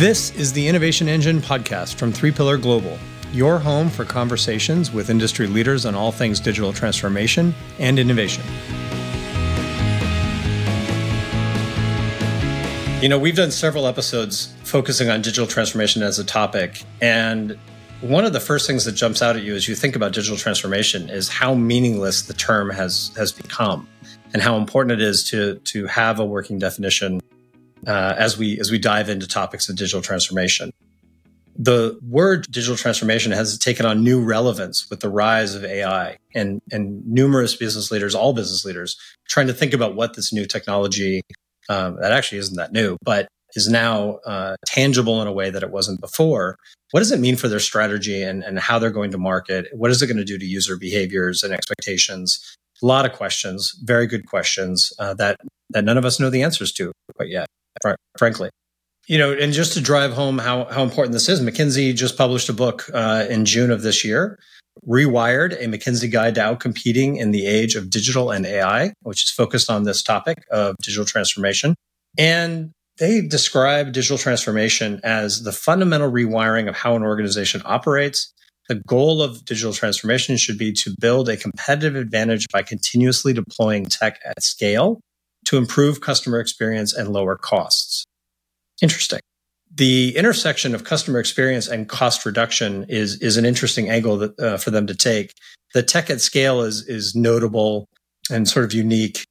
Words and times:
This 0.00 0.30
is 0.30 0.50
the 0.54 0.66
Innovation 0.66 1.08
Engine 1.08 1.42
podcast 1.42 1.96
from 1.96 2.10
Three 2.10 2.30
Pillar 2.30 2.56
Global, 2.56 2.98
your 3.34 3.58
home 3.58 3.90
for 3.90 4.06
conversations 4.06 4.90
with 4.90 5.10
industry 5.10 5.46
leaders 5.46 5.84
on 5.84 5.94
all 5.94 6.10
things 6.10 6.40
digital 6.40 6.72
transformation 6.72 7.54
and 7.78 7.98
innovation. 7.98 8.42
You 13.02 13.10
know, 13.10 13.18
we've 13.18 13.36
done 13.36 13.50
several 13.50 13.86
episodes 13.86 14.54
focusing 14.64 15.10
on 15.10 15.20
digital 15.20 15.46
transformation 15.46 16.02
as 16.02 16.18
a 16.18 16.24
topic. 16.24 16.82
And 17.02 17.58
one 18.00 18.24
of 18.24 18.32
the 18.32 18.40
first 18.40 18.66
things 18.66 18.86
that 18.86 18.92
jumps 18.92 19.20
out 19.20 19.36
at 19.36 19.42
you 19.42 19.54
as 19.54 19.68
you 19.68 19.74
think 19.74 19.96
about 19.96 20.14
digital 20.14 20.38
transformation 20.38 21.10
is 21.10 21.28
how 21.28 21.54
meaningless 21.54 22.22
the 22.22 22.32
term 22.32 22.70
has, 22.70 23.12
has 23.18 23.32
become 23.32 23.86
and 24.32 24.40
how 24.40 24.56
important 24.56 24.98
it 24.98 25.06
is 25.06 25.24
to, 25.24 25.56
to 25.56 25.84
have 25.88 26.18
a 26.18 26.24
working 26.24 26.58
definition 26.58 27.20
uh, 27.86 28.14
as 28.18 28.38
we 28.38 28.58
as 28.60 28.70
we 28.70 28.78
dive 28.78 29.08
into 29.08 29.26
topics 29.26 29.68
of 29.68 29.76
digital 29.76 30.02
transformation. 30.02 30.72
The 31.56 31.98
word 32.08 32.46
digital 32.50 32.76
transformation 32.76 33.32
has 33.32 33.58
taken 33.58 33.84
on 33.84 34.02
new 34.02 34.22
relevance 34.22 34.88
with 34.88 35.00
the 35.00 35.10
rise 35.10 35.54
of 35.54 35.64
AI 35.64 36.16
and 36.34 36.60
and 36.70 37.06
numerous 37.06 37.54
business 37.56 37.90
leaders, 37.90 38.14
all 38.14 38.32
business 38.32 38.64
leaders, 38.64 38.96
trying 39.28 39.46
to 39.46 39.52
think 39.52 39.72
about 39.74 39.94
what 39.94 40.14
this 40.14 40.32
new 40.32 40.46
technology 40.46 41.22
um, 41.68 41.96
that 42.00 42.12
actually 42.12 42.38
isn't 42.38 42.56
that 42.56 42.72
new, 42.72 42.96
but 43.02 43.28
is 43.56 43.68
now 43.68 44.18
uh, 44.26 44.56
tangible 44.64 45.20
in 45.20 45.26
a 45.26 45.32
way 45.32 45.50
that 45.50 45.62
it 45.62 45.70
wasn't 45.70 46.00
before. 46.00 46.56
What 46.92 47.00
does 47.00 47.10
it 47.10 47.18
mean 47.18 47.36
for 47.36 47.48
their 47.48 47.58
strategy 47.60 48.22
and, 48.22 48.44
and 48.44 48.60
how 48.60 48.78
they're 48.78 48.90
going 48.90 49.10
to 49.10 49.18
market? 49.18 49.66
What 49.72 49.90
is 49.90 50.00
it 50.00 50.06
going 50.06 50.18
to 50.18 50.24
do 50.24 50.38
to 50.38 50.46
user 50.46 50.76
behaviors 50.76 51.42
and 51.42 51.52
expectations? 51.52 52.56
A 52.80 52.86
lot 52.86 53.04
of 53.04 53.12
questions, 53.12 53.76
very 53.82 54.06
good 54.06 54.26
questions 54.26 54.92
uh, 54.98 55.14
that 55.14 55.40
that 55.70 55.84
none 55.84 55.98
of 55.98 56.04
us 56.04 56.18
know 56.18 56.30
the 56.30 56.42
answers 56.42 56.72
to 56.72 56.92
quite 57.16 57.28
yet 57.28 57.46
fr- 57.82 57.94
frankly. 58.18 58.50
You 59.06 59.18
know, 59.18 59.32
and 59.32 59.52
just 59.52 59.72
to 59.72 59.80
drive 59.80 60.12
home 60.12 60.38
how, 60.38 60.66
how 60.66 60.82
important 60.82 61.12
this 61.12 61.28
is, 61.28 61.40
McKinsey 61.40 61.94
just 61.94 62.16
published 62.16 62.48
a 62.48 62.52
book 62.52 62.88
uh, 62.94 63.26
in 63.28 63.44
June 63.44 63.70
of 63.70 63.82
this 63.82 64.04
year, 64.04 64.38
Rewired, 64.86 65.52
a 65.52 65.66
McKinsey 65.66 66.10
guide 66.10 66.36
to 66.36 66.40
outcompeting 66.40 67.18
in 67.18 67.32
the 67.32 67.46
age 67.46 67.74
of 67.74 67.90
digital 67.90 68.30
and 68.30 68.46
AI, 68.46 68.92
which 69.02 69.24
is 69.24 69.30
focused 69.30 69.70
on 69.70 69.84
this 69.84 70.02
topic 70.02 70.44
of 70.50 70.76
digital 70.82 71.04
transformation. 71.04 71.74
And 72.18 72.70
they 72.98 73.22
describe 73.22 73.92
digital 73.92 74.18
transformation 74.18 75.00
as 75.02 75.42
the 75.42 75.52
fundamental 75.52 76.10
rewiring 76.10 76.68
of 76.68 76.76
how 76.76 76.94
an 76.94 77.02
organization 77.02 77.62
operates. 77.64 78.32
The 78.68 78.76
goal 78.86 79.22
of 79.22 79.44
digital 79.44 79.72
transformation 79.72 80.36
should 80.36 80.58
be 80.58 80.72
to 80.74 80.94
build 81.00 81.28
a 81.28 81.36
competitive 81.36 81.96
advantage 81.96 82.46
by 82.52 82.62
continuously 82.62 83.32
deploying 83.32 83.86
tech 83.86 84.20
at 84.24 84.42
scale 84.42 85.00
to 85.46 85.56
improve 85.56 86.00
customer 86.00 86.40
experience 86.40 86.92
and 86.92 87.08
lower 87.08 87.36
costs. 87.36 88.04
Interesting. 88.82 89.20
The 89.72 90.16
intersection 90.16 90.74
of 90.74 90.84
customer 90.84 91.20
experience 91.20 91.68
and 91.68 91.88
cost 91.88 92.26
reduction 92.26 92.84
is, 92.88 93.20
is 93.20 93.36
an 93.36 93.44
interesting 93.44 93.88
angle 93.88 94.16
that, 94.18 94.40
uh, 94.40 94.56
for 94.56 94.70
them 94.70 94.86
to 94.86 94.94
take. 94.94 95.34
The 95.74 95.82
tech 95.82 96.10
at 96.10 96.20
scale 96.20 96.62
is, 96.62 96.86
is 96.88 97.14
notable 97.14 97.86
and 98.30 98.48
sort 98.48 98.64
of 98.64 98.72
unique, 98.72 99.24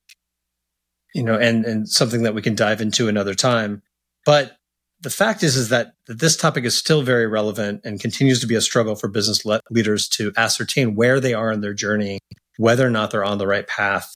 you 1.14 1.24
know, 1.24 1.38
and, 1.38 1.66
and 1.66 1.90
something 1.90 2.24
that 2.24 2.34
we 2.34 2.42
can 2.42 2.56
dive 2.56 2.80
into 2.80 3.08
another 3.08 3.34
time. 3.34 3.82
But 4.26 4.56
the 5.02 5.10
fact 5.10 5.44
is, 5.44 5.56
is 5.56 5.70
that, 5.70 5.94
that 6.08 6.20
this 6.20 6.36
topic 6.38 6.66
is 6.66 6.78
still 6.78 7.02
very 7.02 7.28
relevant 7.28 7.82
and 7.84 8.00
continues 8.00 8.40
to 8.42 8.48
be 8.48 8.56
a 8.56 8.62
struggle 8.62 8.96
for 8.96 9.08
business 9.08 9.46
le- 9.46 9.62
leaders 9.70 10.08
to 10.10 10.32
ascertain 10.38 10.96
where 10.96 11.20
they 11.20 11.34
are 11.34 11.52
in 11.52 11.62
their 11.62 11.74
journey, 11.74 12.20
whether 12.58 12.86
or 12.86 12.90
not 12.90 13.12
they're 13.12 13.24
on 13.24 13.38
the 13.38 13.48
right 13.48 13.68
path, 13.68 14.14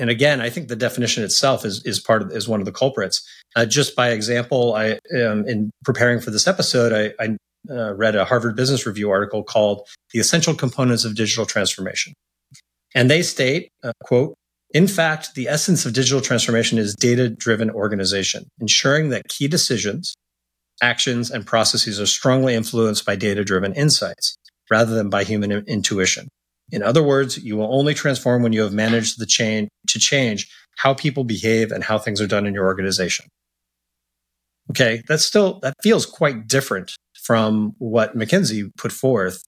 and 0.00 0.08
again, 0.08 0.40
I 0.40 0.48
think 0.48 0.68
the 0.68 0.76
definition 0.76 1.22
itself 1.22 1.64
is 1.64 1.84
is 1.84 2.00
part 2.00 2.22
of 2.22 2.32
is 2.32 2.48
one 2.48 2.60
of 2.60 2.66
the 2.66 2.72
culprits. 2.72 3.22
Uh, 3.54 3.66
just 3.66 3.94
by 3.94 4.10
example, 4.10 4.74
I 4.74 4.92
um, 5.14 5.46
in 5.46 5.70
preparing 5.84 6.20
for 6.20 6.30
this 6.30 6.48
episode, 6.48 6.92
I, 6.92 7.24
I 7.24 7.36
uh, 7.70 7.92
read 7.92 8.16
a 8.16 8.24
Harvard 8.24 8.56
Business 8.56 8.86
Review 8.86 9.10
article 9.10 9.44
called 9.44 9.86
"The 10.12 10.18
Essential 10.18 10.54
Components 10.54 11.04
of 11.04 11.14
Digital 11.14 11.44
Transformation," 11.44 12.14
and 12.94 13.10
they 13.10 13.22
state, 13.22 13.68
uh, 13.84 13.92
"quote." 14.02 14.34
In 14.72 14.86
fact, 14.86 15.34
the 15.34 15.48
essence 15.48 15.84
of 15.84 15.92
digital 15.92 16.20
transformation 16.20 16.78
is 16.78 16.94
data 16.94 17.28
driven 17.28 17.70
organization, 17.70 18.46
ensuring 18.60 19.10
that 19.10 19.28
key 19.28 19.48
decisions, 19.48 20.14
actions, 20.80 21.30
and 21.30 21.44
processes 21.44 22.00
are 22.00 22.06
strongly 22.06 22.54
influenced 22.54 23.04
by 23.04 23.16
data 23.16 23.44
driven 23.44 23.74
insights 23.74 24.36
rather 24.70 24.94
than 24.94 25.10
by 25.10 25.24
human 25.24 25.50
intuition. 25.50 26.28
In 26.72 26.82
other 26.82 27.02
words, 27.02 27.38
you 27.38 27.56
will 27.56 27.74
only 27.74 27.94
transform 27.94 28.42
when 28.42 28.52
you 28.52 28.62
have 28.62 28.72
managed 28.72 29.18
the 29.18 29.26
chain 29.26 29.68
to 29.90 29.98
change 29.98 30.50
how 30.76 30.94
people 30.94 31.24
behave 31.24 31.70
and 31.72 31.84
how 31.84 31.98
things 31.98 32.20
are 32.20 32.26
done 32.26 32.46
in 32.46 32.54
your 32.54 32.66
organization. 32.66 33.26
Okay, 34.70 35.02
that's 35.08 35.24
still 35.24 35.58
that 35.60 35.74
feels 35.82 36.06
quite 36.06 36.46
different 36.46 36.92
from 37.22 37.74
what 37.78 38.16
McKinsey 38.16 38.70
put 38.76 38.92
forth. 38.92 39.42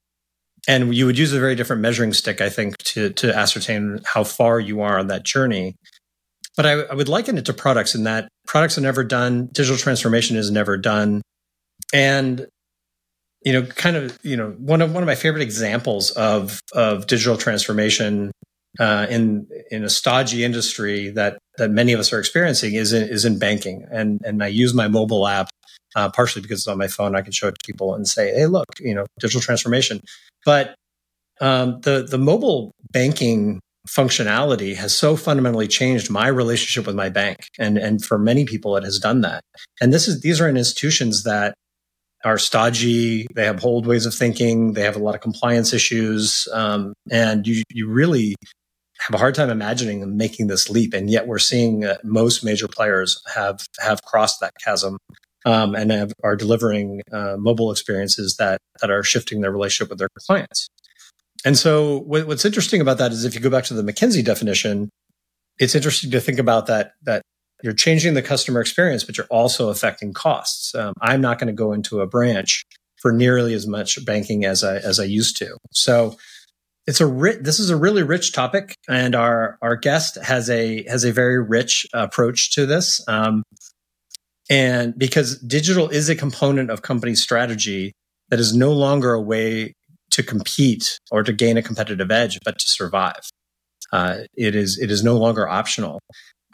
And 0.69 0.94
you 0.94 1.06
would 1.06 1.19
use 1.19 1.32
a 1.32 1.41
very 1.41 1.54
different 1.54 1.82
measuring 1.82 2.12
stick, 2.12 2.41
I 2.41 2.48
think, 2.48 2.76
to 2.78 3.10
to 3.10 3.36
ascertain 3.36 4.00
how 4.04 4.25
far 4.25 4.60
you 4.60 4.80
are 4.80 4.98
on 4.98 5.08
that 5.08 5.25
journey. 5.25 5.76
But 6.56 6.66
I, 6.66 6.72
I 6.72 6.94
would 6.94 7.09
liken 7.09 7.38
it 7.38 7.47
to 7.47 7.53
products 7.53 7.94
in 7.94 8.04
that 8.04 8.28
products 8.47 8.76
are 8.76 8.82
never 8.82 9.04
done, 9.04 9.48
digital 9.53 9.78
transformation 9.78 10.36
is 10.36 10.50
never 10.50 10.76
done. 10.76 11.22
And 11.92 12.47
you 13.44 13.53
know, 13.53 13.66
kind 13.66 13.97
of, 13.97 14.19
you 14.22 14.36
know, 14.36 14.50
one 14.59 14.80
of 14.82 14.92
one 14.92 15.03
of 15.03 15.06
my 15.06 15.14
favorite 15.14 15.42
examples 15.42 16.10
of 16.12 16.60
of 16.72 17.06
digital 17.06 17.36
transformation 17.36 18.30
uh, 18.78 19.06
in 19.10 19.47
in 19.71 19.84
a 19.84 19.91
stodgy 19.91 20.44
industry 20.44 21.10
that 21.10 21.38
that 21.59 21.71
many 21.71 21.93
of 21.93 22.00
us 22.00 22.12
are 22.12 22.19
experiencing 22.19 22.75
is 22.75 22.93
in, 22.93 23.09
is 23.09 23.25
in 23.25 23.38
banking, 23.38 23.87
and 23.91 24.21
and 24.25 24.43
I 24.43 24.49
use 24.49 24.75
my 24.75 24.88
mobile 24.88 25.27
app 25.27 25.50
uh, 25.94 26.10
partially 26.10 26.43
because 26.43 26.60
it's 26.60 26.69
on 26.69 26.78
my 26.78 26.88
phone. 26.88 27.15
I 27.15 27.22
can 27.22 27.33
show 27.33 27.49
it 27.49 27.59
to 27.59 27.66
people 27.66 27.94
and 27.94 28.06
say, 28.06 28.33
"Hey, 28.33 28.47
look, 28.47 28.66
you 28.81 28.94
know, 28.94 29.06
digital 29.21 29.41
transformation." 29.41 30.00
But 30.44 30.75
um, 31.41 31.81
the 31.83 32.06
the 32.09 32.19
mobile 32.19 32.72
banking 32.91 33.60
functionality 33.88 34.77
has 34.77 34.97
so 34.97 35.16
fundamentally 35.16 35.66
changed 35.66 36.09
my 36.09 36.28
relationship 36.28 36.87
with 36.87 36.97
my 36.97 37.09
bank, 37.09 37.47
and 37.59 37.77
and 37.77 38.04
for 38.04 38.19
many 38.19 38.44
people, 38.44 38.77
it 38.77 38.84
has 38.84 38.99
done 38.99 39.21
that. 39.22 39.43
And 39.81 39.93
this 39.93 40.09
is 40.09 40.21
these 40.21 40.41
are 40.41 40.49
in 40.49 40.56
institutions 40.56 41.25
that 41.25 41.54
are 42.25 42.39
stodgy. 42.39 43.27
They 43.34 43.44
have 43.44 43.65
old 43.65 43.87
ways 43.87 44.06
of 44.06 44.15
thinking. 44.15 44.75
They 44.75 44.83
have 44.83 44.97
a 44.97 45.00
lot 45.00 45.15
of 45.15 45.21
compliance 45.21 45.72
issues, 45.72 46.49
um, 46.53 46.94
and 47.10 47.47
you 47.47 47.62
you 47.71 47.89
really 47.89 48.34
have 49.07 49.15
a 49.15 49.19
hard 49.19 49.35
time 49.35 49.51
imagining 49.51 50.01
them 50.01 50.17
making 50.17 50.47
this 50.47 50.71
leap. 50.71 50.95
And 50.95 51.11
yet, 51.11 51.27
we're 51.27 51.39
seeing 51.39 51.81
that 51.81 52.05
most 52.05 52.45
major 52.45 52.69
players 52.69 53.23
have 53.35 53.67
have 53.81 54.03
crossed 54.03 54.41
that 54.41 54.55
chasm 54.65 54.99
um, 55.45 55.75
and 55.75 55.91
have, 55.91 56.13
are 56.23 56.37
delivering 56.37 57.03
uh, 57.13 57.37
mobile 57.39 57.71
experiences 57.71 58.37
that 58.37 58.61
that 58.81 58.91
are 58.91 59.03
shifting 59.03 59.41
their 59.41 59.53
relationship 59.53 59.91
with 59.91 59.99
their 59.99 60.09
clients. 60.27 60.69
And 61.45 61.59
so, 61.59 62.01
what, 62.01 62.27
what's 62.27 62.45
interesting 62.45 62.81
about 62.81 62.99
that 62.99 63.13
is 63.13 63.25
if 63.25 63.35
you 63.35 63.41
go 63.41 63.51
back 63.51 63.65
to 63.65 63.75
the 63.75 63.83
McKinsey 63.83 64.25
definition, 64.25 64.91
it's 65.59 65.75
interesting 65.75 66.11
to 66.13 66.21
think 66.21 66.39
about 66.39 66.67
that 66.67 66.93
that 67.03 67.23
you're 67.63 67.73
changing 67.73 68.15
the 68.15 68.23
customer 68.23 68.61
experience, 68.61 69.05
but 69.05 69.17
you're 69.17 69.27
also 69.31 69.69
affecting 69.69 70.13
costs. 70.13 70.75
Um, 70.75 70.95
I'm 71.01 71.21
not 71.21 71.39
going 71.39 71.47
to 71.49 71.53
go 71.53 71.73
into 71.73 72.01
a 72.01 72.07
branch 72.07 72.65
for 73.01 73.13
nearly 73.13 73.55
as 73.55 73.67
much 73.67 74.05
banking 74.05 74.45
as 74.45 74.63
I 74.63 74.77
as 74.77 75.01
I 75.01 75.05
used 75.05 75.37
to. 75.39 75.57
So 75.73 76.17
it's 76.87 77.00
a 77.00 77.06
ri- 77.06 77.38
this 77.41 77.60
is 77.60 77.70
a 77.70 77.76
really 77.76 78.03
rich 78.03 78.32
topic, 78.32 78.75
and 78.88 79.15
our 79.15 79.59
our 79.62 79.76
guest 79.76 80.16
has 80.22 80.50
a 80.50 80.84
has 80.88 81.04
a 81.04 81.12
very 81.12 81.43
rich 81.43 81.87
approach 81.93 82.53
to 82.54 82.66
this. 82.66 83.06
Um, 83.09 83.43
and 84.50 84.98
because 84.98 85.38
digital 85.38 85.88
is 85.88 86.09
a 86.09 86.16
component 86.16 86.71
of 86.71 86.82
company 86.82 87.15
strategy 87.15 87.92
that 88.31 88.41
is 88.41 88.54
no 88.54 88.72
longer 88.72 89.12
a 89.12 89.21
way 89.21 89.75
to 90.10 90.22
compete 90.22 90.98
or 91.10 91.22
to 91.22 91.32
gain 91.32 91.56
a 91.56 91.62
competitive 91.62 92.10
edge, 92.10 92.38
but 92.44 92.59
to 92.59 92.71
survive. 92.71 93.31
Uh, 93.92 94.19
it 94.34 94.54
is 94.54 94.78
it 94.78 94.91
is 94.91 95.04
no 95.04 95.16
longer 95.16 95.48
optional. 95.48 96.00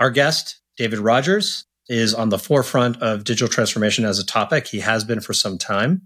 Our 0.01 0.11
guest 0.11 0.61
David 0.77 0.99
Rogers 0.99 1.65
is 1.89 2.15
on 2.15 2.29
the 2.29 2.39
forefront 2.39 3.01
of 3.03 3.25
digital 3.25 3.49
transformation 3.49 4.05
as 4.05 4.19
a 4.19 4.27
topic. 4.27 4.67
He 4.67 4.81
has 4.81 5.05
been 5.05 5.21
for 5.21 5.33
some 5.33 5.57
time. 5.57 6.03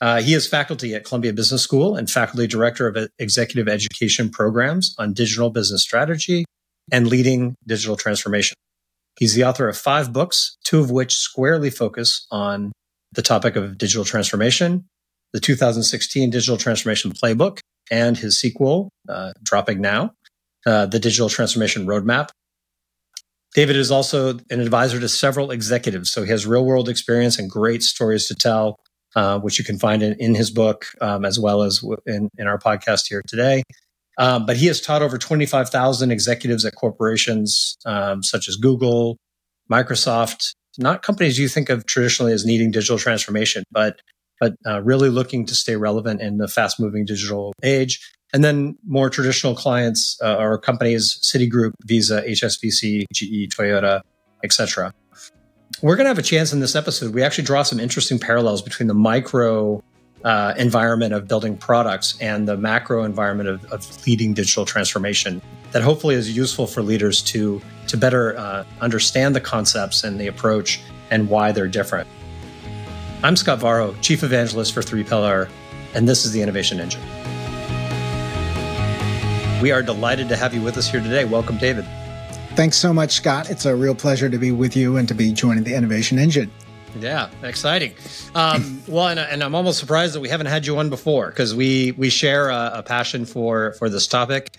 Uh, 0.00 0.22
he 0.22 0.34
is 0.34 0.46
faculty 0.46 0.94
at 0.94 1.04
Columbia 1.04 1.32
Business 1.32 1.62
School 1.62 1.96
and 1.96 2.08
faculty 2.08 2.46
director 2.46 2.86
of 2.86 3.08
executive 3.18 3.68
education 3.68 4.30
programs 4.30 4.94
on 4.98 5.12
digital 5.12 5.50
business 5.50 5.82
strategy 5.82 6.44
and 6.92 7.08
leading 7.08 7.56
digital 7.66 7.96
transformation. 7.96 8.54
He's 9.18 9.34
the 9.34 9.44
author 9.44 9.68
of 9.68 9.76
five 9.76 10.12
books, 10.12 10.56
two 10.64 10.80
of 10.80 10.90
which 10.90 11.16
squarely 11.16 11.70
focus 11.70 12.26
on 12.30 12.72
the 13.12 13.22
topic 13.22 13.56
of 13.56 13.76
digital 13.76 14.04
transformation, 14.04 14.86
the 15.32 15.40
2016 15.40 16.30
Digital 16.30 16.56
Transformation 16.56 17.12
Playbook, 17.12 17.58
and 17.90 18.16
his 18.16 18.38
sequel, 18.38 18.90
uh, 19.08 19.32
dropping 19.42 19.80
now, 19.80 20.12
uh, 20.66 20.86
the 20.86 21.00
Digital 21.00 21.28
Transformation 21.28 21.86
Roadmap, 21.86 22.28
David 23.54 23.76
is 23.76 23.90
also 23.90 24.38
an 24.50 24.60
advisor 24.60 25.00
to 25.00 25.08
several 25.08 25.50
executives. 25.50 26.12
So 26.12 26.22
he 26.22 26.30
has 26.30 26.46
real 26.46 26.64
world 26.64 26.88
experience 26.88 27.38
and 27.38 27.50
great 27.50 27.82
stories 27.82 28.28
to 28.28 28.34
tell, 28.34 28.76
uh, 29.16 29.38
which 29.38 29.58
you 29.58 29.64
can 29.64 29.78
find 29.78 30.02
in, 30.02 30.14
in 30.14 30.34
his 30.34 30.50
book 30.50 30.86
um, 31.00 31.24
as 31.24 31.38
well 31.38 31.62
as 31.62 31.82
in, 32.06 32.28
in, 32.38 32.46
our 32.46 32.58
podcast 32.58 33.08
here 33.08 33.22
today. 33.26 33.62
Um, 34.18 34.46
but 34.46 34.56
he 34.56 34.66
has 34.66 34.80
taught 34.80 35.00
over 35.00 35.16
25,000 35.16 36.10
executives 36.10 36.64
at 36.64 36.74
corporations 36.74 37.76
um, 37.86 38.22
such 38.22 38.48
as 38.48 38.56
Google, 38.56 39.16
Microsoft, 39.70 40.52
not 40.78 41.02
companies 41.02 41.38
you 41.38 41.48
think 41.48 41.68
of 41.68 41.86
traditionally 41.86 42.32
as 42.32 42.44
needing 42.44 42.70
digital 42.70 42.98
transformation, 42.98 43.64
but 43.70 44.00
but 44.40 44.54
uh, 44.64 44.80
really 44.82 45.08
looking 45.08 45.44
to 45.46 45.54
stay 45.54 45.74
relevant 45.74 46.20
in 46.20 46.38
the 46.38 46.46
fast 46.46 46.78
moving 46.78 47.04
digital 47.04 47.52
age. 47.64 47.98
And 48.32 48.44
then 48.44 48.78
more 48.86 49.10
traditional 49.10 49.56
clients 49.56 50.16
uh, 50.22 50.36
or 50.36 50.58
companies, 50.58 51.18
Citigroup, 51.24 51.72
Visa, 51.86 52.22
HSBC, 52.22 53.04
GE, 53.12 53.48
Toyota, 53.52 54.00
etc. 54.44 54.92
We're 55.80 55.94
going 55.94 56.06
to 56.06 56.08
have 56.08 56.18
a 56.18 56.22
chance 56.22 56.52
in 56.52 56.58
this 56.58 56.74
episode. 56.74 57.14
We 57.14 57.22
actually 57.22 57.44
draw 57.44 57.62
some 57.62 57.78
interesting 57.78 58.18
parallels 58.18 58.62
between 58.62 58.88
the 58.88 58.94
micro 58.94 59.82
uh, 60.24 60.54
environment 60.58 61.14
of 61.14 61.28
building 61.28 61.56
products 61.56 62.18
and 62.20 62.48
the 62.48 62.56
macro 62.56 63.04
environment 63.04 63.48
of, 63.48 63.64
of, 63.66 64.06
leading 64.06 64.34
digital 64.34 64.64
transformation 64.64 65.40
that 65.70 65.80
hopefully 65.80 66.16
is 66.16 66.36
useful 66.36 66.66
for 66.66 66.82
leaders 66.82 67.22
to 67.22 67.62
to 67.86 67.96
better 67.96 68.36
uh, 68.36 68.64
understand 68.80 69.36
the 69.36 69.40
concepts 69.40 70.02
and 70.02 70.18
the 70.18 70.26
approach 70.26 70.80
and 71.12 71.28
why 71.28 71.52
they're 71.52 71.68
different. 71.68 72.08
I'm 73.22 73.36
Scott 73.36 73.60
Varho, 73.60 73.94
Chief 74.02 74.24
Evangelist 74.24 74.74
for 74.74 74.82
Three 74.82 75.04
Pillar, 75.04 75.48
and 75.94 76.08
this 76.08 76.24
is 76.24 76.32
the 76.32 76.42
Innovation 76.42 76.80
Engine. 76.80 77.00
We 79.62 79.70
are 79.70 79.82
delighted 79.82 80.28
to 80.30 80.36
have 80.36 80.52
you 80.52 80.60
with 80.60 80.76
us 80.76 80.90
here 80.90 81.00
today. 81.00 81.24
Welcome, 81.24 81.56
David. 81.56 81.86
Thanks 82.58 82.76
so 82.76 82.92
much, 82.92 83.12
Scott. 83.12 83.50
It's 83.50 83.66
a 83.66 83.76
real 83.76 83.94
pleasure 83.94 84.28
to 84.28 84.36
be 84.36 84.50
with 84.50 84.74
you 84.74 84.96
and 84.96 85.06
to 85.06 85.14
be 85.14 85.32
joining 85.32 85.62
the 85.62 85.76
Innovation 85.76 86.18
Engine. 86.18 86.50
Yeah, 86.98 87.30
exciting. 87.44 87.94
Um, 88.34 88.82
well, 88.88 89.06
and, 89.06 89.20
and, 89.20 89.44
I'm 89.44 89.54
almost 89.54 89.78
surprised 89.78 90.16
that 90.16 90.20
we 90.20 90.28
haven't 90.28 90.46
had 90.46 90.66
you 90.66 90.76
on 90.76 90.90
before 90.90 91.28
because 91.28 91.54
we 91.54 91.92
we 91.92 92.10
share 92.10 92.48
a, 92.48 92.72
a, 92.74 92.82
passion 92.82 93.26
for 93.26 93.74
for 93.74 93.88
this 93.88 94.08
topic. 94.08 94.56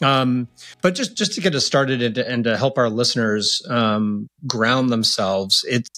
Um, 0.00 0.46
but 0.82 0.94
just 0.94 1.16
just 1.16 1.32
to 1.32 1.40
get 1.40 1.52
us 1.56 1.66
started 1.66 2.00
and 2.00 2.14
to, 2.14 2.30
and 2.30 2.44
to 2.44 2.56
help 2.56 2.78
our 2.78 2.88
listeners 2.88 3.60
um, 3.68 4.28
ground 4.46 4.90
themselves, 4.90 5.64
it 5.68 5.88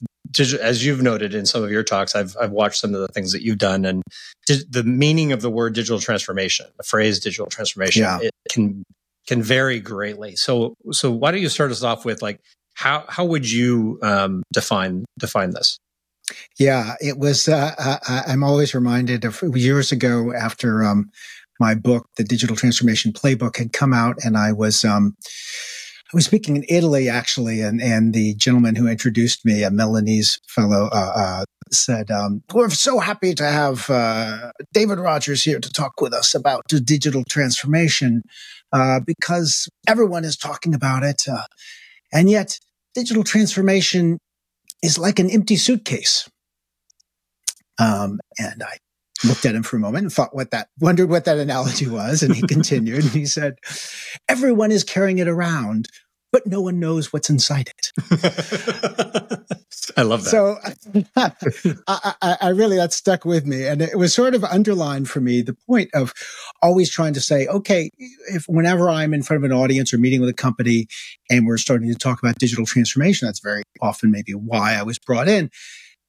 as 0.63 0.87
you've 0.87 1.03
noted 1.03 1.35
in 1.35 1.45
some 1.45 1.63
of 1.63 1.71
your 1.71 1.83
talks, 1.83 2.17
I've 2.17 2.35
I've 2.41 2.53
watched 2.53 2.81
some 2.81 2.95
of 2.95 3.03
the 3.03 3.09
things 3.09 3.33
that 3.33 3.43
you've 3.43 3.59
done, 3.59 3.85
and 3.85 4.03
the 4.47 4.83
meaning 4.83 5.33
of 5.33 5.43
the 5.43 5.51
word 5.51 5.75
digital 5.75 6.01
transformation, 6.01 6.65
the 6.79 6.85
phrase 6.85 7.21
digital 7.21 7.49
transformation, 7.49 8.05
yeah. 8.05 8.21
it 8.23 8.33
can 8.49 8.83
can 9.27 9.43
vary 9.43 9.81
greatly. 9.81 10.37
So 10.37 10.75
so 10.93 11.11
why 11.11 11.31
don't 11.31 11.41
you 11.41 11.49
start 11.49 11.71
us 11.71 11.83
off 11.83 12.05
with 12.05 12.23
like 12.23 12.41
how 12.75 13.05
how 13.09 13.25
would 13.25 13.51
you 13.51 13.99
um, 14.03 14.43
define 14.53 15.05
define 15.19 15.51
this? 15.51 15.79
Yeah, 16.59 16.95
it 17.01 17.19
was. 17.19 17.49
Uh, 17.49 17.75
I, 17.79 18.33
am 18.33 18.43
always 18.43 18.75
reminded 18.75 19.25
of 19.25 19.43
years 19.55 19.93
ago 19.93 20.33
after 20.33 20.83
um, 20.83 21.11
my 21.61 21.75
book, 21.75 22.07
The 22.17 22.25
Digital 22.25 22.57
Transformation 22.57 23.13
Playbook, 23.13 23.59
had 23.59 23.73
come 23.73 23.93
out, 23.93 24.17
and 24.25 24.37
I 24.37 24.53
was 24.53 24.85
um, 24.85 25.15
I 26.13 26.17
was 26.17 26.25
speaking 26.25 26.57
in 26.57 26.65
Italy 26.69 27.09
actually, 27.09 27.61
and 27.61 27.81
and 27.81 28.15
the 28.15 28.35
gentleman 28.37 28.75
who 28.75 28.89
introduced 28.89 29.45
me, 29.45 29.63
a 29.63 29.71
Milanese 29.71 30.41
fellow, 30.49 30.89
uh, 30.93 31.13
uh, 31.15 31.45
said, 31.71 32.11
um, 32.11 32.43
"We're 32.55 32.71
so 32.71 33.01
happy 33.01 33.35
to 33.35 33.45
have 33.45 33.91
uh, 33.91 34.53
David 34.73 34.99
Rogers 34.99 35.45
here 35.45 35.61
to 35.61 35.73
talk 35.73 36.01
with 36.01 36.15
us 36.15 36.35
about 36.35 36.63
digital 36.69 37.23
transformation 37.29 38.23
uh, 38.75 39.01
because 39.01 39.69
everyone 39.89 40.25
is 40.25 40.37
talking 40.37 40.75
about 40.75 41.03
it." 41.03 41.23
Uh, 41.27 41.45
and 42.13 42.29
yet, 42.29 42.59
digital 42.95 43.25
transformation 43.25 44.19
is 44.83 44.99
like 44.99 45.19
an 45.19 45.31
empty 45.31 45.57
suitcase. 45.57 46.29
Um, 47.79 48.21
and 48.39 48.63
I 48.63 48.77
looked 49.27 49.47
at 49.47 49.55
him 49.55 49.63
for 49.63 49.77
a 49.77 49.81
moment 49.81 50.05
and 50.05 50.13
thought 50.13 50.35
what 50.35 50.51
that, 50.51 50.69
wondered 50.79 51.09
what 51.09 51.25
that 51.25 51.39
analogy 51.39 51.89
was. 51.89 52.23
And 52.23 52.35
he 52.35 52.43
continued 52.47 53.03
and 53.03 53.13
he 53.13 53.27
said, 53.27 53.55
everyone 54.29 54.71
is 54.71 54.85
carrying 54.85 55.19
it 55.19 55.29
around, 55.29 55.89
but 56.35 56.49
no 56.49 56.61
one 56.61 56.81
knows 56.81 57.13
what's 57.13 57.31
inside 57.31 57.71
it. 57.71 57.93
I 59.97 60.03
love 60.03 60.25
that. 60.25 60.31
So 60.31 60.57
I, 61.87 62.15
I, 62.21 62.37
I, 62.41 62.49
really, 62.49 62.77
that 62.77 62.93
stuck 62.93 63.25
with 63.25 63.47
me. 63.47 63.69
And 63.69 63.81
it 63.81 63.97
was 63.97 64.13
sort 64.13 64.35
of 64.35 64.43
underlined 64.43 65.09
for 65.09 65.21
me 65.21 65.43
the 65.43 65.57
point 65.69 65.91
of 65.95 66.13
always 66.61 66.91
trying 66.91 67.15
to 67.15 67.21
say, 67.21 67.47
okay, 67.47 67.89
if 68.33 68.47
whenever 68.49 68.91
I'm 68.91 69.15
in 69.15 69.23
front 69.23 69.45
of 69.45 69.49
an 69.49 69.57
audience 69.57 69.95
or 69.95 69.99
meeting 69.99 70.21
with 70.21 70.29
a 70.29 70.35
company 70.35 70.89
and 71.31 71.47
we're 71.47 71.57
starting 71.57 71.87
to 71.87 71.95
talk 71.95 72.21
about 72.21 72.41
digital 72.41 72.67
transformation, 72.67 73.29
that's 73.29 73.39
very 73.39 73.63
often 73.81 74.11
maybe 74.11 74.33
why 74.33 74.75
I 74.75 74.83
was 74.83 74.99
brought 74.99 75.29
in 75.29 75.53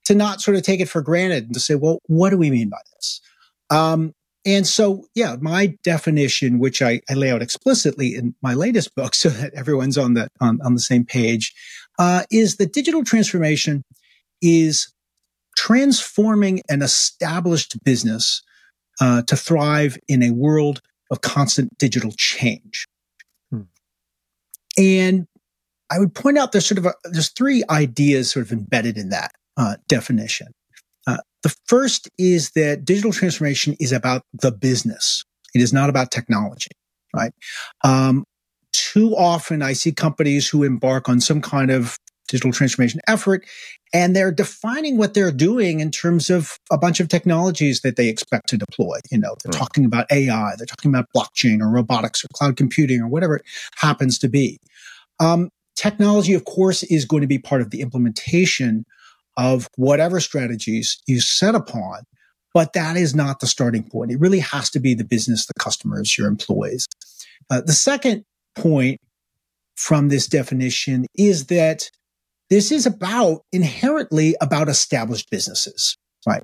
to 0.06 0.16
not 0.16 0.42
sort 0.42 0.58
of 0.58 0.64
take 0.64 0.80
it 0.80 0.90
for 0.90 1.04
granted 1.04 1.44
and 1.44 1.54
to 1.54 1.60
say, 1.60 1.76
well, 1.76 2.00
what 2.08 2.32
do 2.32 2.38
we 2.40 2.50
mean 2.50 2.70
by 2.70 2.82
this? 2.96 3.22
Um, 3.70 4.15
and 4.46 4.68
so, 4.68 5.06
yeah, 5.16 5.38
my 5.42 5.76
definition, 5.84 6.60
which 6.60 6.82
I, 6.82 7.02
I, 7.10 7.16
lay 7.16 7.32
out 7.32 7.42
explicitly 7.42 8.16
in 8.16 8.36
my 8.44 8.54
latest 8.54 8.96
book, 8.96 9.16
so 9.16 9.30
that 9.30 9.54
everyone's 9.54 9.98
on 9.98 10.14
the 10.14 10.30
on, 10.40 10.60
on 10.64 10.74
the 10.74 10.80
same 10.80 11.06
page, 11.06 11.54
uh, 11.98 12.24
is 12.32 12.58
that 12.58 12.74
digital 12.74 13.04
transformation 13.04 13.84
is 14.42 14.94
transforming 15.58 16.62
an 16.70 16.82
established 16.82 17.84
business 17.84 18.44
uh, 19.00 19.22
to 19.24 19.36
thrive 19.36 19.98
in 20.08 20.22
a 20.22 20.32
world 20.32 20.82
of 21.12 21.22
constant 21.22 21.78
digital 21.78 22.12
change. 22.18 22.86
Hmm. 23.52 23.62
And 24.78 25.28
I 25.90 26.00
would 26.00 26.14
point 26.14 26.38
out 26.38 26.52
there's 26.52 26.66
sort 26.66 26.78
of 26.78 26.86
a, 26.86 26.94
there's 27.06 27.30
three 27.30 27.64
ideas 27.70 28.32
sort 28.32 28.46
of 28.46 28.52
embedded 28.52 28.98
in 28.98 29.10
that 29.10 29.32
uh, 29.58 29.78
definition. 29.88 30.48
The 31.46 31.56
first 31.68 32.10
is 32.18 32.50
that 32.56 32.86
digital 32.86 33.14
transformation 33.14 33.76
is 33.80 33.92
about 33.92 34.24
the 34.34 34.52
business. 34.52 35.24
It 35.54 35.62
is 35.62 35.72
not 35.72 35.92
about 35.92 36.10
technology, 36.10 36.72
right? 37.16 37.34
Um, 37.84 38.24
too 38.74 39.16
often 39.16 39.62
I 39.62 39.74
see 39.74 39.92
companies 39.92 40.50
who 40.50 40.64
embark 40.64 41.08
on 41.08 41.22
some 41.22 41.42
kind 41.42 41.70
of 41.70 42.00
digital 42.28 42.52
transformation 42.52 43.00
effort 43.08 43.46
and 43.94 44.16
they're 44.16 44.32
defining 44.32 44.98
what 44.98 45.14
they're 45.14 45.32
doing 45.32 45.82
in 45.82 45.92
terms 45.92 46.32
of 46.32 46.58
a 46.72 46.80
bunch 46.80 47.00
of 47.00 47.10
technologies 47.10 47.82
that 47.82 47.96
they 47.96 48.10
expect 48.10 48.50
to 48.50 48.58
deploy. 48.58 48.98
You 49.12 49.20
know, 49.20 49.36
they're 49.44 49.52
right. 49.52 49.60
talking 49.60 49.86
about 49.86 50.12
AI, 50.12 50.54
they're 50.58 50.66
talking 50.66 50.90
about 50.90 51.06
blockchain 51.16 51.62
or 51.62 51.70
robotics 51.70 52.26
or 52.26 52.28
cloud 52.34 52.58
computing 52.58 53.02
or 53.02 53.08
whatever 53.08 53.36
it 53.36 53.46
happens 53.76 54.18
to 54.18 54.28
be. 54.28 54.58
Um, 55.20 55.50
technology, 55.76 56.34
of 56.34 56.46
course, 56.46 56.82
is 56.82 57.06
going 57.06 57.22
to 57.22 57.28
be 57.28 57.38
part 57.38 57.62
of 57.62 57.70
the 57.70 57.82
implementation 57.82 58.84
of 59.38 59.68
whatever 59.76 60.20
strategies 60.20 61.02
you 61.08 61.22
set 61.22 61.56
upon. 61.56 62.04
But 62.54 62.72
that 62.74 62.96
is 62.96 63.14
not 63.14 63.42
the 63.42 63.48
starting 63.48 63.84
point. 63.84 64.12
It 64.12 64.20
really 64.20 64.40
has 64.40 64.70
to 64.72 64.80
be 64.80 64.94
the 64.94 65.04
business, 65.04 65.46
the 65.46 65.54
customers, 65.60 66.18
your 66.18 66.28
employees. 66.28 66.88
Uh, 67.50 67.62
the 67.62 67.74
second 67.74 68.24
point 68.56 69.00
from 69.76 70.08
this 70.08 70.28
definition 70.28 71.06
is 71.16 71.48
that 71.48 71.90
this 72.50 72.72
is 72.72 72.86
about 72.86 73.42
inherently 73.52 74.36
about 74.40 74.70
established 74.70 75.30
businesses, 75.30 75.98
right? 76.26 76.44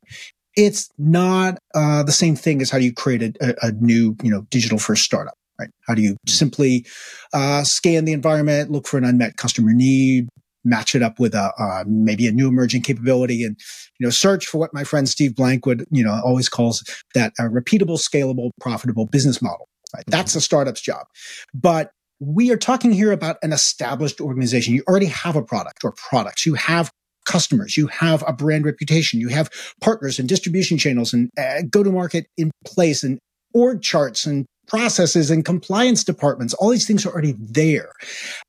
It's 0.55 0.89
not 0.97 1.57
uh, 1.73 2.03
the 2.03 2.11
same 2.11 2.35
thing 2.35 2.61
as 2.61 2.69
how 2.69 2.77
you 2.77 2.93
create 2.93 3.37
a, 3.41 3.55
a, 3.61 3.71
new, 3.71 4.15
you 4.21 4.31
know, 4.31 4.41
digital 4.49 4.79
first 4.79 5.03
startup, 5.03 5.35
right? 5.59 5.69
How 5.87 5.95
do 5.95 6.01
you 6.01 6.17
simply 6.27 6.85
uh, 7.33 7.63
scan 7.63 8.05
the 8.05 8.11
environment, 8.11 8.71
look 8.71 8.87
for 8.87 8.97
an 8.97 9.05
unmet 9.05 9.37
customer 9.37 9.71
need, 9.73 10.27
match 10.63 10.95
it 10.95 11.01
up 11.01 11.19
with 11.19 11.33
a 11.33 11.51
uh, 11.57 11.83
maybe 11.87 12.27
a 12.27 12.31
new 12.31 12.47
emerging 12.47 12.81
capability 12.81 13.43
and 13.43 13.57
you 13.99 14.05
know 14.05 14.11
search 14.11 14.45
for 14.45 14.57
what 14.57 14.73
my 14.73 14.83
friend 14.83 15.09
steve 15.09 15.35
blank 15.35 15.65
would 15.65 15.85
you 15.91 16.03
know 16.03 16.21
always 16.23 16.49
calls 16.49 16.83
that 17.13 17.33
a 17.39 17.43
repeatable 17.43 17.97
scalable 17.97 18.51
profitable 18.59 19.05
business 19.05 19.41
model. 19.41 19.67
Right? 19.93 20.01
Mm-hmm. 20.01 20.11
that's 20.11 20.35
a 20.35 20.41
startup's 20.41 20.81
job. 20.81 21.05
But 21.53 21.91
we 22.21 22.51
are 22.51 22.57
talking 22.57 22.91
here 22.91 23.11
about 23.11 23.37
an 23.41 23.51
established 23.51 24.21
organization. 24.21 24.75
You 24.75 24.83
already 24.87 25.07
have 25.07 25.35
a 25.35 25.41
product 25.41 25.83
or 25.83 25.91
products. 25.91 26.45
You 26.45 26.53
have 26.53 26.91
customers. 27.25 27.77
You 27.77 27.87
have 27.87 28.23
a 28.27 28.33
brand 28.33 28.65
reputation. 28.65 29.19
You 29.19 29.29
have 29.29 29.49
partners 29.81 30.19
and 30.19 30.29
distribution 30.29 30.77
channels 30.77 31.13
and 31.13 31.29
uh, 31.37 31.63
go 31.69 31.83
to 31.83 31.91
market 31.91 32.27
in 32.37 32.51
place 32.65 33.03
and 33.03 33.19
org 33.53 33.81
charts 33.81 34.25
and 34.25 34.45
processes 34.71 35.29
and 35.29 35.43
compliance 35.43 36.01
departments. 36.01 36.53
All 36.53 36.69
these 36.69 36.87
things 36.87 37.05
are 37.05 37.09
already 37.09 37.35
there. 37.37 37.91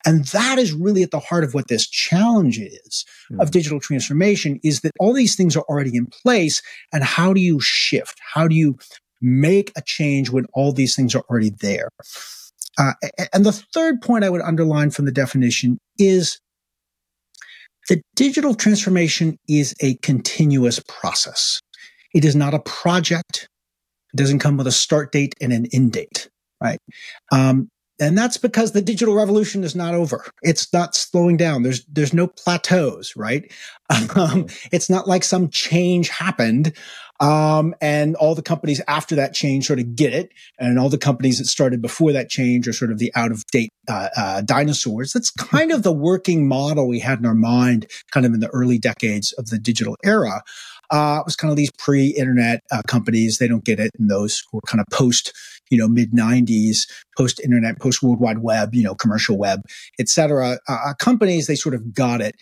And 0.07 0.25
that 0.27 0.57
is 0.57 0.73
really 0.73 1.03
at 1.03 1.11
the 1.11 1.19
heart 1.19 1.43
of 1.43 1.53
what 1.53 1.67
this 1.67 1.89
challenge 1.89 2.61
is 2.61 3.05
mm. 3.31 3.43
of 3.43 3.51
digital 3.51 3.81
transformation 3.81 4.61
is 4.63 4.83
that 4.83 4.93
all 5.01 5.13
these 5.13 5.35
things 5.35 5.57
are 5.57 5.65
already 5.65 5.97
in 5.97 6.07
place. 6.07 6.63
And 6.93 7.03
how 7.03 7.33
do 7.33 7.41
you 7.41 7.59
shift? 7.61 8.21
How 8.35 8.47
do 8.47 8.55
you 8.55 8.79
make 9.21 9.73
a 9.77 9.83
change 9.83 10.31
when 10.31 10.47
all 10.55 10.73
these 10.73 10.95
things 10.95 11.17
are 11.17 11.25
already 11.29 11.51
there? 11.61 11.89
Uh, 12.79 12.93
and 13.33 13.45
the 13.45 13.53
third 13.75 14.01
point 14.01 14.25
I 14.25 14.31
would 14.31 14.43
underline 14.43 14.91
from 14.91 15.07
the 15.07 15.13
definition 15.13 15.79
is 15.99 16.39
that 17.89 18.01
digital 18.15 18.55
transformation 18.55 19.39
is 19.49 19.75
a 19.81 19.97
continuous 19.97 20.79
process. 20.87 21.61
It 22.15 22.25
is 22.25 22.37
not 22.37 22.55
a 22.55 22.61
project. 22.61 23.49
It 24.13 24.17
doesn't 24.17 24.41
come 24.41 24.57
with 24.57 24.67
a 24.67 24.73
start 24.73 25.13
date 25.13 25.35
and 25.41 25.53
an 25.53 25.67
end 25.73 25.93
date, 25.93 26.29
right? 26.63 26.79
Um, 27.31 27.69
And 28.01 28.19
that's 28.19 28.37
because 28.37 28.73
the 28.73 28.83
digital 28.83 29.15
revolution 29.15 29.63
is 29.63 29.77
not 29.77 29.95
over. 29.95 30.25
It's 30.43 30.73
not 30.73 30.95
slowing 30.97 31.37
down. 31.37 31.63
There's, 31.63 31.85
there's 31.87 32.13
no 32.13 32.27
plateaus, 32.27 33.15
right? 33.17 33.53
Um, 34.17 34.47
it's 34.73 34.89
not 34.89 35.07
like 35.07 35.23
some 35.23 35.51
change 35.51 36.09
happened. 36.09 36.73
Um, 37.21 37.75
and 37.81 38.17
all 38.17 38.35
the 38.35 38.43
companies 38.43 38.81
after 38.89 39.15
that 39.17 39.35
change 39.35 39.67
sort 39.67 39.79
of 39.79 39.95
get 39.95 40.13
it. 40.13 40.33
And 40.59 40.79
all 40.79 40.89
the 40.89 40.99
companies 40.99 41.39
that 41.39 41.45
started 41.45 41.81
before 41.81 42.13
that 42.13 42.29
change 42.29 42.67
are 42.67 42.73
sort 42.73 42.91
of 42.91 42.99
the 42.99 43.13
out 43.15 43.31
of 43.31 43.45
date, 43.53 43.71
uh, 43.89 44.09
uh, 44.17 44.41
dinosaurs. 44.41 45.13
That's 45.13 45.31
kind 45.31 45.71
of 45.71 45.85
the 45.85 45.93
working 45.93 46.49
model 46.49 46.89
we 46.89 46.99
had 46.99 47.21
in 47.21 47.27
our 47.27 47.35
mind 47.35 47.87
kind 48.11 48.27
of 48.27 48.33
in 48.33 48.41
the 48.41 48.49
early 48.49 48.79
decades 48.79 49.33
of 49.39 49.51
the 49.51 49.59
digital 49.59 49.97
era. 50.03 50.43
Uh, 50.93 51.19
it 51.21 51.25
was 51.25 51.35
kind 51.35 51.51
of 51.51 51.57
these 51.57 51.73
pre-internet 51.79 52.61
uh, 52.71 52.83
companies. 52.87 53.39
They 53.39 53.49
don't 53.49 53.65
get 53.65 53.81
it. 53.81 53.91
And 53.99 54.11
those 54.11 54.43
were 54.53 54.61
kind 54.67 54.81
of 54.81 54.87
post, 54.93 55.33
you 55.71 55.79
know, 55.79 55.89
mid 55.89 56.13
'90s, 56.13 56.87
post-internet, 57.17 57.81
post-World 57.81 58.21
Wide 58.21 58.39
Web, 58.39 58.75
you 58.75 58.83
know, 58.83 58.95
commercial 58.95 59.39
web, 59.39 59.63
et 59.99 60.09
cetera. 60.09 60.59
Uh, 60.69 60.77
uh, 60.87 60.95
companies 60.99 61.47
they 61.47 61.55
sort 61.57 61.75
of 61.75 61.95
got 61.95 62.21
it. 62.21 62.37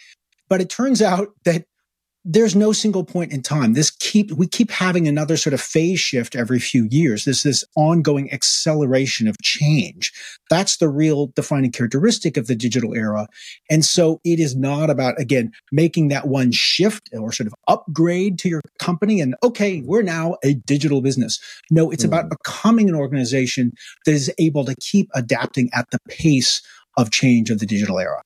But 0.49 0.61
it 0.61 0.69
turns 0.69 1.00
out 1.00 1.28
that 1.45 1.64
there's 2.25 2.55
no 2.55 2.73
single 2.73 3.05
point 3.05 3.33
in 3.33 3.43
time. 3.43 3.73
This 3.73 3.91
keep 3.91 4.31
we 4.33 4.47
keep 4.47 4.71
having 4.71 5.09
another 5.09 5.37
sort 5.37 5.55
of 5.55 5.61
phase 5.61 6.00
shift 6.00 6.37
every 6.37 6.59
few 6.59 6.87
years. 6.91 7.25
There's 7.25 7.43
this 7.43 7.65
ongoing 7.77 8.33
acceleration 8.33 9.27
of 9.27 9.37
change. 9.43 10.12
That's 10.50 10.77
the 10.77 10.89
real 10.89 11.29
defining 11.29 11.73
characteristic 11.73 12.37
of 12.37 12.47
the 12.47 12.55
digital 12.55 12.95
era. 12.95 13.27
And 13.71 13.85
so 13.85 14.21
it 14.25 14.39
is 14.39 14.55
not 14.55 14.91
about 14.91 15.19
again 15.19 15.53
making 15.73 16.09
that 16.09 16.29
one 16.29 16.53
shift 16.53 17.09
or 17.12 17.33
sort 17.33 17.47
of 17.47 17.55
upgrade 17.69 18.39
to 18.41 18.49
your 18.49 18.61
company 18.79 19.21
and 19.21 19.35
okay, 19.43 19.81
we're 19.83 20.03
now 20.03 20.37
a 20.45 20.55
digital 20.55 21.00
business. 21.00 21.41
No, 21.71 21.91
it's 21.91 22.05
mm. 22.05 22.09
about 22.09 22.29
becoming 22.29 22.89
an 22.89 22.95
organization 22.95 23.73
that 24.05 24.12
is 24.12 24.31
able 24.39 24.65
to 24.67 24.75
keep 24.81 25.09
adapting 25.15 25.71
at 25.73 25.87
the 25.91 25.99
pace 26.09 26.61
of 26.97 27.11
change 27.11 27.50
of 27.50 27.61
the 27.61 27.67
digital 27.67 27.99
era. 27.99 28.21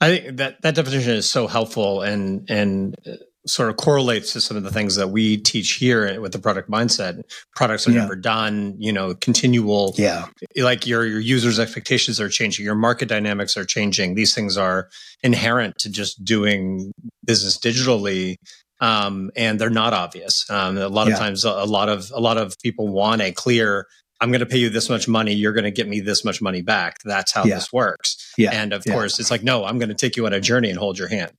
I 0.00 0.08
think 0.08 0.36
that 0.38 0.60
that 0.62 0.74
definition 0.74 1.12
is 1.12 1.28
so 1.28 1.46
helpful 1.46 2.02
and 2.02 2.48
and 2.50 2.94
uh, 3.06 3.12
sort 3.46 3.68
of 3.68 3.76
correlates 3.76 4.32
to 4.32 4.40
some 4.40 4.56
of 4.56 4.62
the 4.62 4.70
things 4.70 4.96
that 4.96 5.08
we 5.08 5.36
teach 5.36 5.72
here 5.72 6.20
with 6.20 6.32
the 6.32 6.38
product 6.38 6.70
mindset. 6.70 7.20
Products 7.54 7.86
are 7.86 7.92
yeah. 7.92 8.00
never 8.00 8.16
done, 8.16 8.74
you 8.78 8.92
know, 8.92 9.14
continual. 9.14 9.94
Yeah. 9.96 10.26
Like 10.56 10.86
your 10.86 11.04
your 11.04 11.20
users' 11.20 11.58
expectations 11.58 12.20
are 12.20 12.28
changing, 12.28 12.64
your 12.64 12.74
market 12.74 13.08
dynamics 13.08 13.56
are 13.56 13.64
changing. 13.64 14.14
These 14.14 14.34
things 14.34 14.56
are 14.56 14.88
inherent 15.22 15.78
to 15.78 15.90
just 15.90 16.24
doing 16.24 16.92
business 17.24 17.58
digitally. 17.58 18.36
Um, 18.80 19.30
and 19.36 19.58
they're 19.58 19.70
not 19.70 19.92
obvious. 19.92 20.50
Um, 20.50 20.76
a 20.76 20.88
lot 20.88 21.06
yeah. 21.06 21.14
of 21.14 21.18
times, 21.18 21.44
a, 21.44 21.50
a 21.50 21.64
lot 21.64 21.88
of 21.88 22.10
a 22.12 22.20
lot 22.20 22.36
of 22.36 22.54
people 22.62 22.88
want 22.88 23.22
a 23.22 23.32
clear 23.32 23.86
I'm 24.20 24.30
going 24.30 24.40
to 24.40 24.46
pay 24.46 24.58
you 24.58 24.70
this 24.70 24.88
much 24.88 25.08
money. 25.08 25.34
You're 25.34 25.52
going 25.52 25.64
to 25.64 25.70
get 25.70 25.88
me 25.88 26.00
this 26.00 26.24
much 26.24 26.40
money 26.40 26.62
back. 26.62 26.98
That's 27.04 27.32
how 27.32 27.44
yeah. 27.44 27.56
this 27.56 27.72
works. 27.72 28.32
Yeah. 28.38 28.50
And 28.52 28.72
of 28.72 28.84
yeah. 28.86 28.92
course, 28.92 29.18
it's 29.18 29.30
like, 29.30 29.42
no, 29.42 29.64
I'm 29.64 29.78
going 29.78 29.88
to 29.88 29.94
take 29.94 30.16
you 30.16 30.26
on 30.26 30.32
a 30.32 30.40
journey 30.40 30.70
and 30.70 30.78
hold 30.78 30.98
your 30.98 31.08
hand. 31.08 31.32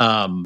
Um, 0.00 0.44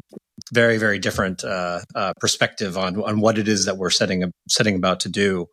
very, 0.53 0.77
very 0.77 0.99
different 0.99 1.43
uh, 1.43 1.81
uh, 1.95 2.13
perspective 2.19 2.77
on 2.77 3.01
on 3.01 3.19
what 3.19 3.37
it 3.37 3.47
is 3.47 3.65
that 3.65 3.77
we're 3.77 3.89
setting 3.89 4.31
setting 4.47 4.75
about 4.75 5.01
to 5.01 5.09
do. 5.09 5.47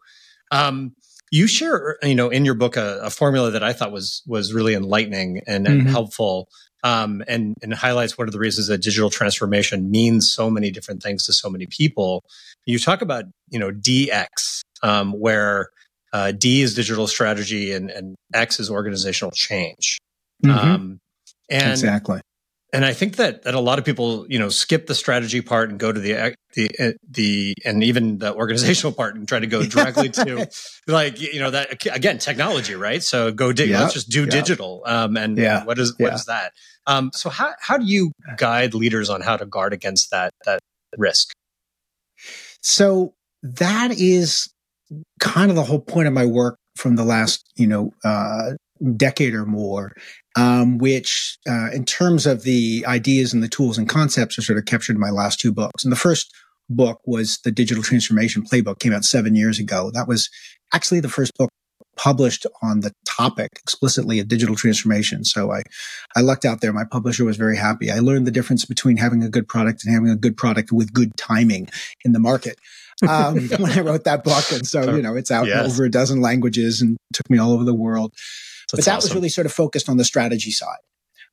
Um, 0.51 0.95
you 1.31 1.47
share, 1.47 1.99
you 2.03 2.15
know, 2.15 2.31
in 2.31 2.45
your 2.45 2.55
book 2.55 2.77
a, 2.77 3.01
a, 3.03 3.11
formula 3.11 3.51
that 3.51 3.63
I 3.63 3.73
thought 3.73 3.93
was 3.93 4.23
was 4.27 4.55
really 4.55 4.75
enlightening 4.75 5.43
and, 5.47 5.67
and 5.67 5.83
mm-hmm. 5.83 5.91
helpful, 5.91 6.49
um, 6.85 7.23
and 7.29 7.55
and 7.63 7.75
highlights 7.75 8.17
one 8.17 8.29
of 8.29 8.33
the 8.33 8.39
reasons 8.39 8.69
that 8.69 8.83
digital 8.83 9.11
transformation 9.11 9.91
means 9.91 10.33
so 10.33 10.51
many 10.51 10.71
different 10.71 11.03
things 11.03 11.27
to 11.27 11.33
so 11.33 11.51
many 11.51 11.67
people. 11.67 12.25
You 12.67 12.79
talk 12.79 13.03
about, 13.03 13.25
you 13.51 13.59
know, 13.59 13.71
DX, 13.71 14.63
um, 14.83 15.13
where 15.13 15.69
uh, 16.13 16.33
D 16.33 16.63
is 16.63 16.75
digital 16.75 17.07
strategy 17.07 17.73
and, 17.73 17.91
and 17.91 18.15
X 18.35 18.61
is 18.61 18.71
organizational 18.71 19.31
change. 19.33 19.99
Mm-hmm. 20.45 20.59
Um, 20.59 20.99
and 21.51 21.71
exactly. 21.71 22.21
And 22.71 22.85
I 22.85 22.93
think 22.93 23.17
that 23.17 23.45
that 23.45 23.55
a 23.55 23.61
lot 23.61 23.79
of 23.79 23.87
people, 23.87 24.27
you 24.29 24.39
know, 24.39 24.51
skip 24.51 24.87
the 24.87 24.95
strategy 24.95 25.41
part 25.41 25.71
and 25.71 25.79
go 25.79 25.91
to 25.91 25.99
the 25.99 26.35
the 26.55 26.71
uh, 26.79 26.93
the 27.11 27.55
and 27.65 27.83
even 27.83 28.19
the 28.19 28.35
organizational 28.35 28.93
part 28.93 29.17
and 29.17 29.27
try 29.27 29.39
to 29.39 29.47
go 29.47 29.63
directly 29.67 30.11
to 30.11 30.47
like 30.87 31.19
you 31.19 31.41
know 31.41 31.51
that 31.51 31.87
again 31.87 32.19
technology, 32.19 32.75
right? 32.75 33.03
So 33.03 33.33
go 33.33 33.53
dig. 33.53 33.71
Yep. 33.71 33.81
Let's 33.81 33.95
just 33.95 34.11
do 34.11 34.23
yep. 34.23 34.31
digital. 34.31 34.83
Um, 34.85 35.17
and 35.17 35.39
yeah. 35.39 35.65
what 35.65 35.79
is 35.79 35.95
what 35.99 36.09
yeah. 36.09 36.15
is 36.15 36.27
that? 36.27 36.53
Um, 36.87 37.11
so 37.15 37.31
how 37.31 37.55
how 37.59 37.79
do 37.79 37.87
you 37.87 38.13
guide 38.37 38.75
leaders 38.75 39.09
on 39.09 39.23
how 39.23 39.39
to 39.39 39.47
guard 39.47 39.73
against 39.73 40.11
that 40.11 40.35
that 40.45 40.61
risk? 40.99 41.33
So 42.61 43.15
that 43.43 43.93
is 43.93 44.51
kind 45.21 45.51
of 45.51 45.57
the 45.57 45.65
whole 45.65 45.81
point 45.81 46.09
of 46.09 46.15
my 46.15 46.27
work 46.27 46.59
from 46.77 46.97
the 46.97 47.05
last, 47.05 47.45
you 47.57 47.67
know, 47.67 47.91
uh, 48.05 48.53
decade 48.97 49.35
or 49.35 49.45
more, 49.45 49.93
um, 50.37 50.79
which, 50.79 51.37
uh, 51.49 51.71
in 51.73 51.85
terms 51.85 52.27
of 52.27 52.43
the 52.43 52.85
ideas 52.87 53.33
and 53.33 53.43
the 53.43 53.49
tools 53.49 53.77
and 53.77 53.89
concepts, 53.89 54.39
are 54.39 54.43
sort 54.43 54.59
of 54.59 54.65
captured 54.65 54.95
in 54.95 55.01
my 55.01 55.11
last 55.11 55.41
two 55.41 55.53
books. 55.53 55.83
And 55.83 55.93
the 55.93 55.97
first 55.97 56.33
book 56.71 57.01
was 57.05 57.39
the 57.45 57.51
Digital 57.51 57.83
Transformation 57.83 58.45
Playbook, 58.45 58.79
came 58.79 58.93
out 58.93 59.05
seven 59.05 59.35
years 59.35 59.59
ago. 59.59 59.91
That 59.93 60.07
was 60.07 60.29
actually 60.73 61.01
the 61.01 61.09
first 61.09 61.33
book 61.37 61.51
published 61.99 62.47
on 62.63 62.81
the 62.81 62.93
topic 63.05 63.51
explicitly 63.61 64.21
of 64.21 64.29
digital 64.29 64.55
transformation. 64.55 65.25
So 65.25 65.53
I, 65.53 65.63
I 66.17 66.21
lucked 66.21 66.45
out 66.45 66.61
there. 66.61 66.73
My 66.73 66.85
publisher 66.85 67.25
was 67.25 67.37
very 67.37 67.57
happy. 67.57 67.91
I 67.91 67.99
learned 67.99 68.27
the 68.27 68.31
difference 68.31 68.65
between 68.65 68.97
having 68.97 69.23
a 69.23 69.29
good 69.29 69.49
product 69.49 69.85
and 69.85 69.93
having 69.93 70.09
a 70.09 70.17
good 70.17 70.37
product 70.37 70.73
with 70.73 70.93
good 70.93 71.17
timing 71.17 71.69
in 72.05 72.13
the 72.13 72.21
market. 72.21 72.59
um, 73.07 73.49
when 73.59 73.73
I 73.73 73.81
wrote 73.81 74.05
that 74.05 74.25
book. 74.25 74.45
And 74.53 74.67
so, 74.67 74.95
you 74.95 75.03
know, 75.03 75.17
it's 75.17 75.31
out 75.31 75.47
yes. 75.47 75.65
in 75.65 75.71
over 75.71 75.85
a 75.85 75.91
dozen 75.91 76.21
languages 76.21 76.81
and 76.81 76.97
took 77.13 77.29
me 77.29 77.39
all 77.39 77.53
over 77.53 77.65
the 77.65 77.75
world. 77.75 78.13
That's 78.13 78.71
but 78.73 78.85
that 78.85 78.97
awesome. 78.99 79.09
was 79.09 79.15
really 79.15 79.29
sort 79.29 79.47
of 79.47 79.53
focused 79.53 79.89
on 79.89 79.97
the 79.97 80.05
strategy 80.05 80.53
side. 80.53 80.79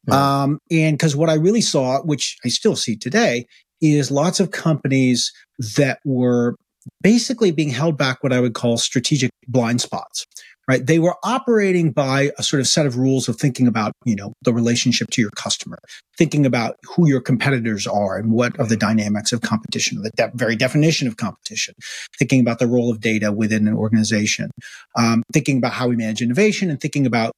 Yeah. 0.07 0.43
Um, 0.43 0.59
and 0.71 0.97
because 0.97 1.15
what 1.15 1.29
I 1.29 1.35
really 1.35 1.61
saw, 1.61 2.01
which 2.01 2.37
I 2.43 2.49
still 2.49 2.75
see 2.75 2.95
today, 2.95 3.47
is 3.81 4.09
lots 4.09 4.39
of 4.39 4.51
companies 4.51 5.31
that 5.77 5.99
were 6.05 6.55
basically 7.01 7.51
being 7.51 7.69
held 7.69 7.97
back 7.97 8.23
what 8.23 8.33
I 8.33 8.39
would 8.39 8.53
call 8.53 8.77
strategic 8.77 9.31
blind 9.47 9.81
spots, 9.81 10.25
right? 10.67 10.85
They 10.85 10.99
were 10.99 11.15
operating 11.23 11.91
by 11.91 12.31
a 12.37 12.43
sort 12.43 12.59
of 12.59 12.67
set 12.67 12.85
of 12.85 12.97
rules 12.97 13.27
of 13.27 13.37
thinking 13.37 13.67
about, 13.67 13.93
you 14.03 14.15
know, 14.15 14.33
the 14.41 14.53
relationship 14.53 15.09
to 15.11 15.21
your 15.21 15.31
customer, 15.31 15.77
thinking 16.17 16.45
about 16.45 16.75
who 16.83 17.07
your 17.07 17.21
competitors 17.21 17.85
are 17.85 18.17
and 18.17 18.31
what 18.31 18.59
are 18.59 18.65
the 18.65 18.77
dynamics 18.77 19.31
of 19.31 19.41
competition, 19.41 20.01
the 20.01 20.11
de- 20.11 20.31
very 20.33 20.55
definition 20.55 21.07
of 21.07 21.17
competition, 21.17 21.73
thinking 22.17 22.39
about 22.41 22.59
the 22.59 22.67
role 22.67 22.91
of 22.91 22.99
data 22.99 23.31
within 23.31 23.67
an 23.67 23.75
organization, 23.75 24.49
um, 24.97 25.23
thinking 25.33 25.57
about 25.57 25.73
how 25.73 25.87
we 25.87 25.95
manage 25.95 26.21
innovation 26.21 26.69
and 26.69 26.79
thinking 26.79 27.05
about 27.05 27.31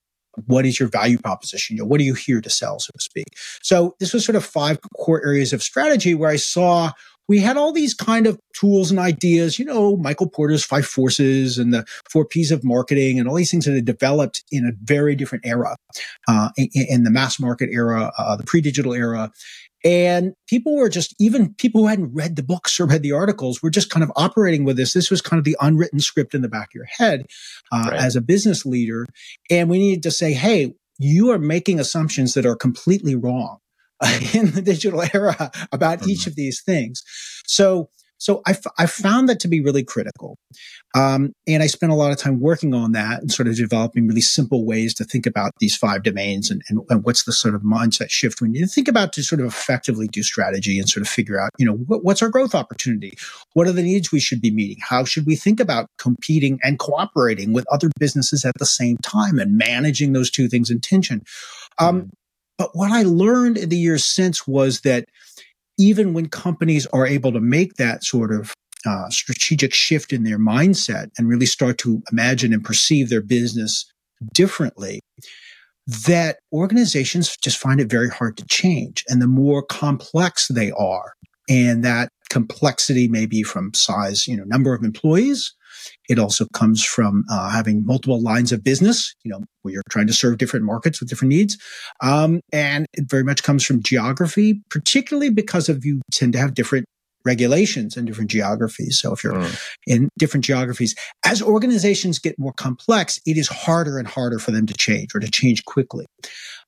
what 0.46 0.66
is 0.66 0.80
your 0.80 0.88
value 0.88 1.18
proposition? 1.18 1.76
You 1.76 1.84
know, 1.84 1.88
what 1.88 2.00
are 2.00 2.04
you 2.04 2.14
here 2.14 2.42
to 2.42 2.50
sell, 2.50 2.80
so 2.80 2.92
to 2.94 3.02
speak? 3.02 3.26
So 3.64 3.96
this 4.00 4.14
was 4.14 4.24
sort 4.24 4.36
of 4.36 4.46
five 4.46 4.78
core 4.96 5.26
areas 5.26 5.52
of 5.52 5.64
strategy 5.64 6.14
where 6.14 6.30
I 6.30 6.36
saw 6.36 6.92
we 7.28 7.40
had 7.40 7.58
all 7.58 7.74
these 7.74 7.94
kind 7.94 8.26
of 8.26 8.40
tools 8.54 8.90
and 8.90 9.00
ideas, 9.00 9.60
you 9.60 9.66
know, 9.66 9.98
Michael 9.98 10.30
Porter's 10.30 10.64
five 10.64 10.86
forces 10.86 11.58
and 11.58 11.74
the 11.74 11.86
four 12.10 12.26
P's 12.26 12.52
of 12.52 12.64
marketing 12.64 13.20
and 13.20 13.28
all 13.28 13.36
these 13.36 13.52
things 13.52 13.66
that 13.66 13.76
had 13.76 13.86
developed 13.86 14.44
in 14.52 14.66
a 14.66 14.72
very 14.84 15.16
different 15.16 15.46
era, 15.46 15.76
uh, 16.28 16.50
in, 16.58 16.70
in, 16.74 17.04
the 17.04 17.12
mass 17.12 17.40
market 17.40 17.70
era, 17.72 18.12
uh, 18.18 18.36
the 18.36 18.44
pre-digital 18.44 18.94
era. 18.94 19.32
And 19.84 20.34
people 20.48 20.76
were 20.76 20.90
just, 20.90 21.14
even 21.20 21.54
people 21.54 21.82
who 21.82 21.88
hadn't 21.88 22.14
read 22.14 22.36
the 22.36 22.44
books 22.44 22.80
or 22.80 22.86
read 22.86 23.04
the 23.04 23.12
articles 23.12 23.62
were 23.62 23.70
just 23.70 23.90
kind 23.90 24.04
of 24.04 24.12
operating 24.16 24.64
with 24.64 24.76
this. 24.76 24.94
This 24.94 25.12
was 25.12 25.22
kind 25.22 25.38
of 25.38 25.44
the 25.44 25.58
unwritten 25.62 26.00
script 26.00 26.34
in 26.34 26.42
the 26.42 26.50
back 26.50 26.70
of 26.70 26.76
your 26.76 26.86
head 26.86 27.26
uh, 27.72 27.90
right. 27.92 28.00
as 28.00 28.16
a 28.16 28.22
business 28.22 28.66
leader. 28.66 29.06
And 29.50 29.70
we 29.70 29.78
needed 29.78 30.04
to 30.04 30.12
say, 30.12 30.34
hey, 30.34 30.74
you 30.98 31.30
are 31.32 31.38
making 31.38 31.80
assumptions 31.80 32.34
that 32.34 32.46
are 32.46 32.56
completely 32.56 33.16
wrong. 33.16 33.60
in 34.34 34.52
the 34.52 34.62
digital 34.62 35.04
era 35.14 35.52
about 35.72 36.00
mm-hmm. 36.00 36.10
each 36.12 36.28
of 36.28 36.36
these 36.36 36.62
things. 36.62 37.04
So, 37.46 37.90
so 38.20 38.42
I, 38.48 38.52
f- 38.52 38.74
I 38.80 38.88
found 38.88 39.30
that 39.30 39.40
to 39.42 39.48
be 39.48 39.62
really 39.62 39.84
critical. 39.84 40.38
Um, 40.96 41.34
and 41.48 41.62
I 41.62 41.68
spent 41.68 41.92
a 41.92 41.96
lot 41.96 42.12
of 42.12 42.18
time 42.18 42.40
working 42.40 42.74
on 42.74 42.94
that 42.94 43.22
and 43.22 43.32
sort 43.32 43.48
of 43.48 43.56
developing 43.56 44.08
really 44.08 44.22
simple 44.22 44.66
ways 44.66 44.94
to 44.96 45.04
think 45.04 45.28
about 45.28 45.52
these 45.60 45.76
five 45.76 46.02
domains 46.02 46.50
and, 46.50 46.64
and, 46.70 46.80
and 46.90 47.04
what's 47.04 47.24
the 47.24 47.32
sort 47.32 47.54
of 47.54 47.62
mindset 47.62 48.10
shift 48.10 48.42
we 48.42 48.50
need 48.50 48.62
to 48.62 48.68
think 48.68 48.88
about 48.88 49.14
to 49.14 49.24
sort 49.24 49.42
of 49.42 49.48
effectively 49.48 50.08
do 50.08 50.24
strategy 50.24 50.80
and 50.80 50.90
sort 50.90 51.02
of 51.02 51.10
figure 51.10 51.40
out, 51.40 51.52
you 51.60 51.66
know, 51.66 51.74
what, 51.74 52.04
what's 52.04 52.24
our 52.24 52.30
growth 52.30 52.56
opportunity? 52.56 53.14
What 53.54 53.68
are 53.68 53.72
the 53.72 53.84
needs 53.84 54.12
we 54.12 54.20
should 54.20 54.42
be 54.42 54.52
meeting? 54.52 54.78
How 54.82 55.04
should 55.04 55.28
we 55.28 55.36
think 55.36 55.60
about 55.60 55.88
competing 55.98 56.60
and 56.64 56.80
cooperating 56.80 57.54
with 57.54 57.66
other 57.72 57.90
businesses 58.00 58.46
at 58.46 58.56
the 58.58 58.66
same 58.66 58.98
time 58.98 59.38
and 59.38 59.58
managing 59.58 60.14
those 60.14 60.32
two 60.32 60.48
things 60.48 60.72
in 60.72 60.82
tension? 60.82 61.24
Um, 61.78 62.02
mm-hmm. 62.02 62.10
But 62.58 62.72
what 62.74 62.92
I 62.92 63.04
learned 63.04 63.58
in 63.58 63.70
the 63.70 63.78
years 63.78 64.04
since 64.04 64.48
was 64.48 64.82
that 64.82 65.06
even 65.78 66.14
when 66.14 66.28
companies 66.28 66.88
are 66.88 67.06
able 67.06 67.32
to 67.32 67.40
make 67.40 67.76
that 67.76 68.04
sort 68.04 68.34
of 68.34 68.54
uh, 68.86 69.10
strategic 69.10 69.74
shift 69.74 70.12
in 70.12 70.24
their 70.24 70.40
mindset 70.40 71.10
and 71.18 71.28
really 71.28 71.46
start 71.46 71.78
to 71.80 72.02
imagine 72.12 72.54
and 72.54 72.64
perceive 72.64 73.10
their 73.10 73.22
business 73.22 73.86
differently, 74.34 75.02
that 76.06 76.40
organizations 76.52 77.38
just 77.38 77.58
find 77.58 77.80
it 77.80 77.90
very 77.90 78.10
hard 78.10 78.38
to 78.38 78.46
change. 78.46 79.04
And 79.08 79.22
the 79.22 79.28
more 79.28 79.62
complex 79.62 80.48
they 80.48 80.72
are, 80.72 81.14
and 81.50 81.84
that 81.84 82.10
complexity 82.30 83.08
may 83.08 83.26
be 83.26 83.44
from 83.44 83.74
size, 83.74 84.28
you 84.28 84.36
know, 84.36 84.44
number 84.46 84.74
of 84.74 84.84
employees, 84.84 85.54
It 86.10 86.20
also 86.20 86.46
comes 86.54 86.84
from 86.84 87.24
uh, 87.30 87.50
having 87.50 87.86
multiple 87.86 88.22
lines 88.22 88.52
of 88.52 88.64
business, 88.64 89.14
you 89.24 89.32
know, 89.32 89.44
where 89.62 89.74
you're 89.74 89.84
trying 89.90 90.08
to 90.08 90.14
serve 90.14 90.38
different 90.38 90.66
markets 90.66 91.00
with 91.00 91.10
different 91.10 91.30
needs. 91.30 91.58
Um, 92.02 92.42
and 92.52 92.86
it 92.94 93.10
very 93.10 93.24
much 93.24 93.44
comes 93.44 93.66
from 93.66 93.84
geography, 93.84 94.62
particularly 94.70 95.30
because 95.30 95.70
of 95.70 95.86
you 95.86 96.02
tend 96.12 96.34
to 96.34 96.40
have 96.40 96.54
different 96.54 96.86
regulations 97.26 97.98
in 97.98 98.06
different 98.06 98.32
geographies. 98.32 98.98
So 99.00 99.14
if 99.14 99.24
you're 99.24 99.34
mm. 99.34 99.60
in 99.86 100.10
different 100.18 100.46
geographies, 100.46 100.96
as 101.26 101.42
organizations 101.42 102.20
get 102.20 102.40
more 102.40 102.54
complex, 102.54 103.20
it 103.26 103.38
is 103.38 103.48
harder 103.50 104.00
and 104.00 104.08
harder 104.08 104.40
for 104.40 104.52
them 104.52 104.66
to 104.66 104.74
change 104.74 105.14
or 105.14 105.20
to 105.20 105.30
change 105.30 105.66
quickly. 105.66 106.06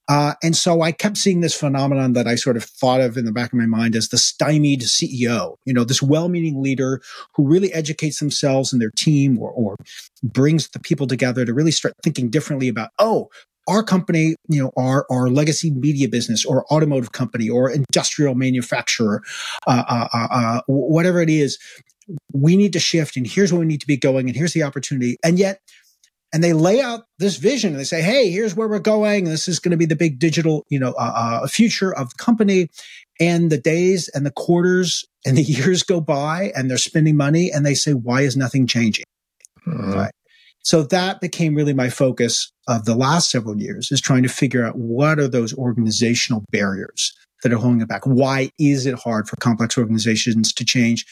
Uh, 0.10 0.34
and 0.42 0.56
so 0.56 0.82
I 0.82 0.92
kept 0.92 1.18
seeing 1.18 1.42
this 1.42 1.54
phenomenon 1.54 2.13
that 2.13 2.28
I 2.28 2.34
sort 2.34 2.58
of 2.58 2.63
thought 2.63 3.00
of 3.00 3.16
in 3.16 3.25
the 3.25 3.32
back 3.32 3.54
of 3.54 3.60
my 3.60 3.68
mind 3.68 3.96
as 3.96 4.10
the 4.10 4.18
stymied 4.18 4.82
CEO, 4.82 5.56
you 5.66 5.74
know, 5.74 5.84
this 5.84 6.01
well-meaning 6.01 6.62
leader 6.62 7.00
who 7.36 7.48
really 7.48 7.72
educates 7.72 8.20
themselves 8.20 8.74
and 8.74 8.82
their 8.82 8.92
team 8.98 9.38
or, 9.38 9.51
or 9.51 9.75
brings 10.24 10.68
the 10.70 10.80
people 10.80 11.06
together 11.06 11.46
to 11.46 11.54
really 11.54 11.72
start 11.72 11.94
thinking 12.04 12.32
differently 12.32 12.68
about, 12.68 12.89
oh, 12.98 13.30
our 13.68 13.84
company, 13.84 14.36
you 14.48 14.63
know, 14.63 14.72
our, 14.75 15.06
our 15.12 15.30
legacy 15.30 15.70
media 15.70 16.10
business 16.10 16.44
or 16.44 16.66
automotive 16.74 17.12
company 17.12 17.48
or 17.48 17.70
industrial 17.70 18.34
manufacturer, 18.34 19.22
uh, 19.68 19.84
uh, 19.88 20.08
uh, 20.12 20.28
uh 20.32 20.62
whatever 20.66 21.22
it 21.22 21.30
is, 21.30 21.60
we 22.34 22.58
need 22.58 22.74
to 22.74 22.80
shift 22.80 23.16
and 23.16 23.28
here's 23.28 23.54
where 23.54 23.60
we 23.60 23.68
need 23.68 23.82
to 23.82 23.86
be 23.86 23.98
going 23.98 24.28
and 24.28 24.36
here's 24.36 24.54
the 24.54 24.63
opportunity. 24.63 25.18
And 25.24 25.38
yet 25.38 25.62
and 26.31 26.43
they 26.43 26.53
lay 26.53 26.81
out 26.81 27.05
this 27.17 27.38
vision 27.38 27.71
and 27.71 27.79
they 27.79 27.86
say, 27.86 28.01
Hey, 28.01 28.29
here's 28.29 28.55
where 28.55 28.67
we're 28.67 28.79
going. 28.79 29.25
This 29.25 29.48
is 29.48 29.59
going 29.59 29.71
to 29.71 29.77
be 29.77 29.86
the 29.86 29.95
big 29.95 30.19
digital, 30.19 30.65
you 30.69 30.79
know, 30.79 30.93
uh, 30.93 31.41
uh, 31.43 31.48
future 31.48 31.93
of 31.93 32.09
the 32.09 32.24
company. 32.24 32.69
And 33.19 33.51
the 33.51 33.57
days 33.57 34.09
and 34.09 34.25
the 34.25 34.31
quarters 34.31 35.05
and 35.25 35.38
the 35.38 35.41
years 35.43 35.83
go 35.83 36.01
by 36.01 36.51
and 36.55 36.69
they're 36.69 36.77
spending 36.77 37.17
money 37.17 37.51
and 37.51 37.65
they 37.65 37.74
say, 37.74 37.93
why 37.93 38.21
is 38.21 38.38
nothing 38.38 38.67
changing? 38.67 39.05
Mm-hmm. 39.67 39.93
Right. 39.93 40.12
So 40.62 40.83
that 40.83 41.21
became 41.21 41.55
really 41.55 41.74
my 41.74 41.89
focus 41.89 42.51
of 42.67 42.86
the 42.86 42.95
last 42.95 43.31
several 43.31 43.59
years 43.59 43.91
is 43.91 44.01
trying 44.01 44.24
to 44.24 44.29
figure 44.29 44.65
out 44.65 44.77
what 44.77 45.17
are 45.17 45.27
those 45.27 45.53
organizational 45.53 46.43
barriers 46.51 47.13
that 47.43 47.53
are 47.53 47.57
holding 47.57 47.81
it 47.81 47.88
back? 47.88 48.05
Why 48.05 48.51
is 48.59 48.86
it 48.86 48.95
hard 48.95 49.27
for 49.27 49.36
complex 49.38 49.77
organizations 49.77 50.53
to 50.53 50.65
change? 50.65 51.05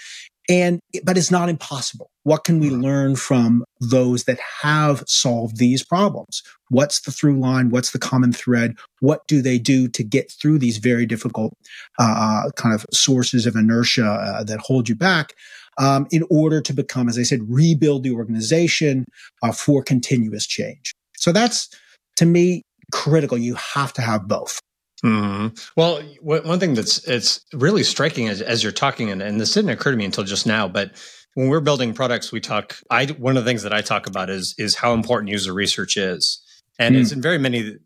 And, 0.49 0.79
but 1.03 1.17
it's 1.17 1.31
not 1.31 1.49
impossible. 1.49 2.09
What 2.23 2.45
can 2.45 2.59
we 2.59 2.69
learn 2.69 3.15
from 3.17 3.65
those 3.81 4.23
that 4.25 4.39
have 4.61 5.03
solved 5.07 5.57
these 5.57 5.83
problems? 5.83 6.41
What's 6.69 7.01
the 7.01 7.11
through 7.11 7.39
line? 7.39 7.69
What's 7.69 7.91
the 7.91 7.99
common 7.99 8.31
thread? 8.31 8.75
What 8.99 9.27
do 9.27 9.41
they 9.41 9.59
do 9.59 9.89
to 9.89 10.03
get 10.03 10.31
through 10.31 10.59
these 10.59 10.77
very 10.77 11.05
difficult, 11.05 11.53
uh, 11.99 12.49
kind 12.55 12.73
of 12.73 12.85
sources 12.93 13.45
of 13.45 13.55
inertia 13.55 14.05
uh, 14.05 14.43
that 14.45 14.59
hold 14.59 14.87
you 14.87 14.95
back? 14.95 15.33
Um, 15.79 16.07
in 16.11 16.23
order 16.31 16.59
to 16.61 16.73
become, 16.73 17.07
as 17.07 17.19
I 17.19 17.23
said, 17.23 17.41
rebuild 17.47 18.03
the 18.03 18.11
organization 18.11 19.05
uh, 19.43 19.51
for 19.51 19.83
continuous 19.83 20.47
change. 20.47 20.93
So 21.17 21.31
that's 21.31 21.69
to 22.15 22.25
me 22.25 22.63
critical. 22.91 23.37
You 23.37 23.55
have 23.55 23.93
to 23.93 24.01
have 24.01 24.27
both. 24.27 24.59
Mm-hmm. 25.03 25.55
Well, 25.75 26.01
one 26.21 26.59
thing 26.59 26.73
that's 26.73 27.07
it's 27.07 27.45
really 27.53 27.83
striking 27.83 28.29
as, 28.29 28.41
as 28.41 28.63
you're 28.63 28.71
talking, 28.71 29.11
and, 29.11 29.21
and 29.21 29.39
this 29.39 29.53
didn't 29.53 29.69
occur 29.69 29.91
to 29.91 29.97
me 29.97 30.05
until 30.05 30.23
just 30.23 30.47
now, 30.47 30.67
but 30.67 30.91
when 31.35 31.49
we're 31.49 31.59
building 31.59 31.93
products, 31.93 32.31
we 32.31 32.41
talk. 32.41 32.77
I 32.89 33.05
one 33.05 33.37
of 33.37 33.45
the 33.45 33.49
things 33.49 33.61
that 33.61 33.73
I 33.73 33.81
talk 33.81 34.07
about 34.07 34.31
is 34.31 34.55
is 34.57 34.75
how 34.75 34.93
important 34.93 35.29
user 35.29 35.53
research 35.53 35.95
is, 35.97 36.41
and 36.79 36.95
mm. 36.95 37.01
it's 37.01 37.11
in 37.11 37.21
very 37.21 37.37
many, 37.37 37.77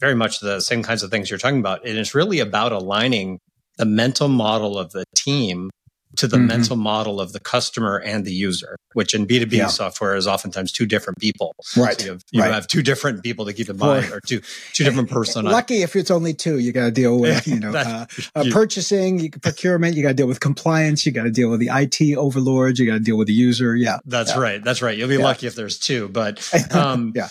very 0.00 0.14
much 0.14 0.40
the 0.40 0.60
same 0.60 0.82
kinds 0.82 1.02
of 1.02 1.10
things 1.10 1.30
you're 1.30 1.38
talking 1.38 1.60
about. 1.60 1.86
And 1.86 1.96
it's 1.96 2.14
really 2.14 2.40
about 2.40 2.72
aligning 2.72 3.38
the 3.78 3.86
mental 3.86 4.28
model 4.28 4.78
of 4.78 4.92
the 4.92 5.04
team 5.16 5.70
to 6.16 6.26
the 6.26 6.36
mm-hmm. 6.36 6.46
mental 6.46 6.76
model 6.76 7.20
of 7.20 7.32
the 7.32 7.40
customer 7.40 7.98
and 7.98 8.24
the 8.24 8.32
user, 8.32 8.76
which 8.94 9.14
in 9.14 9.26
B2B 9.26 9.52
yeah. 9.52 9.66
software 9.68 10.16
is 10.16 10.26
oftentimes 10.26 10.72
two 10.72 10.86
different 10.86 11.18
people. 11.18 11.54
Right. 11.76 11.98
So 11.98 12.04
you, 12.04 12.12
have, 12.12 12.24
you 12.32 12.40
right. 12.42 12.52
have, 12.52 12.66
two 12.66 12.82
different 12.82 13.22
people 13.22 13.46
to 13.46 13.52
keep 13.52 13.68
in 13.68 13.76
mind 13.76 14.10
or 14.12 14.20
two, 14.20 14.40
two 14.72 14.84
different 14.84 15.08
personas. 15.08 15.50
Lucky 15.50 15.82
if 15.82 15.94
it's 15.96 16.10
only 16.10 16.34
two, 16.34 16.58
you 16.58 16.72
got 16.72 16.86
to 16.86 16.90
deal 16.90 17.18
with, 17.18 17.46
you 17.46 17.60
know, 17.60 17.72
uh, 17.72 18.06
uh, 18.34 18.44
purchasing, 18.50 19.20
you, 19.20 19.30
procurement, 19.30 19.94
you 19.94 20.02
got 20.02 20.10
to 20.10 20.14
deal 20.14 20.28
with 20.28 20.40
compliance, 20.40 21.06
you 21.06 21.12
got 21.12 21.24
to 21.24 21.30
deal 21.30 21.50
with 21.50 21.60
the 21.60 21.70
IT 21.72 22.16
overlords, 22.16 22.78
you 22.80 22.86
got 22.86 22.94
to 22.94 23.00
deal 23.00 23.16
with 23.16 23.28
the 23.28 23.34
user. 23.34 23.76
Yeah. 23.76 23.98
That's 24.04 24.32
yeah. 24.32 24.40
right. 24.40 24.64
That's 24.64 24.82
right. 24.82 24.96
You'll 24.96 25.08
be 25.08 25.16
yeah. 25.16 25.24
lucky 25.24 25.46
if 25.46 25.54
there's 25.54 25.78
two, 25.78 26.08
but, 26.08 26.48
um, 26.74 27.12
yeah 27.14 27.28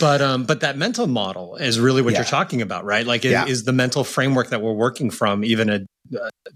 but 0.00 0.22
um 0.22 0.44
but 0.44 0.60
that 0.60 0.76
mental 0.76 1.06
model 1.06 1.56
is 1.56 1.78
really 1.78 2.02
what 2.02 2.12
yeah. 2.12 2.20
you're 2.20 2.26
talking 2.26 2.62
about 2.62 2.84
right 2.84 3.06
like 3.06 3.24
yeah. 3.24 3.44
is 3.44 3.64
the 3.64 3.72
mental 3.72 4.04
framework 4.04 4.48
that 4.48 4.62
we're 4.62 4.72
working 4.72 5.10
from 5.10 5.44
even 5.44 5.68
a, 5.68 5.74
uh, 5.74 5.78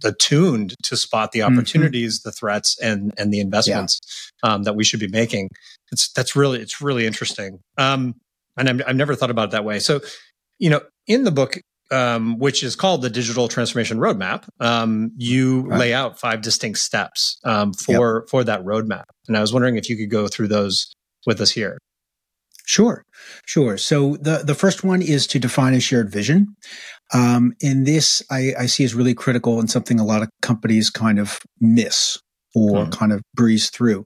attuned 0.04 0.75
to 0.82 0.96
spot 0.96 1.32
the 1.32 1.40
mm-hmm. 1.40 1.54
opportunities 1.54 2.20
mm-hmm. 2.20 2.28
the 2.28 2.33
threats 2.33 2.78
and 2.81 3.12
and 3.18 3.33
the 3.33 3.40
investments 3.40 4.00
yeah. 4.42 4.52
um, 4.52 4.62
that 4.64 4.74
we 4.74 4.85
should 4.85 5.00
be 5.00 5.09
making 5.09 5.48
it's 5.92 6.12
that's 6.12 6.37
really 6.37 6.61
it's 6.61 6.81
really 6.81 7.07
interesting 7.07 7.61
um 7.78 8.14
and 8.57 8.68
i 8.68 8.87
have 8.87 8.96
never 8.96 9.14
thought 9.14 9.31
about 9.31 9.48
it 9.48 9.50
that 9.52 9.64
way 9.64 9.78
so 9.78 10.00
you 10.59 10.70
know 10.70 10.81
in 11.07 11.24
the 11.24 11.31
book 11.31 11.59
um, 11.92 12.40
which 12.40 12.64
is 12.64 12.74
called 12.74 13.02
the 13.02 13.11
digital 13.11 13.46
transformation 13.46 13.98
roadmap 13.98 14.48
um, 14.59 15.12
you 15.16 15.61
right. 15.62 15.78
lay 15.78 15.94
out 15.94 16.18
five 16.18 16.42
distinct 16.42 16.81
steps 16.81 17.38
um, 17.44 17.72
for 17.72 18.22
yep. 18.22 18.28
for 18.28 18.44
that 18.44 18.64
roadmap 18.64 19.04
and 19.28 19.37
i 19.37 19.40
was 19.40 19.52
wondering 19.52 19.76
if 19.76 19.88
you 19.88 19.96
could 19.96 20.11
go 20.11 20.26
through 20.26 20.48
those 20.48 20.92
with 21.26 21.40
us 21.40 21.50
here 21.50 21.78
Sure, 22.66 23.05
sure. 23.46 23.79
So 23.79 24.16
the, 24.16 24.42
the 24.44 24.55
first 24.55 24.83
one 24.83 25.00
is 25.00 25.29
to 25.29 25.38
define 25.38 25.72
a 25.72 25.81
shared 25.81 26.11
vision. 26.11 26.57
Um, 27.14 27.55
and 27.62 27.87
this 27.87 28.22
I, 28.29 28.52
I, 28.59 28.66
see 28.66 28.83
as 28.83 28.92
really 28.92 29.14
critical 29.14 29.61
and 29.61 29.70
something 29.70 30.00
a 30.00 30.05
lot 30.05 30.22
of 30.22 30.29
companies 30.42 30.90
kind 30.90 31.20
of 31.20 31.38
miss 31.61 32.18
or 32.57 32.87
mm. 32.87 32.92
kind 32.92 33.12
of 33.12 33.22
breeze 33.35 33.70
through, 33.70 34.05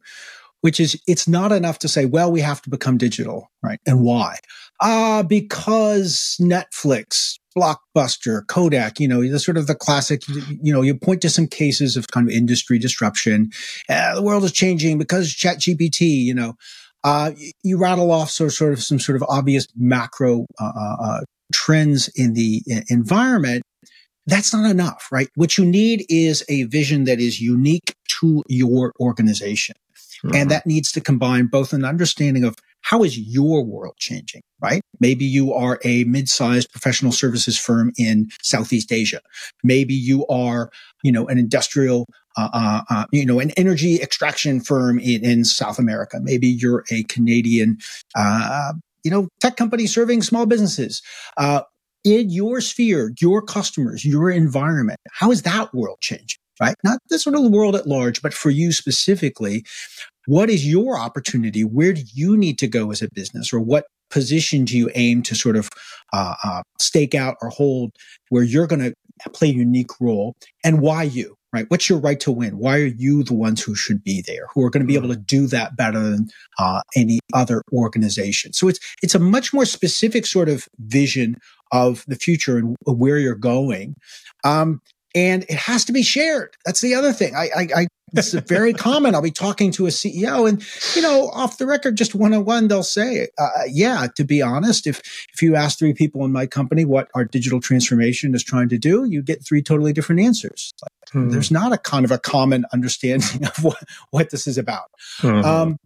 which 0.61 0.79
is 0.79 1.01
it's 1.07 1.27
not 1.27 1.53
enough 1.53 1.79
to 1.79 1.89
say, 1.89 2.05
well, 2.05 2.31
we 2.31 2.43
have 2.43 2.61
to 2.63 2.71
become 2.71 2.99
digital, 2.99 3.49
right? 3.63 3.79
And 3.87 4.03
why? 4.03 4.37
Ah, 4.83 5.21
uh, 5.21 5.23
because 5.23 6.37
Netflix, 6.39 7.39
Blockbuster, 7.57 8.47
Kodak, 8.47 9.01
you 9.01 9.09
know, 9.09 9.27
the 9.27 9.39
sort 9.39 9.57
of 9.57 9.69
the 9.69 9.75
classic, 9.75 10.23
you 10.63 10.71
know, 10.71 10.83
you 10.83 10.95
point 10.95 11.23
to 11.23 11.31
some 11.31 11.47
cases 11.47 11.97
of 11.97 12.09
kind 12.09 12.29
of 12.29 12.35
industry 12.35 12.79
disruption. 12.79 13.51
Uh, 13.89 14.15
the 14.15 14.23
world 14.23 14.45
is 14.45 14.53
changing 14.53 14.99
because 14.99 15.33
chat 15.33 15.59
GPT, 15.59 16.01
you 16.03 16.35
know, 16.35 16.57
uh, 17.05 17.33
you 17.63 17.79
rattle 17.79 18.11
off 18.11 18.31
so, 18.31 18.49
sort 18.49 18.73
of 18.73 18.83
some 18.83 18.99
sort 18.99 19.17
of 19.17 19.25
obvious 19.29 19.67
macro 19.77 20.47
uh, 20.61 20.73
uh, 20.77 20.97
uh 21.01 21.21
trends 21.53 22.09
in 22.15 22.35
the 22.35 22.63
environment. 22.89 23.63
That's 24.27 24.53
not 24.53 24.71
enough, 24.71 25.09
right? 25.11 25.29
What 25.35 25.59
you 25.59 25.65
need 25.65 26.05
is 26.09 26.45
a 26.49 26.65
vision 26.65 27.05
that 27.05 27.19
is 27.19 27.41
unique 27.41 27.95
to 28.21 28.45
your 28.49 28.93
organization. 29.01 29.75
Mm-hmm. 30.25 30.37
And 30.37 30.51
that 30.51 30.67
needs 30.67 30.93
to 30.93 31.01
combine 31.01 31.47
both 31.47 31.73
an 31.73 31.85
understanding 31.85 32.45
of 32.45 32.57
how 32.83 33.03
is 33.03 33.19
your 33.19 33.65
world 33.65 33.95
changing, 33.99 34.43
right? 34.61 34.83
Maybe 35.01 35.25
you 35.25 35.53
are 35.53 35.79
a 35.85 36.05
mid-sized 36.05 36.71
professional 36.71 37.13
services 37.13 37.59
firm 37.59 37.93
in 37.97 38.29
Southeast 38.43 38.93
Asia. 38.93 39.21
Maybe 39.63 39.95
you 39.95 40.27
are, 40.27 40.71
you 41.03 41.13
know, 41.13 41.27
an 41.29 41.39
industrial 41.39 42.07
uh, 42.37 42.49
uh, 42.53 42.83
uh, 42.91 43.05
you 43.11 43.27
know, 43.27 43.41
an 43.41 43.51
energy 43.57 44.01
extraction 44.01 44.61
firm 44.61 44.99
in, 45.01 45.25
in 45.25 45.45
South 45.45 45.79
America. 45.79 46.21
Maybe 46.23 46.47
you're 46.47 46.85
a 46.91 47.03
Canadian, 47.05 47.79
uh, 48.15 48.73
you 49.03 49.11
know, 49.11 49.29
tech 49.41 49.57
company 49.57 49.87
serving 49.87 50.23
small 50.23 50.47
businesses. 50.47 51.03
Uh, 51.37 51.63
in 52.05 52.31
your 52.31 52.61
sphere, 52.61 53.13
your 53.21 53.43
customers, 53.43 54.05
your 54.05 54.31
environment, 54.31 54.99
how 55.13 55.31
is 55.31 55.43
that 55.43 55.75
world 55.75 55.99
changing? 56.01 56.39
Right? 56.61 56.75
Not 56.85 56.99
the 57.09 57.19
sort 57.19 57.37
of 57.37 57.43
the 57.43 57.51
world 57.51 57.75
at 57.75 57.87
large, 57.87 58.23
but 58.23 58.35
for 58.35 58.51
you 58.51 58.71
specifically, 58.73 59.65
what 60.27 60.51
is 60.51 60.67
your 60.67 60.99
opportunity? 60.99 61.65
Where 61.65 61.93
do 61.93 62.03
you 62.13 62.37
need 62.37 62.59
to 62.59 62.69
go 62.69 62.91
as 62.91 63.03
a 63.03 63.09
business 63.15 63.53
or 63.53 63.61
what 63.61 63.85
position 64.11 64.65
do 64.65 64.77
you 64.77 64.91
aim 64.95 65.23
to 65.23 65.35
sort 65.35 65.57
of 65.57 65.69
uh, 66.13 66.35
uh, 66.43 66.63
stake 66.79 67.15
out 67.15 67.37
or 67.41 67.49
hold 67.49 67.93
where 68.29 68.43
you're 68.43 68.67
going 68.67 68.83
to 68.83 68.95
play 69.31 69.49
a 69.49 69.53
unique 69.53 70.01
role 70.01 70.35
and 70.65 70.81
why 70.81 71.05
you 71.05 71.37
right? 71.53 71.67
What's 71.69 71.89
your 71.89 71.99
right 71.99 72.21
to 72.21 72.31
win? 72.31 72.59
Why 72.59 72.79
are 72.79 72.87
you 72.87 73.23
the 73.23 73.35
ones 73.35 73.63
who 73.63 73.75
should 73.75 74.05
be 74.05 74.23
there, 74.27 74.47
who 74.55 74.65
are 74.65 74.71
going 74.71 74.83
to 74.83 74.87
be 74.87 74.95
able 74.95 75.09
to 75.09 75.17
do 75.17 75.47
that 75.49 75.77
better 75.77 75.99
than 75.99 76.29
uh, 76.59 76.83
any 76.95 77.19
other 77.35 77.63
organization? 77.73 78.53
So 78.53 78.69
it's 78.69 78.79
it's 79.03 79.15
a 79.15 79.19
much 79.19 79.53
more 79.53 79.65
specific 79.65 80.27
sort 80.27 80.49
of 80.49 80.69
vision 80.79 81.37
of 81.73 82.05
the 82.07 82.17
future 82.17 82.59
and 82.59 82.77
where 82.85 83.19
you're 83.19 83.35
going. 83.35 83.95
Um, 84.45 84.81
and 85.15 85.43
it 85.45 85.57
has 85.57 85.85
to 85.87 85.93
be 85.93 86.03
shared. 86.03 86.57
That's 86.65 86.81
the 86.81 86.95
other 86.95 87.13
thing. 87.13 87.35
I, 87.35 87.49
I, 87.57 87.69
I 87.75 87.87
this 88.13 88.35
is 88.35 88.41
very 88.43 88.73
common. 88.73 89.15
I'll 89.15 89.23
be 89.23 89.31
talking 89.31 89.71
to 89.73 89.87
a 89.87 89.91
CEO, 89.91 90.49
and 90.49 90.65
you 90.95 91.03
know, 91.03 91.29
off 91.31 91.59
the 91.59 91.67
record, 91.67 91.97
just 91.97 92.15
one 92.15 92.35
on 92.35 92.45
one, 92.45 92.69
they'll 92.69 92.83
say, 92.83 93.29
uh, 93.39 93.49
"Yeah." 93.69 94.07
To 94.17 94.25
be 94.25 94.43
honest, 94.43 94.87
if 94.87 95.01
if 95.33 95.43
you 95.43 95.57
ask 95.57 95.79
three 95.79 95.95
people 95.95 96.25
in 96.25 96.33
my 96.33 96.47
company 96.47 96.85
what 96.85 97.09
our 97.15 97.25
digital 97.25 97.61
transformation 97.61 98.35
is 98.35 98.45
trying 98.45 98.69
to 98.71 98.79
do, 98.79 99.05
you 99.05 99.23
get 99.23 99.45
three 99.45 99.63
totally 99.63 99.93
different 99.93 100.21
answers. 100.21 100.73
Like, 100.83 100.93
hmm. 101.13 101.31
There's 101.31 101.51
not 101.51 101.73
a 101.73 101.79
kind 101.79 102.05
of 102.05 102.11
a 102.11 102.19
common 102.19 102.65
understanding 102.73 103.47
of 103.47 103.65
what 103.65 103.83
what 104.11 104.31
this 104.31 104.47
is 104.47 104.59
about. 104.59 104.91
Hmm. 105.19 105.45
Um, 105.45 105.77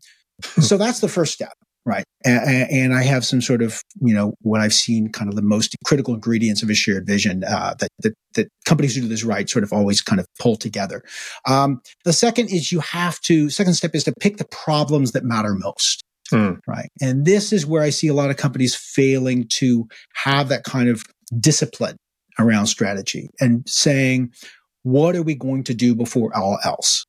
so 0.61 0.77
that's 0.77 1.01
the 1.01 1.09
first 1.09 1.33
step 1.33 1.55
right? 1.87 2.05
And, 2.25 2.71
and, 2.71 2.95
I 2.95 3.03
have 3.03 3.25
some 3.25 3.43
sort 3.43 3.63
of, 3.63 3.83
you 4.01 4.15
know, 4.15 4.35
what 4.41 4.61
I've 4.61 4.73
seen 4.73 5.11
kind 5.13 5.29
of 5.29 5.37
the 5.37 5.43
most 5.43 5.77
critical 5.85 6.15
ingredients 6.15 6.63
of 6.63 6.71
a 6.71 6.75
shared 6.75 7.07
vision 7.07 7.45
uh, 7.45 7.75
that, 7.79 7.91
that, 8.01 8.15
that 8.35 8.49
companies 8.65 8.95
who 8.95 9.03
do 9.03 9.09
this 9.09 9.25
right 9.25 9.49
sort 9.49 9.65
of 9.65 9.73
always 9.73 10.01
kind 10.01 10.21
of 10.21 10.27
pull 10.39 10.57
together. 10.57 11.03
Um, 11.47 11.81
the 12.05 12.13
second 12.13 12.49
is 12.49 12.73
you 12.73 12.81
have 12.81 13.21
to, 13.23 13.51
second 13.51 13.75
step 13.75 13.95
is 13.95 14.05
to 14.05 14.15
pick 14.19 14.39
the 14.39 14.47
problems 14.47 15.13
that 15.13 15.25
matter 15.25 15.55
most. 15.55 16.03
Hmm. 16.31 16.53
Right. 16.67 16.89
And 17.03 17.27
this 17.27 17.53
is 17.53 17.67
where 17.67 17.83
I 17.83 17.91
see 17.91 18.09
a 18.09 18.15
lot 18.15 18.31
of 18.31 18.39
companies 18.39 18.75
failing 18.75 19.47
to 19.57 19.87
have 20.15 20.49
that 20.49 20.65
kind 20.65 20.89
of 20.89 21.03
discipline 21.39 21.97
around 22.39 22.67
strategy 22.67 23.29
and 23.41 23.63
saying, 23.69 24.33
what 24.83 25.17
are 25.17 25.23
we 25.23 25.35
going 25.35 25.65
to 25.65 25.75
do 25.75 25.95
before 25.95 26.35
all 26.35 26.59
else? 26.65 27.05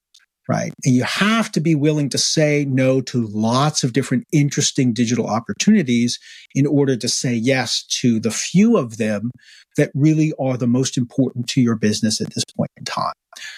Right? 0.48 0.74
And 0.84 0.94
you 0.94 1.04
have 1.04 1.52
to 1.54 1.60
be 1.60 1.76
willing 1.76 2.10
to 2.10 2.18
say 2.18 2.66
no 2.66 3.02
to 3.02 3.28
lots 3.28 3.84
of 3.84 3.94
different 3.94 4.26
interesting 4.32 4.94
digital 4.94 5.28
opportunities 5.28 6.20
in 6.54 6.68
order 6.68 6.96
to 6.96 7.10
say 7.10 7.34
yes 7.34 7.84
to 8.02 8.20
the 8.20 8.32
few 8.32 8.78
of 8.78 8.98
them 8.98 9.32
that 9.78 9.92
really 9.94 10.34
are 10.40 10.58
the 10.58 10.68
most 10.68 10.98
important 10.98 11.48
to 11.50 11.62
your 11.62 11.76
business 11.76 12.22
at 12.22 12.34
this 12.34 12.44
point 12.56 12.72
in 12.78 12.86
time. 12.86 13.14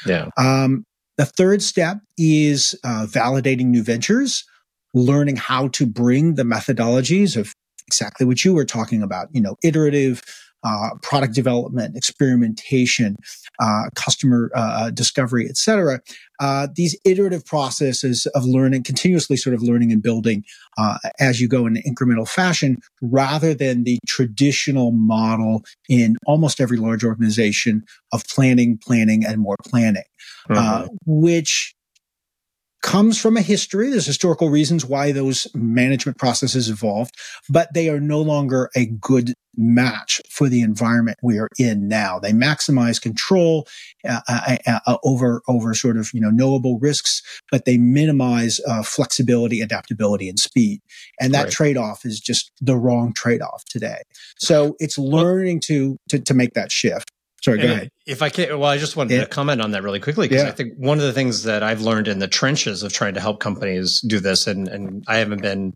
Yeah. 0.06 0.30
Um, 0.38 0.84
the 1.18 1.26
third 1.26 1.62
step 1.62 1.98
is 2.18 2.76
uh, 2.84 3.08
validating 3.10 3.66
new 3.66 3.84
ventures, 3.84 4.46
learning 4.94 5.36
how 5.36 5.68
to 5.70 5.86
bring 5.86 6.36
the 6.36 6.44
methodologies 6.44 7.36
of 7.36 7.54
exactly 7.88 8.26
what 8.26 8.44
you 8.46 8.54
were 8.54 8.66
talking 8.66 9.02
about, 9.02 9.28
you 9.32 9.42
know, 9.42 9.56
iterative, 9.64 10.22
uh, 10.64 10.90
product 11.02 11.34
development, 11.34 11.96
experimentation, 11.96 13.16
uh, 13.60 13.84
customer 13.96 14.52
uh, 14.56 14.60
uh 14.60 14.90
discovery, 14.90 15.48
etc. 15.48 16.02
Uh, 16.40 16.68
these 16.76 16.96
iterative 17.04 17.46
processes 17.46 18.26
of 18.28 18.44
learning, 18.46 18.84
continuously 18.84 19.38
sort 19.38 19.54
of 19.54 19.62
learning 19.62 19.92
and 19.92 20.04
building 20.04 20.44
uh, 20.78 20.98
as 21.20 21.40
you 21.40 21.48
go 21.48 21.66
in 21.66 21.78
an 21.78 21.84
incremental 21.88 22.28
fashion, 22.28 22.78
rather 23.02 23.54
than 23.54 23.84
the 23.84 24.00
traditional 24.08 24.92
model 24.92 25.64
in 25.90 26.16
almost 26.26 26.60
every 26.60 26.78
large 26.78 27.04
organization 27.04 27.84
of 28.12 28.26
planning, 28.28 28.78
planning, 28.78 29.26
and 29.26 29.40
more 29.40 29.58
planning, 29.66 30.04
mm-hmm. 30.50 30.88
which 31.06 31.76
comes 32.82 33.20
from 33.20 33.38
a 33.38 33.42
history. 33.42 33.90
There's 33.90 34.06
historical 34.06 34.50
reasons 34.50 34.86
why 34.86 35.12
those 35.12 35.48
management 35.54 36.18
processes 36.18 36.70
evolved, 36.70 37.16
but 37.50 37.74
they 37.74 37.90
are 37.90 38.00
no 38.00 38.22
longer 38.22 38.70
a 38.76 38.86
good 38.86 39.34
match 39.58 40.22
for 40.30 40.48
the 40.48 40.62
environment 40.62 41.18
we 41.24 41.40
are 41.40 41.48
in 41.58 41.88
now. 41.88 42.20
They 42.20 42.32
maximize 42.32 43.02
control 43.02 43.68
uh, 44.08 44.22
uh, 44.28 44.58
uh, 44.68 44.80
uh 44.86 44.98
over 45.04 45.42
over 45.48 45.74
sort 45.74 45.98
of 45.98 46.12
you 46.14 46.22
know 46.22 46.30
knowable 46.30 46.78
risks, 46.80 47.22
but 47.52 47.66
they 47.66 47.78
minimize 47.78 48.60
uh, 48.68 48.84
flexibility, 48.84 49.62
adaptability, 49.62 50.30
and 50.30 50.40
speed. 50.40 50.82
And 51.20 51.34
that 51.34 51.46
right. 51.46 51.52
trade 51.52 51.78
off 51.78 52.06
is 52.06 52.20
just 52.20 52.52
the 52.62 52.78
wrong 52.78 53.14
trade 53.14 53.42
off 53.42 53.66
today. 53.66 54.02
So 54.38 54.76
it's 54.80 54.98
learning 54.98 55.62
to, 55.62 55.98
to 56.10 56.20
to 56.20 56.34
make 56.34 56.54
that 56.54 56.72
shift. 56.72 57.12
Sorry, 57.48 57.60
go 57.60 57.72
ahead. 57.72 57.92
If 58.06 58.22
I 58.22 58.30
can, 58.30 58.60
well, 58.60 58.70
I 58.70 58.78
just 58.78 58.98
wanted 58.98 59.14
yeah. 59.14 59.22
to 59.22 59.28
comment 59.28 59.62
on 59.62 59.72
that 59.72 59.82
really 59.82 60.02
quickly 60.02 60.28
because 60.28 60.44
yeah. 60.44 60.50
I 60.50 60.52
think 60.52 60.74
one 60.76 60.98
of 60.98 61.06
the 61.06 61.14
things 61.14 61.44
that 61.44 61.64
I've 61.64 61.80
learned 61.80 62.10
in 62.10 62.20
the 62.20 62.28
trenches 62.28 62.84
of 62.84 62.92
trying 62.92 63.14
to 63.14 63.22
help 63.22 63.40
companies 63.40 64.02
do 64.02 64.20
this, 64.20 64.48
and 64.48 64.68
and 64.68 65.06
I 65.08 65.18
haven't 65.18 65.42
been 65.42 65.74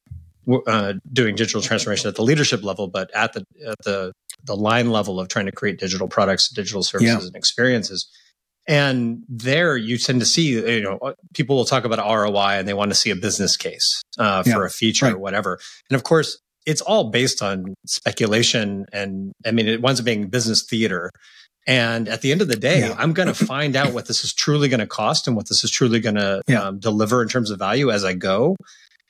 uh, 0.68 0.94
doing 1.14 1.36
digital 1.36 1.62
transformation 1.62 2.10
at 2.10 2.16
the 2.16 2.24
leadership 2.24 2.62
level, 2.62 2.90
but 2.90 3.10
at 3.16 3.32
the 3.32 3.46
at 3.66 3.78
the 3.86 4.12
the 4.44 4.56
line 4.56 4.90
level 4.90 5.18
of 5.18 5.30
trying 5.30 5.46
to 5.46 5.52
create 5.54 5.80
digital 5.80 6.10
products, 6.10 6.50
digital 6.50 6.84
services, 6.84 7.24
yeah. 7.24 7.26
and 7.26 7.36
experiences. 7.38 8.10
And 8.68 9.24
there, 9.30 9.78
you 9.78 9.98
tend 9.98 10.20
to 10.20 10.26
see, 10.26 10.50
you 10.50 10.82
know, 10.82 10.98
uh, 10.98 11.14
people 11.34 11.56
will 11.56 11.66
talk 11.66 11.86
about 11.86 12.00
ROI 12.00 12.60
and 12.60 12.68
they 12.68 12.74
want 12.74 12.92
to 12.92 12.96
see 12.96 13.10
a 13.10 13.16
business 13.16 13.58
case 13.58 14.02
uh, 14.20 14.44
for 14.44 14.66
a 14.66 14.70
feature 14.70 15.06
right. 15.06 15.16
or 15.16 15.18
whatever. 15.18 15.60
And 15.90 15.96
of 15.96 16.04
course, 16.04 16.38
it's 16.66 16.82
all 16.82 17.10
based 17.10 17.42
on 17.42 17.74
speculation, 17.86 18.86
and 18.94 19.34
I 19.46 19.52
mean, 19.52 19.68
it 19.68 19.82
winds 19.82 20.00
up 20.00 20.06
being 20.06 20.28
business 20.28 20.64
theater. 20.64 21.12
And 21.67 22.10
at 22.10 22.21
the 22.21 22.32
end 22.32 22.41
of 22.41 22.47
the 22.47 22.56
day, 22.56 22.80
yeah. 22.80 22.95
I'm 22.97 23.13
going 23.13 23.28
to 23.28 23.34
find 23.34 23.76
out 23.76 23.93
what 23.93 24.08
this 24.08 24.24
is 24.24 24.34
truly 24.34 24.67
going 24.67 24.80
to 24.80 24.88
cost 24.88 25.28
and 25.28 25.36
what 25.36 25.47
this 25.47 25.63
is 25.63 25.69
truly 25.69 26.00
going 26.00 26.15
to 26.15 26.41
yeah. 26.47 26.63
um, 26.63 26.80
deliver 26.80 27.21
in 27.21 27.28
terms 27.28 27.52
of 27.52 27.60
value 27.60 27.91
as 27.91 28.04
I 28.04 28.13
go. 28.13 28.56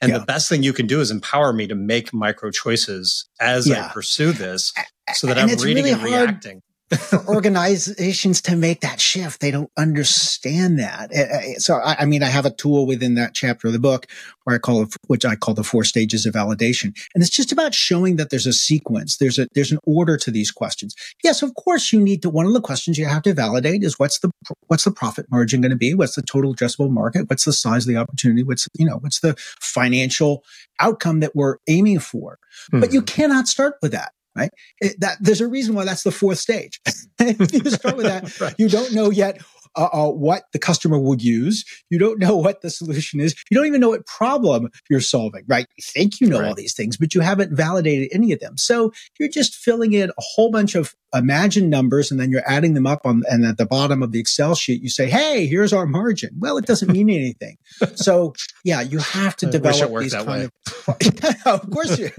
And 0.01 0.11
yeah. 0.11 0.17
the 0.17 0.25
best 0.25 0.49
thing 0.49 0.63
you 0.63 0.73
can 0.73 0.87
do 0.87 0.99
is 0.99 1.11
empower 1.11 1.53
me 1.53 1.67
to 1.67 1.75
make 1.75 2.13
micro 2.13 2.49
choices 2.49 3.29
as 3.39 3.69
I 3.71 3.87
pursue 3.89 4.31
this 4.31 4.73
so 5.13 5.27
that 5.27 5.37
and 5.37 5.51
I'm 5.51 5.57
reading 5.59 5.85
really 5.85 5.91
and 5.91 6.03
reacting 6.03 6.61
for 6.97 7.25
organizations 7.27 8.41
to 8.41 8.55
make 8.55 8.81
that 8.81 8.99
shift. 8.99 9.39
They 9.39 9.51
don't 9.51 9.71
understand 9.77 10.79
that. 10.79 11.09
Eh, 11.13 11.27
eh, 11.29 11.53
so, 11.57 11.79
I, 11.83 12.05
mean, 12.05 12.23
I 12.23 12.27
have 12.27 12.45
a 12.45 12.51
tool 12.51 12.85
within 12.85 13.15
that 13.15 13.33
chapter 13.33 13.67
of 13.67 13.73
the 13.73 13.79
book 13.79 14.07
where 14.43 14.55
I 14.55 14.59
call 14.59 14.83
it, 14.83 14.95
which 15.07 15.25
I 15.25 15.35
call 15.35 15.53
the 15.53 15.63
four 15.63 15.83
stages 15.83 16.25
of 16.25 16.33
validation. 16.33 16.97
And 17.13 17.23
it's 17.23 17.29
just 17.29 17.51
about 17.51 17.73
showing 17.73 18.17
that 18.17 18.29
there's 18.29 18.47
a 18.47 18.53
sequence. 18.53 19.17
There's 19.17 19.39
a, 19.39 19.47
there's 19.53 19.71
an 19.71 19.79
order 19.85 20.17
to 20.17 20.31
these 20.31 20.51
questions. 20.51 20.95
Yes, 21.23 21.41
of 21.41 21.53
course, 21.55 21.93
you 21.93 22.01
need 22.01 22.21
to, 22.23 22.29
one 22.29 22.45
of 22.45 22.53
the 22.53 22.61
questions 22.61 22.97
you 22.97 23.05
have 23.05 23.23
to 23.23 23.33
validate 23.33 23.83
is 23.83 23.97
what's 23.97 24.19
the, 24.19 24.31
what's 24.67 24.83
the 24.83 24.91
profit 24.91 25.27
margin 25.31 25.61
going 25.61 25.71
to 25.71 25.77
be? 25.77 25.93
What's 25.93 26.15
the 26.15 26.21
total 26.21 26.53
addressable 26.53 26.89
market? 26.89 27.29
What's 27.29 27.45
the 27.45 27.53
size 27.53 27.87
of 27.87 27.93
the 27.93 27.99
opportunity? 27.99 28.43
What's, 28.43 28.67
you 28.77 28.85
know, 28.85 28.97
what's 28.97 29.19
the 29.19 29.35
financial 29.59 30.43
outcome 30.79 31.21
that 31.21 31.35
we're 31.35 31.57
aiming 31.67 31.99
for? 31.99 32.37
Mm-hmm. 32.71 32.79
But 32.81 32.93
you 32.93 32.99
hmm. 32.99 33.05
cannot 33.05 33.47
start 33.47 33.75
with 33.81 33.91
that 33.91 34.11
right? 34.35 34.49
It, 34.79 34.99
that 34.99 35.17
there's 35.19 35.41
a 35.41 35.47
reason 35.47 35.75
why 35.75 35.85
that's 35.85 36.03
the 36.03 36.11
fourth 36.11 36.39
stage. 36.39 36.79
if 37.19 37.53
you 37.65 37.69
start 37.69 37.97
with 37.97 38.05
that, 38.05 38.39
right. 38.41 38.55
you 38.57 38.69
don't 38.69 38.93
know 38.93 39.09
yet 39.09 39.41
uh, 39.75 39.89
uh, 39.91 40.11
what 40.11 40.43
the 40.53 40.59
customer 40.59 40.99
would 40.99 41.21
use. 41.21 41.63
You 41.89 41.99
don't 41.99 42.19
know 42.19 42.35
what 42.35 42.61
the 42.61 42.69
solution 42.69 43.19
is. 43.19 43.35
You 43.49 43.57
don't 43.57 43.67
even 43.67 43.81
know 43.81 43.89
what 43.89 44.05
problem 44.05 44.69
you're 44.89 44.99
solving, 44.99 45.43
right? 45.47 45.67
You 45.77 45.83
think 45.83 46.19
you 46.19 46.27
know 46.27 46.39
right. 46.39 46.49
all 46.49 46.55
these 46.55 46.73
things, 46.73 46.97
but 46.97 47.15
you 47.15 47.21
haven't 47.21 47.55
validated 47.55 48.09
any 48.11 48.31
of 48.31 48.39
them. 48.39 48.57
So 48.57 48.91
you're 49.19 49.29
just 49.29 49.55
filling 49.55 49.93
in 49.93 50.09
a 50.09 50.13
whole 50.35 50.51
bunch 50.51 50.75
of 50.75 50.93
imagined 51.13 51.69
numbers 51.69 52.09
and 52.09 52.19
then 52.19 52.31
you're 52.31 52.47
adding 52.47 52.73
them 52.73 52.87
up 52.87 53.01
on, 53.05 53.23
and 53.29 53.45
at 53.45 53.57
the 53.57 53.65
bottom 53.65 54.01
of 54.01 54.11
the 54.11 54.19
Excel 54.19 54.55
sheet, 54.55 54.81
you 54.81 54.89
say, 54.89 55.09
Hey, 55.09 55.45
here's 55.45 55.73
our 55.73 55.85
margin. 55.85 56.31
Well, 56.39 56.57
it 56.57 56.65
doesn't 56.65 56.91
mean 56.91 57.09
anything. 57.09 57.57
so 57.95 58.33
yeah, 58.63 58.81
you 58.81 58.99
have 58.99 59.35
to 59.37 59.45
develop 59.45 59.91
these 60.01 60.13
kind 60.13 60.27
way. 60.27 60.43
of, 60.43 61.35
of 61.45 61.69
course 61.69 61.97
you, 61.97 62.11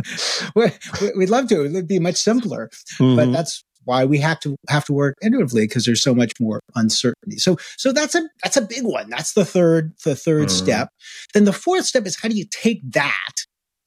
we'd 1.17 1.31
love 1.31 1.49
to. 1.49 1.65
It 1.65 1.73
would 1.73 1.89
be 1.89 1.99
much 1.99 2.17
simpler, 2.17 2.71
mm-hmm. 2.99 3.17
but 3.17 3.33
that's 3.33 3.65
why 3.85 4.05
we 4.05 4.19
have 4.19 4.41
to 4.41 4.57
have 4.69 4.85
to 4.87 4.93
work 4.93 5.17
iteratively 5.23 5.63
because 5.63 5.85
there's 5.85 6.03
so 6.03 6.15
much 6.15 6.33
more 6.41 6.61
uncertainty. 6.75 7.39
So 7.39 7.57
so 7.77 7.93
that's 7.93 8.15
a 8.15 8.23
that's 8.43 8.57
a 8.57 8.63
big 8.63 8.85
one. 8.85 9.09
That's 9.11 9.35
the 9.35 9.45
third 9.45 9.93
the 10.05 10.13
3rd 10.13 10.47
mm. 10.47 10.51
step. 10.51 10.89
Then 11.35 11.45
the 11.45 11.53
fourth 11.53 11.87
step 11.87 12.07
is 12.07 12.19
how 12.21 12.29
do 12.29 12.37
you 12.37 12.47
take 12.51 12.81
that 12.93 13.35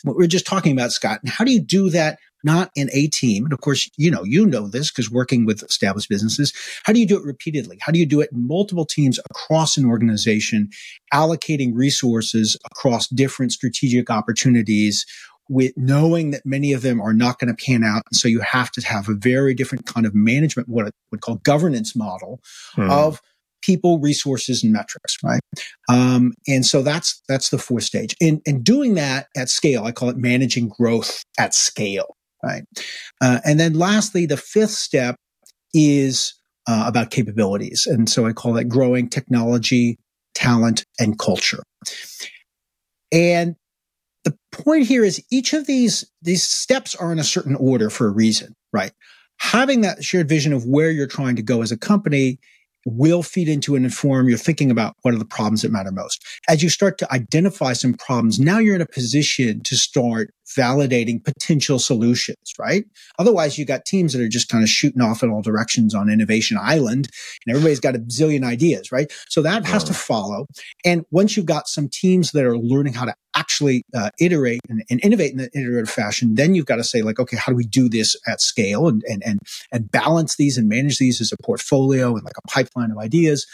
what 0.05 0.15
we 0.15 0.23
are 0.23 0.27
just 0.27 0.45
talking 0.45 0.71
about, 0.71 0.91
Scott, 0.91 1.19
and 1.23 1.31
how 1.31 1.43
do 1.43 1.51
you 1.51 1.60
do 1.60 1.89
that 1.89 2.19
not 2.43 2.69
in 2.75 2.89
a 2.93 3.08
team? 3.08 3.43
And 3.43 3.53
of 3.53 3.60
course, 3.62 3.89
you 3.97 4.12
know, 4.12 4.23
you 4.23 4.45
know 4.45 4.67
this 4.67 4.91
because 4.91 5.10
working 5.10 5.45
with 5.45 5.63
established 5.63 6.10
businesses. 6.10 6.53
How 6.84 6.93
do 6.93 6.99
you 6.99 7.08
do 7.08 7.17
it 7.17 7.25
repeatedly? 7.25 7.77
How 7.81 7.91
do 7.91 7.97
you 7.97 8.05
do 8.05 8.21
it 8.21 8.29
in 8.31 8.47
multiple 8.47 8.86
teams 8.86 9.19
across 9.31 9.77
an 9.77 9.86
organization, 9.86 10.69
allocating 11.12 11.71
resources 11.73 12.55
across 12.65 13.08
different 13.08 13.51
strategic 13.51 14.12
opportunities 14.12 15.05
with 15.49 15.73
knowing 15.75 16.31
that 16.31 16.45
many 16.45 16.73
of 16.73 16.81
them 16.81 16.99
are 16.99 17.13
not 17.13 17.39
going 17.39 17.53
to 17.55 17.65
pan 17.65 17.84
out. 17.84 18.03
And 18.12 18.17
so 18.17 18.27
you 18.27 18.39
have 18.41 18.71
to 18.71 18.81
have 18.81 19.10
a 19.10 19.13
very 19.13 19.53
different 19.53 19.86
kind 19.86 20.05
of 20.05 20.15
management, 20.15 20.69
what 20.69 20.88
I 20.88 20.91
would 21.12 21.21
call 21.21 21.36
governance 21.38 21.95
model 21.95 22.39
hmm. 22.73 22.89
of 22.89 23.21
people, 23.62 23.99
resources, 23.99 24.63
and 24.63 24.71
metrics, 24.71 25.17
right? 25.23 25.41
Um, 25.89 26.34
and 26.47 26.65
so 26.65 26.81
that's 26.81 27.21
that's 27.27 27.49
the 27.49 27.58
fourth 27.58 27.84
stage. 27.84 28.15
And, 28.21 28.41
and 28.45 28.63
doing 28.63 28.95
that 28.95 29.27
at 29.36 29.49
scale, 29.49 29.86
I 29.86 29.91
call 29.91 30.10
it 30.10 30.17
managing 30.17 30.69
growth 30.69 31.23
at 31.39 31.53
scale, 31.53 32.15
right? 32.43 32.63
Uh, 33.21 33.39
and 33.43 33.60
then 33.60 33.73
lastly, 33.73 34.25
the 34.25 34.38
fifth 34.38 34.71
step 34.71 35.15
is 35.73 36.34
uh, 36.67 36.86
about 36.88 37.12
capabilities. 37.12 37.86
And 37.86 38.10
so 38.10 38.25
I 38.25 38.34
call 38.34 38.53
that 38.53 38.65
growing 38.65 39.10
technology, 39.10 39.97
talent, 40.34 40.86
and 40.99 41.17
culture. 41.17 41.63
And 43.12 43.55
the 44.25 44.38
point 44.51 44.88
here 44.88 45.05
is 45.05 45.23
each 45.31 45.53
of 45.53 45.67
these, 45.67 46.03
these 46.21 46.43
steps 46.43 46.95
are 46.95 47.11
in 47.11 47.19
a 47.19 47.23
certain 47.23 47.55
order 47.55 47.89
for 47.89 48.07
a 48.07 48.11
reason, 48.11 48.53
right? 48.73 48.91
Having 49.38 49.81
that 49.81 50.03
shared 50.03 50.27
vision 50.27 50.51
of 50.51 50.65
where 50.65 50.91
you're 50.91 51.07
trying 51.07 51.35
to 51.38 51.41
go 51.41 51.61
as 51.61 51.71
a 51.71 51.77
company 51.77 52.39
will 52.85 53.23
feed 53.23 53.49
into 53.49 53.75
and 53.75 53.83
inform 53.83 54.29
your 54.29 54.38
thinking 54.38 54.69
about 54.69 54.95
what 55.01 55.13
are 55.13 55.17
the 55.17 55.25
problems 55.25 55.61
that 55.61 55.71
matter 55.71 55.91
most. 55.91 56.23
As 56.47 56.61
you 56.61 56.69
start 56.69 56.97
to 56.99 57.11
identify 57.11 57.73
some 57.73 57.95
problems, 57.95 58.39
now 58.39 58.59
you're 58.59 58.75
in 58.75 58.81
a 58.81 58.85
position 58.85 59.61
to 59.63 59.75
start 59.75 60.33
validating 60.45 61.23
potential 61.23 61.79
solutions, 61.79 62.53
right? 62.60 62.86
Otherwise, 63.17 63.58
you 63.58 63.65
got 63.65 63.86
teams 63.86 64.13
that 64.13 64.21
are 64.21 64.27
just 64.27 64.49
kind 64.49 64.63
of 64.63 64.69
shooting 64.69 65.01
off 65.01 65.23
in 65.23 65.29
all 65.29 65.41
directions 65.41 65.95
on 65.95 66.10
Innovation 66.10 66.58
Island 66.62 67.10
and 67.45 67.55
everybody's 67.55 67.79
got 67.79 67.95
a 67.95 67.99
zillion 67.99 68.45
ideas, 68.45 68.91
right? 68.91 69.12
So 69.29 69.41
that 69.41 69.65
has 69.65 69.84
to 69.86 69.93
follow. 69.93 70.45
And 70.84 71.05
once 71.12 71.36
you've 71.36 71.45
got 71.45 71.67
some 71.67 71.89
teams 71.89 72.31
that 72.31 72.45
are 72.45 72.58
learning 72.58 72.93
how 72.93 73.05
to 73.05 73.15
actually 73.36 73.84
uh, 73.93 74.12
iterate 74.19 74.62
and, 74.69 74.84
and, 74.89 75.03
innovate 75.03 75.34
in 75.34 75.39
an 75.39 75.49
iterative 75.53 75.89
fashion, 75.89 76.36
then 76.36 76.55
you've 76.55 76.65
got 76.65 76.77
to 76.77 76.84
say 76.84 77.01
like, 77.01 77.19
okay, 77.19 77.38
how 77.38 77.51
do 77.51 77.55
we 77.55 77.65
do 77.65 77.89
this 77.89 78.15
at 78.27 78.41
scale 78.41 78.88
and, 78.88 79.03
and, 79.10 79.21
and, 79.25 79.39
and 79.71 79.91
balance 79.91 80.38
these 80.38 80.58
and 80.58 80.69
manage 80.69 80.99
these 80.99 81.19
as 81.19 81.34
a 81.34 81.43
portfolio 81.43 82.15
and 82.15 82.23
like 82.23 82.38
a 82.38 82.47
pipeline 82.47 82.91
of 82.91 82.97
ideas? 82.97 83.45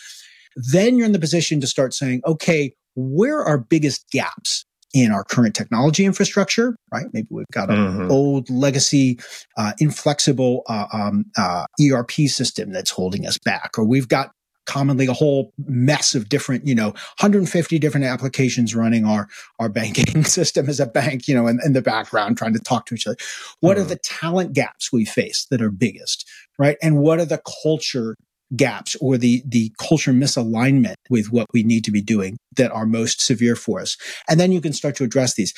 Then 0.56 0.98
you're 0.98 1.06
in 1.06 1.14
the 1.14 1.20
position 1.20 1.62
to 1.62 1.68
start 1.68 1.94
saying, 1.94 2.22
okay, 2.26 2.74
where 2.96 3.44
are 3.44 3.58
biggest 3.58 4.10
gaps? 4.12 4.66
In 4.94 5.12
our 5.12 5.24
current 5.24 5.56
technology 5.56 6.06
infrastructure, 6.06 6.76
right? 6.92 7.06
Maybe 7.14 7.28
we've 7.30 7.46
got 7.54 7.70
an 7.70 7.78
mm-hmm. 7.78 8.12
old 8.12 8.50
legacy, 8.50 9.20
uh, 9.58 9.74
inflexible 9.80 10.64
uh, 10.68 10.88
um, 10.92 11.26
uh, 11.38 11.66
ERP 11.82 12.12
system 12.28 12.72
that's 12.72 12.92
holding 12.92 13.26
us 13.26 13.38
back, 13.38 13.72
or 13.78 13.86
we've 13.86 14.08
got 14.08 14.32
commonly 14.66 15.08
a 15.08 15.14
whole 15.14 15.52
mess 15.66 16.14
of 16.14 16.30
different, 16.30 16.68
you 16.68 16.76
know, 16.76 16.90
150 17.20 17.80
different 17.80 18.06
applications 18.06 18.76
running 18.76 19.06
our, 19.06 19.28
our 19.60 19.70
banking 19.70 20.24
system 20.24 20.70
as 20.70 20.80
a 20.80 20.86
bank, 20.86 21.28
you 21.28 21.36
know, 21.36 21.48
in, 21.48 21.60
in 21.66 21.74
the 21.74 21.82
background 21.82 22.38
trying 22.38 22.54
to 22.54 22.60
talk 22.60 22.86
to 22.86 22.96
each 22.96 23.08
other. 23.08 23.18
What 23.60 23.78
mm-hmm. 23.78 23.86
are 23.86 23.90
the 23.90 24.00
talent 24.04 24.54
gaps 24.54 24.92
we 24.92 25.06
face 25.06 25.46
that 25.50 25.62
are 25.62 25.72
biggest, 25.72 26.30
right? 26.60 26.78
And 26.82 27.00
what 27.00 27.20
are 27.20 27.26
the 27.26 27.42
culture 27.64 28.16
gaps 28.56 28.96
or 29.02 29.18
the, 29.18 29.44
the 29.46 29.72
culture 29.80 30.12
misalignment 30.12 30.96
with 31.10 31.32
what 31.32 31.48
we 31.54 31.64
need 31.64 31.84
to 31.86 31.92
be 31.92 32.02
doing 32.02 32.38
that 32.56 32.72
are 32.72 32.86
most 32.86 33.22
severe 33.22 33.56
for 33.56 33.80
us? 33.80 33.98
And 34.30 34.40
then 34.40 34.52
you 34.52 34.62
can 34.62 34.74
start 34.74 34.96
to 34.98 35.04
address 35.04 35.36
these. 35.36 35.54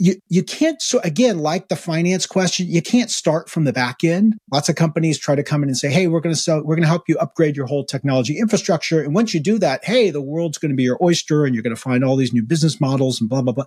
You 0.00 0.16
you 0.28 0.42
can't 0.42 0.82
so 0.82 0.98
again 1.04 1.38
like 1.38 1.68
the 1.68 1.76
finance 1.76 2.26
question 2.26 2.66
you 2.68 2.82
can't 2.82 3.12
start 3.12 3.48
from 3.48 3.62
the 3.62 3.72
back 3.72 4.02
end. 4.02 4.34
Lots 4.52 4.68
of 4.68 4.74
companies 4.74 5.20
try 5.20 5.36
to 5.36 5.44
come 5.44 5.62
in 5.62 5.68
and 5.68 5.78
say 5.78 5.88
hey 5.88 6.08
we're 6.08 6.18
going 6.18 6.34
to 6.34 6.40
sell 6.40 6.64
we're 6.64 6.74
going 6.74 6.82
to 6.82 6.88
help 6.88 7.04
you 7.06 7.16
upgrade 7.18 7.56
your 7.56 7.66
whole 7.66 7.84
technology 7.84 8.36
infrastructure. 8.36 9.00
And 9.00 9.14
once 9.14 9.32
you 9.32 9.38
do 9.38 9.56
that 9.60 9.84
hey 9.84 10.10
the 10.10 10.20
world's 10.20 10.58
going 10.58 10.72
to 10.72 10.76
be 10.76 10.82
your 10.82 10.98
oyster 11.00 11.44
and 11.44 11.54
you're 11.54 11.62
going 11.62 11.76
to 11.76 11.80
find 11.80 12.02
all 12.02 12.16
these 12.16 12.32
new 12.32 12.42
business 12.42 12.80
models 12.80 13.20
and 13.20 13.30
blah 13.30 13.42
blah 13.42 13.52
blah. 13.52 13.66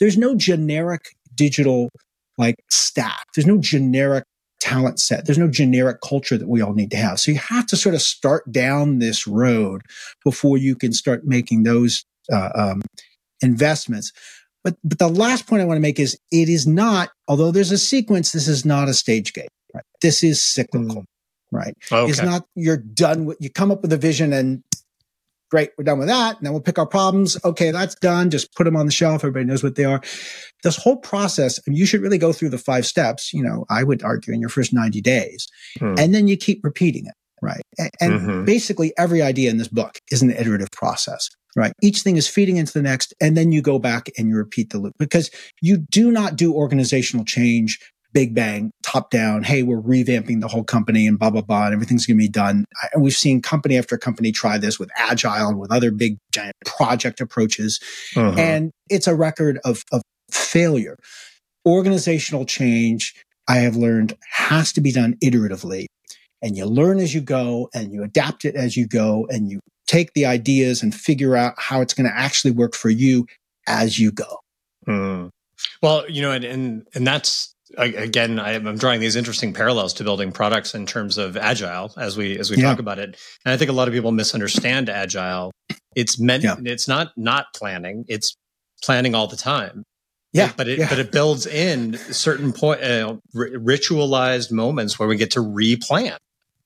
There's 0.00 0.16
no 0.16 0.34
generic 0.34 1.02
digital 1.34 1.90
like 2.38 2.56
stack. 2.70 3.26
There's 3.34 3.46
no 3.46 3.58
generic 3.58 4.24
talent 4.60 4.98
set 4.98 5.24
there's 5.24 5.38
no 5.38 5.48
generic 5.48 6.00
culture 6.00 6.36
that 6.36 6.48
we 6.48 6.60
all 6.60 6.74
need 6.74 6.90
to 6.90 6.96
have 6.96 7.20
so 7.20 7.30
you 7.30 7.38
have 7.38 7.66
to 7.66 7.76
sort 7.76 7.94
of 7.94 8.02
start 8.02 8.50
down 8.50 8.98
this 8.98 9.26
road 9.26 9.82
before 10.24 10.58
you 10.58 10.74
can 10.74 10.92
start 10.92 11.24
making 11.24 11.62
those 11.62 12.04
uh, 12.32 12.50
um, 12.54 12.82
investments 13.40 14.12
but, 14.64 14.76
but 14.84 14.98
the 14.98 15.08
last 15.08 15.46
point 15.46 15.62
I 15.62 15.64
want 15.64 15.76
to 15.76 15.82
make 15.82 15.98
is 15.98 16.18
it 16.30 16.48
is 16.48 16.66
not, 16.66 17.10
although 17.26 17.50
there's 17.50 17.70
a 17.70 17.78
sequence, 17.78 18.32
this 18.32 18.48
is 18.48 18.64
not 18.64 18.88
a 18.88 18.94
stage 18.94 19.32
gate. 19.32 19.48
Right? 19.74 19.84
This 20.02 20.22
is 20.22 20.42
cyclical, 20.42 21.02
mm. 21.02 21.04
right? 21.52 21.74
Okay. 21.90 22.10
It's 22.10 22.22
not, 22.22 22.44
you're 22.54 22.76
done 22.76 23.24
with, 23.24 23.38
you 23.40 23.50
come 23.50 23.70
up 23.70 23.82
with 23.82 23.92
a 23.92 23.96
vision 23.96 24.32
and 24.32 24.62
great, 25.50 25.70
we're 25.76 25.84
done 25.84 25.98
with 25.98 26.08
that. 26.08 26.36
And 26.36 26.46
then 26.46 26.52
we'll 26.52 26.62
pick 26.62 26.78
our 26.78 26.86
problems. 26.86 27.36
Okay, 27.44 27.70
that's 27.70 27.94
done. 27.96 28.30
Just 28.30 28.54
put 28.54 28.64
them 28.64 28.76
on 28.76 28.86
the 28.86 28.92
shelf. 28.92 29.22
Everybody 29.22 29.44
knows 29.44 29.62
what 29.62 29.76
they 29.76 29.84
are. 29.84 30.00
This 30.62 30.76
whole 30.76 30.96
process, 30.96 31.60
mean, 31.66 31.76
you 31.76 31.86
should 31.86 32.02
really 32.02 32.18
go 32.18 32.32
through 32.32 32.50
the 32.50 32.58
five 32.58 32.86
steps, 32.86 33.32
you 33.32 33.42
know, 33.42 33.64
I 33.70 33.84
would 33.84 34.02
argue 34.02 34.34
in 34.34 34.40
your 34.40 34.50
first 34.50 34.72
90 34.72 35.00
days. 35.00 35.48
Hmm. 35.78 35.94
And 35.98 36.14
then 36.14 36.28
you 36.28 36.36
keep 36.36 36.64
repeating 36.64 37.06
it. 37.06 37.14
Right. 37.40 37.62
And, 37.78 37.90
and 38.00 38.12
mm-hmm. 38.14 38.44
basically 38.44 38.92
every 38.98 39.22
idea 39.22 39.50
in 39.50 39.58
this 39.58 39.68
book 39.68 39.98
is 40.10 40.22
an 40.22 40.30
iterative 40.30 40.72
process 40.72 41.28
right? 41.56 41.72
Each 41.82 42.02
thing 42.02 42.16
is 42.16 42.28
feeding 42.28 42.56
into 42.56 42.72
the 42.72 42.82
next, 42.82 43.12
and 43.20 43.36
then 43.36 43.52
you 43.52 43.60
go 43.60 43.78
back 43.78 44.08
and 44.16 44.28
you 44.28 44.36
repeat 44.36 44.70
the 44.70 44.78
loop 44.78 44.94
because 44.98 45.30
you 45.60 45.78
do 45.78 46.10
not 46.10 46.36
do 46.36 46.54
organizational 46.54 47.24
change, 47.24 47.80
big 48.12 48.34
bang, 48.34 48.70
top 48.82 49.10
down. 49.10 49.42
Hey, 49.42 49.62
we're 49.62 49.80
revamping 49.80 50.40
the 50.40 50.48
whole 50.48 50.64
company 50.64 51.06
and 51.06 51.18
blah, 51.18 51.30
blah, 51.30 51.42
blah, 51.42 51.66
and 51.66 51.74
everything's 51.74 52.06
going 52.06 52.16
to 52.16 52.22
be 52.22 52.28
done. 52.28 52.64
And 52.92 53.02
we've 53.02 53.12
seen 53.12 53.42
company 53.42 53.76
after 53.76 53.98
company 53.98 54.32
try 54.32 54.58
this 54.58 54.78
with 54.78 54.90
agile 54.96 55.48
and 55.48 55.58
with 55.58 55.72
other 55.72 55.90
big 55.90 56.18
giant 56.32 56.54
project 56.64 57.20
approaches. 57.20 57.80
Uh-huh. 58.16 58.38
And 58.38 58.70
it's 58.88 59.06
a 59.06 59.14
record 59.14 59.58
of, 59.64 59.84
of 59.92 60.02
failure. 60.30 60.96
Organizational 61.66 62.44
change, 62.44 63.14
I 63.46 63.58
have 63.58 63.76
learned 63.76 64.16
has 64.30 64.72
to 64.74 64.80
be 64.80 64.92
done 64.92 65.16
iteratively 65.22 65.86
and 66.42 66.56
you 66.56 66.66
learn 66.66 66.98
as 66.98 67.14
you 67.14 67.20
go 67.20 67.68
and 67.74 67.92
you 67.92 68.02
adapt 68.02 68.44
it 68.44 68.54
as 68.54 68.76
you 68.76 68.86
go 68.86 69.26
and 69.30 69.50
you 69.50 69.60
take 69.86 70.12
the 70.14 70.26
ideas 70.26 70.82
and 70.82 70.94
figure 70.94 71.34
out 71.36 71.54
how 71.56 71.80
it's 71.80 71.94
going 71.94 72.08
to 72.08 72.16
actually 72.16 72.50
work 72.50 72.74
for 72.74 72.90
you 72.90 73.26
as 73.66 73.98
you 73.98 74.12
go. 74.12 74.38
Hmm. 74.86 75.28
Well, 75.82 76.08
you 76.08 76.22
know, 76.22 76.30
and, 76.30 76.44
and, 76.44 76.86
and 76.94 77.06
that's, 77.06 77.52
again, 77.76 78.40
I'm 78.40 78.76
drawing 78.76 79.00
these 79.00 79.16
interesting 79.16 79.52
parallels 79.52 79.92
to 79.94 80.04
building 80.04 80.32
products 80.32 80.74
in 80.74 80.86
terms 80.86 81.18
of 81.18 81.36
agile 81.36 81.92
as 81.98 82.16
we, 82.16 82.38
as 82.38 82.50
we 82.50 82.56
yeah. 82.56 82.64
talk 82.64 82.78
about 82.78 82.98
it. 82.98 83.16
And 83.44 83.52
I 83.52 83.56
think 83.56 83.70
a 83.70 83.74
lot 83.74 83.88
of 83.88 83.94
people 83.94 84.12
misunderstand 84.12 84.88
agile. 84.88 85.52
It's 85.94 86.18
meant, 86.18 86.44
yeah. 86.44 86.56
it's 86.64 86.88
not, 86.88 87.12
not 87.16 87.46
planning. 87.54 88.04
It's 88.08 88.36
planning 88.82 89.14
all 89.14 89.26
the 89.26 89.36
time. 89.36 89.84
Yeah, 90.32 90.52
but 90.56 90.68
it 90.68 90.78
yeah. 90.78 90.88
but 90.90 90.98
it 90.98 91.10
builds 91.10 91.46
in 91.46 91.96
certain 92.12 92.52
point 92.52 92.82
uh, 92.82 93.16
ritualized 93.34 94.52
moments 94.52 94.98
where 94.98 95.08
we 95.08 95.16
get 95.16 95.30
to 95.32 95.40
replan. 95.40 96.18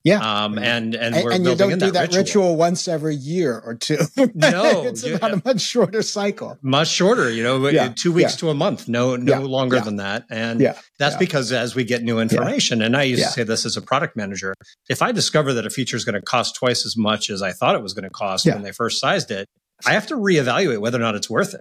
Yeah. 0.05 0.19
Um, 0.19 0.59
and, 0.59 0.95
and, 0.95 1.15
and, 1.15 1.33
and 1.33 1.47
you 1.47 1.55
don't 1.55 1.79
do 1.79 1.93
that, 1.93 2.09
ritual. 2.09 2.19
ritual. 2.19 2.57
once 2.57 2.89
every 2.89 3.15
year 3.15 3.61
or 3.65 3.75
two. 3.75 3.99
No, 4.35 4.85
it's 4.85 5.05
you, 5.05 5.15
about 5.17 5.33
a 5.33 5.43
much 5.45 5.61
shorter 5.61 6.03
cycle. 6.03 6.59
Much 6.63 6.89
shorter, 6.89 7.31
you 7.31 7.43
know, 7.43 7.67
yeah. 7.69 7.93
two 7.95 8.13
weeks 8.13 8.33
yeah. 8.33 8.39
to 8.39 8.51
a 8.51 8.55
month, 8.55 8.89
no, 8.89 9.15
no 9.17 9.33
yeah. 9.33 9.39
longer 9.39 9.81
than 9.81 9.97
that. 9.97 10.25
And 10.31 10.75
that's 10.99 11.17
because 11.17 11.53
as 11.53 11.75
we 11.75 11.85
get 11.85 12.03
new 12.03 12.19
information, 12.19 12.83
and 12.83 12.97
I 12.97 13.05
used 13.05 13.23
to 13.23 13.31
say 13.31 13.43
this 13.45 13.65
as 13.65 13.77
a 13.77 13.83
product 13.83 14.17
manager, 14.17 14.55
if 14.89 15.03
I 15.03 15.13
discover 15.13 15.53
that 15.55 15.67
a 15.67 15.71
feature 15.71 15.97
is 15.97 16.05
going 16.05 16.15
to 16.15 16.23
cost 16.23 16.57
twice 16.57 16.85
as 16.85 16.97
much 16.97 17.31
as 17.31 17.43
I 17.43 17.53
thought 17.53 17.75
it 17.75 17.83
was 17.83 17.95
going 17.95 18.05
to 18.05 18.11
cost 18.11 18.47
when 18.47 18.63
they 18.63 18.73
first 18.73 19.01
sized 19.01 19.31
it, 19.31 19.49
I 19.87 19.93
have 19.93 20.07
to 20.09 20.15
reevaluate 20.15 20.81
whether 20.81 20.99
or 20.99 21.03
not 21.03 21.15
it's 21.15 21.31
worth 21.31 21.55
it. 21.55 21.61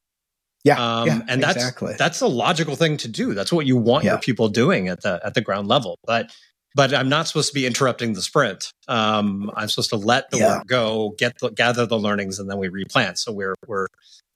Yeah, 0.64 1.00
um, 1.02 1.08
yeah, 1.08 1.22
and 1.28 1.42
that's 1.42 1.56
exactly. 1.56 1.96
that's 1.98 2.22
a 2.22 2.28
logical 2.28 2.76
thing 2.76 2.98
to 2.98 3.08
do. 3.08 3.34
That's 3.34 3.52
what 3.52 3.66
you 3.66 3.78
want 3.78 4.04
your 4.04 4.20
people 4.20 4.48
doing 4.48 4.90
at 4.90 5.02
the 5.02 5.20
at 5.26 5.34
the 5.34 5.42
ground 5.42 5.68
level. 5.68 5.98
But 6.06 6.32
but 6.76 6.94
I'm 6.94 7.10
not 7.10 7.28
supposed 7.28 7.50
to 7.50 7.54
be 7.54 7.66
interrupting 7.66 8.14
the 8.14 8.22
sprint. 8.22 8.72
Um, 8.88 9.52
I'm 9.56 9.68
supposed 9.68 9.90
to 9.90 9.98
let 9.98 10.30
the 10.32 10.38
yeah. 10.38 10.58
work 10.58 10.68
go, 10.68 11.16
get 11.18 11.34
the, 11.40 11.50
gather 11.50 11.86
the 11.86 12.00
learnings, 12.00 12.40
and 12.40 12.50
then 12.50 12.58
we 12.58 12.70
replant. 12.70 13.20
So 13.20 13.32
we're 13.32 13.56
we're 13.68 13.88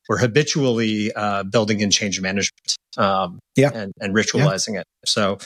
we're 0.09 0.17
habitually 0.17 1.11
uh, 1.13 1.43
building 1.43 1.79
in 1.79 1.91
change 1.91 2.21
management, 2.21 2.75
um, 2.97 3.39
yeah. 3.55 3.71
and, 3.73 3.91
and 3.99 4.15
ritualizing 4.15 4.75
yeah. 4.75 4.81
it. 4.81 4.87
So 5.05 5.39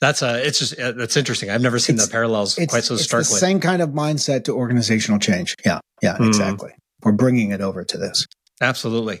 that's 0.00 0.22
a 0.22 0.46
it's 0.46 0.58
just 0.58 0.74
it's 0.78 1.16
interesting. 1.16 1.50
I've 1.50 1.62
never 1.62 1.78
seen 1.78 1.96
it's, 1.96 2.06
the 2.06 2.12
parallels 2.12 2.54
quite 2.68 2.84
so 2.84 2.96
starkly. 2.96 3.24
the 3.24 3.38
same 3.38 3.60
kind 3.60 3.82
of 3.82 3.90
mindset 3.90 4.44
to 4.44 4.52
organizational 4.52 5.18
change. 5.18 5.54
Yeah, 5.64 5.80
yeah, 6.02 6.16
mm. 6.18 6.28
exactly. 6.28 6.72
We're 7.02 7.12
bringing 7.12 7.52
it 7.52 7.60
over 7.60 7.84
to 7.84 7.98
this. 7.98 8.26
Absolutely. 8.60 9.20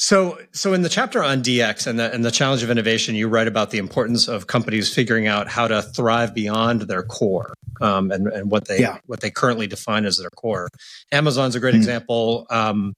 So, 0.00 0.38
so 0.52 0.72
in 0.72 0.80
the 0.80 0.88
chapter 0.88 1.22
on 1.22 1.42
DX 1.42 1.86
and 1.86 1.98
the, 1.98 2.10
and 2.10 2.24
the 2.24 2.30
challenge 2.30 2.62
of 2.62 2.70
innovation, 2.70 3.14
you 3.14 3.28
write 3.28 3.46
about 3.46 3.68
the 3.68 3.76
importance 3.76 4.28
of 4.28 4.46
companies 4.46 4.92
figuring 4.92 5.26
out 5.26 5.46
how 5.46 5.68
to 5.68 5.82
thrive 5.82 6.32
beyond 6.32 6.80
their 6.82 7.02
core 7.02 7.52
um, 7.82 8.10
and, 8.10 8.26
and 8.28 8.50
what 8.50 8.66
they 8.66 8.80
yeah. 8.80 8.96
what 9.04 9.20
they 9.20 9.30
currently 9.30 9.66
define 9.66 10.06
as 10.06 10.16
their 10.16 10.30
core. 10.30 10.70
Amazon's 11.12 11.54
a 11.54 11.60
great 11.60 11.74
mm 11.74 11.76
example 11.76 12.46
um, 12.48 12.94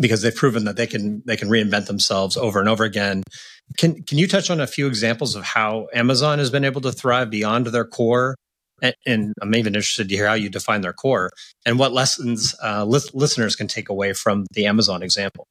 because 0.00 0.22
they've 0.22 0.34
proven 0.34 0.64
that 0.64 0.74
they 0.74 0.88
can 0.88 1.22
they 1.24 1.36
can 1.36 1.48
reinvent 1.48 1.86
themselves 1.86 2.36
over 2.36 2.58
and 2.58 2.68
over 2.68 2.82
again. 2.82 3.22
Can 3.78 4.02
can 4.02 4.18
you 4.18 4.26
touch 4.26 4.50
on 4.50 4.60
a 4.60 4.66
few 4.66 4.88
examples 4.88 5.36
of 5.36 5.44
how 5.44 5.86
Amazon 5.94 6.40
has 6.40 6.50
been 6.50 6.64
able 6.64 6.80
to 6.80 6.90
thrive 6.90 7.30
beyond 7.30 7.68
their 7.68 7.84
core? 7.84 8.34
And, 8.82 8.94
and 9.06 9.34
I'm 9.40 9.54
even 9.54 9.76
interested 9.76 10.08
to 10.08 10.16
hear 10.16 10.26
how 10.26 10.34
you 10.34 10.50
define 10.50 10.80
their 10.80 10.92
core 10.92 11.30
and 11.64 11.78
what 11.78 11.92
lessons 11.92 12.56
uh, 12.60 12.84
li- 12.84 13.08
listeners 13.14 13.54
can 13.54 13.68
take 13.68 13.88
away 13.88 14.14
from 14.14 14.46
the 14.54 14.66
Amazon 14.66 15.04
example. 15.04 15.46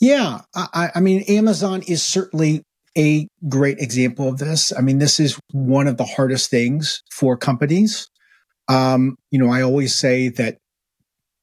Yeah. 0.00 0.40
I, 0.54 0.90
I 0.94 1.00
mean, 1.00 1.22
Amazon 1.28 1.82
is 1.86 2.02
certainly 2.02 2.62
a 2.96 3.28
great 3.48 3.78
example 3.78 4.28
of 4.28 4.38
this. 4.38 4.72
I 4.76 4.80
mean, 4.80 4.98
this 4.98 5.20
is 5.20 5.38
one 5.52 5.86
of 5.86 5.96
the 5.96 6.04
hardest 6.04 6.50
things 6.50 7.02
for 7.10 7.36
companies. 7.36 8.08
Um, 8.68 9.16
you 9.30 9.38
know, 9.38 9.50
I 9.50 9.62
always 9.62 9.94
say 9.94 10.28
that 10.30 10.58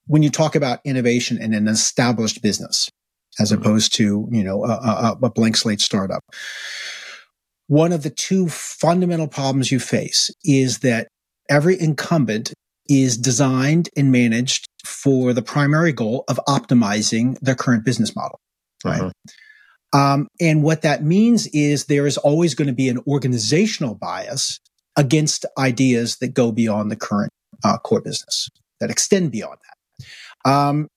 when 0.08 0.24
you 0.24 0.30
talk 0.30 0.56
about 0.56 0.80
innovation 0.86 1.42
in 1.42 1.54
an 1.54 1.68
established 1.68 2.42
business, 2.42 2.90
as 3.40 3.52
mm-hmm. 3.52 3.62
opposed 3.62 3.94
to, 3.96 4.28
you 4.32 4.44
know, 4.44 4.64
a, 4.66 4.70
a, 4.70 5.18
a 5.22 5.30
blank 5.30 5.58
slate 5.58 5.82
startup, 5.82 6.24
one 7.68 7.92
of 7.92 8.04
the 8.04 8.10
two 8.10 8.48
fundamental 8.48 9.28
problems 9.28 9.72
you 9.72 9.80
face 9.80 10.32
is 10.44 10.80
that 10.80 11.08
every 11.50 11.80
incumbent 11.80 12.54
is 12.90 13.18
designed 13.18 13.90
and 13.98 14.12
managed 14.12 14.67
for 15.04 15.34
the 15.34 15.42
primary 15.42 15.92
goal 15.94 16.24
of 16.28 16.40
optimizing 16.48 17.38
their 17.40 17.56
current 17.56 17.86
business 17.86 18.16
model 18.16 18.40
right? 18.84 19.02
Uh-huh. 19.02 19.12
Um, 19.94 20.28
and 20.40 20.64
what 20.64 20.82
that 20.82 21.04
means 21.04 21.48
is 21.48 21.86
there 21.86 22.08
is 22.08 22.18
always 22.18 22.56
going 22.56 22.68
to 22.68 22.74
be 22.74 22.90
an 22.90 23.00
organizational 23.08 23.96
bias 23.96 24.60
against 24.96 25.46
ideas 25.58 26.18
that 26.18 26.34
go 26.34 26.52
beyond 26.52 26.92
the 26.92 26.96
current 26.96 27.32
uh, 27.64 27.78
core 27.78 28.02
business, 28.02 28.50
that 28.80 28.90
extend 28.90 29.32
beyond 29.32 29.58
that. 29.64 30.50
Um, 30.50 30.88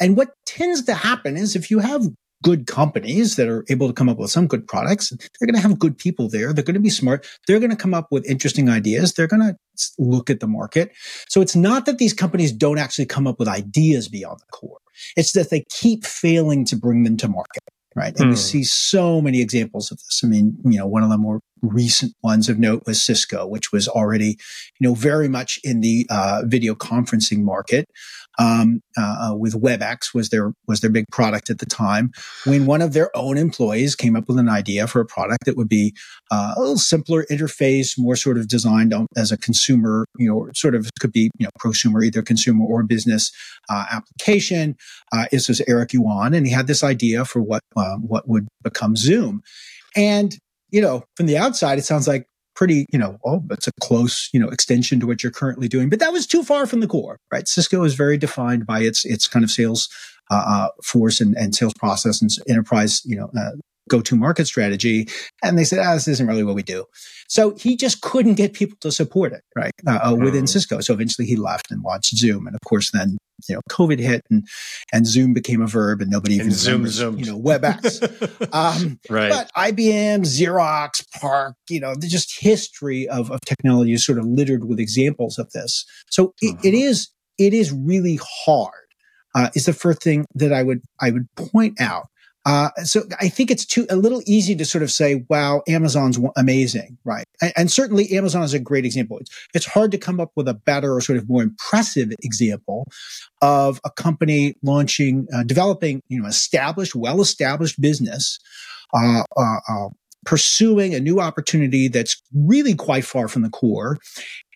and 0.00 0.16
what 0.16 0.30
tends 0.46 0.84
to 0.84 0.94
happen 0.94 1.36
is 1.36 1.56
if 1.56 1.70
you 1.70 1.80
have 1.80 2.06
good 2.42 2.66
companies 2.66 3.36
that 3.36 3.48
are 3.48 3.64
able 3.68 3.88
to 3.88 3.92
come 3.92 4.08
up 4.08 4.18
with 4.18 4.30
some 4.30 4.46
good 4.46 4.66
products, 4.66 5.10
they're 5.10 5.46
going 5.46 5.54
to 5.54 5.60
have 5.60 5.78
good 5.78 5.98
people 5.98 6.28
there. 6.28 6.52
They're 6.52 6.64
going 6.64 6.74
to 6.74 6.80
be 6.80 6.90
smart. 6.90 7.26
They're 7.46 7.58
going 7.58 7.70
to 7.70 7.76
come 7.76 7.94
up 7.94 8.08
with 8.10 8.28
interesting 8.28 8.68
ideas. 8.68 9.12
They're 9.12 9.26
going 9.26 9.42
to 9.42 9.56
look 9.98 10.30
at 10.30 10.40
the 10.40 10.46
market. 10.46 10.92
So 11.28 11.40
it's 11.40 11.56
not 11.56 11.86
that 11.86 11.98
these 11.98 12.12
companies 12.12 12.52
don't 12.52 12.78
actually 12.78 13.06
come 13.06 13.26
up 13.26 13.38
with 13.38 13.48
ideas 13.48 14.08
beyond 14.08 14.40
the 14.40 14.46
core. 14.52 14.78
It's 15.16 15.32
that 15.32 15.50
they 15.50 15.64
keep 15.70 16.04
failing 16.04 16.64
to 16.66 16.76
bring 16.76 17.04
them 17.04 17.16
to 17.18 17.28
market. 17.28 17.62
Right. 17.96 18.14
And 18.16 18.26
mm. 18.26 18.28
we 18.28 18.34
hmm. 18.34 18.36
see 18.36 18.64
so 18.64 19.20
many 19.20 19.40
examples 19.40 19.90
of 19.90 19.98
this. 19.98 20.20
I 20.22 20.28
mean, 20.28 20.56
you 20.64 20.78
know, 20.78 20.86
one 20.86 21.02
of 21.02 21.10
the 21.10 21.18
more 21.18 21.40
recent 21.62 22.14
ones 22.22 22.48
of 22.48 22.58
note 22.58 22.82
was 22.86 23.02
Cisco, 23.02 23.46
which 23.46 23.72
was 23.72 23.88
already, 23.88 24.38
you 24.78 24.88
know, 24.88 24.94
very 24.94 25.28
much 25.28 25.58
in 25.64 25.80
the 25.80 26.06
uh, 26.10 26.42
video 26.44 26.74
conferencing 26.74 27.42
market. 27.42 27.86
Um, 28.40 28.82
uh, 28.96 29.34
with 29.36 29.60
WebEx 29.60 30.14
was 30.14 30.28
their 30.28 30.52
was 30.68 30.80
their 30.80 30.90
big 30.90 31.06
product 31.10 31.50
at 31.50 31.58
the 31.58 31.66
time. 31.66 32.12
When 32.46 32.66
one 32.66 32.82
of 32.82 32.92
their 32.92 33.10
own 33.16 33.36
employees 33.36 33.96
came 33.96 34.14
up 34.14 34.28
with 34.28 34.38
an 34.38 34.48
idea 34.48 34.86
for 34.86 35.00
a 35.00 35.06
product 35.06 35.44
that 35.46 35.56
would 35.56 35.68
be 35.68 35.92
uh, 36.30 36.54
a 36.56 36.60
little 36.60 36.78
simpler 36.78 37.24
interface, 37.32 37.98
more 37.98 38.14
sort 38.14 38.38
of 38.38 38.46
designed 38.46 38.94
as 39.16 39.32
a 39.32 39.36
consumer, 39.36 40.06
you 40.18 40.28
know, 40.28 40.48
sort 40.54 40.76
of 40.76 40.88
could 41.00 41.10
be 41.12 41.30
you 41.38 41.46
know 41.46 41.50
prosumer, 41.58 42.04
either 42.04 42.22
consumer 42.22 42.64
or 42.64 42.84
business 42.84 43.32
uh, 43.68 43.86
application. 43.90 44.76
Uh, 45.12 45.24
this 45.32 45.48
was 45.48 45.60
Eric 45.66 45.92
Yuan, 45.92 46.32
and 46.32 46.46
he 46.46 46.52
had 46.52 46.68
this 46.68 46.84
idea 46.84 47.24
for 47.24 47.42
what 47.42 47.62
what 47.74 48.28
would 48.28 48.46
become 48.62 48.94
Zoom, 48.94 49.42
and 49.96 50.38
you 50.70 50.80
know, 50.80 51.04
from 51.16 51.26
the 51.26 51.36
outside, 51.36 51.78
it 51.78 51.84
sounds 51.84 52.08
like 52.08 52.26
pretty, 52.54 52.86
you 52.92 52.98
know, 52.98 53.18
oh, 53.24 53.42
it's 53.50 53.68
a 53.68 53.72
close, 53.80 54.28
you 54.32 54.40
know, 54.40 54.48
extension 54.48 54.98
to 55.00 55.06
what 55.06 55.22
you're 55.22 55.32
currently 55.32 55.68
doing. 55.68 55.88
But 55.88 56.00
that 56.00 56.12
was 56.12 56.26
too 56.26 56.42
far 56.42 56.66
from 56.66 56.80
the 56.80 56.88
core, 56.88 57.18
right? 57.32 57.46
Cisco 57.46 57.84
is 57.84 57.94
very 57.94 58.18
defined 58.18 58.66
by 58.66 58.80
its 58.80 59.04
its 59.04 59.28
kind 59.28 59.44
of 59.44 59.50
sales 59.50 59.88
uh, 60.30 60.44
uh 60.46 60.68
force 60.82 61.20
and, 61.20 61.36
and 61.36 61.54
sales 61.54 61.74
process 61.74 62.20
and 62.20 62.30
enterprise, 62.48 63.02
you 63.04 63.16
know, 63.16 63.30
uh, 63.38 63.52
go 63.88 64.00
to 64.00 64.16
market 64.16 64.46
strategy. 64.46 65.08
And 65.42 65.58
they 65.58 65.64
said, 65.64 65.78
ah, 65.80 65.94
this 65.94 66.08
isn't 66.08 66.26
really 66.26 66.44
what 66.44 66.54
we 66.54 66.62
do. 66.62 66.84
So 67.28 67.54
he 67.56 67.76
just 67.76 68.00
couldn't 68.00 68.34
get 68.34 68.52
people 68.52 68.76
to 68.80 68.90
support 68.90 69.32
it, 69.32 69.42
right? 69.54 69.72
Uh, 69.86 69.98
uh 70.02 70.14
within 70.14 70.44
mm. 70.44 70.48
Cisco. 70.48 70.80
So 70.80 70.94
eventually 70.94 71.26
he 71.26 71.36
left 71.36 71.70
and 71.70 71.82
launched 71.82 72.16
Zoom. 72.16 72.46
And 72.46 72.54
of 72.54 72.60
course, 72.62 72.90
then 72.90 73.18
you 73.48 73.54
know, 73.54 73.60
COVID 73.70 73.98
hit 73.98 74.24
and, 74.30 74.46
and 74.92 75.06
Zoom 75.06 75.32
became 75.32 75.62
a 75.62 75.66
verb 75.66 76.00
and 76.00 76.10
nobody 76.10 76.36
even 76.36 76.50
Zoom, 76.50 76.86
Zoom, 76.88 77.18
you 77.18 77.26
know, 77.26 77.38
WebEx. 77.38 78.02
um, 78.52 78.98
right. 79.08 79.30
But 79.30 79.52
IBM, 79.54 80.20
Xerox, 80.20 81.04
PARC, 81.20 81.54
you 81.68 81.80
know, 81.80 81.94
just 82.00 82.40
history 82.40 83.08
of, 83.08 83.30
of 83.30 83.40
technology 83.42 83.92
is 83.92 84.04
sort 84.04 84.18
of 84.18 84.24
littered 84.26 84.64
with 84.64 84.80
examples 84.80 85.38
of 85.38 85.50
this. 85.52 85.84
So 86.10 86.34
it, 86.40 86.54
uh-huh. 86.54 86.60
it 86.64 86.74
is, 86.74 87.08
it 87.38 87.54
is 87.54 87.72
really 87.72 88.18
hard. 88.22 88.72
Uh, 89.34 89.50
is 89.54 89.66
the 89.66 89.72
first 89.72 90.02
thing 90.02 90.24
that 90.34 90.52
I 90.52 90.62
would, 90.62 90.80
I 91.00 91.10
would 91.10 91.26
point 91.36 91.80
out. 91.80 92.06
Uh, 92.46 92.70
so 92.84 93.02
I 93.20 93.28
think 93.28 93.50
it's 93.50 93.66
too 93.66 93.86
a 93.90 93.96
little 93.96 94.22
easy 94.26 94.54
to 94.56 94.64
sort 94.64 94.82
of 94.82 94.90
say, 94.90 95.26
"Wow, 95.28 95.62
Amazon's 95.68 96.18
amazing," 96.36 96.96
right? 97.04 97.24
And, 97.42 97.52
and, 97.56 97.70
certainly 97.70 98.10
Amazon 98.12 98.42
is 98.42 98.54
a 98.54 98.58
great 98.58 98.84
example. 98.84 99.18
It's, 99.18 99.30
it's 99.54 99.66
hard 99.66 99.90
to 99.90 99.98
come 99.98 100.20
up 100.20 100.30
with 100.36 100.48
a 100.48 100.54
better 100.54 100.94
or 100.94 101.00
sort 101.00 101.18
of 101.18 101.28
more 101.28 101.42
impressive 101.42 102.10
example 102.22 102.86
of 103.42 103.80
a 103.84 103.90
company 103.90 104.54
launching, 104.62 105.26
uh, 105.34 105.42
developing, 105.42 106.00
you 106.08 106.22
know, 106.22 106.28
established, 106.28 106.94
well-established 106.94 107.80
business, 107.80 108.38
uh, 108.94 109.24
uh, 109.36 109.56
uh, 109.68 109.88
pursuing 110.24 110.94
a 110.94 111.00
new 111.00 111.20
opportunity 111.20 111.88
that's 111.88 112.22
really 112.32 112.74
quite 112.74 113.04
far 113.04 113.28
from 113.28 113.42
the 113.42 113.50
core, 113.50 113.98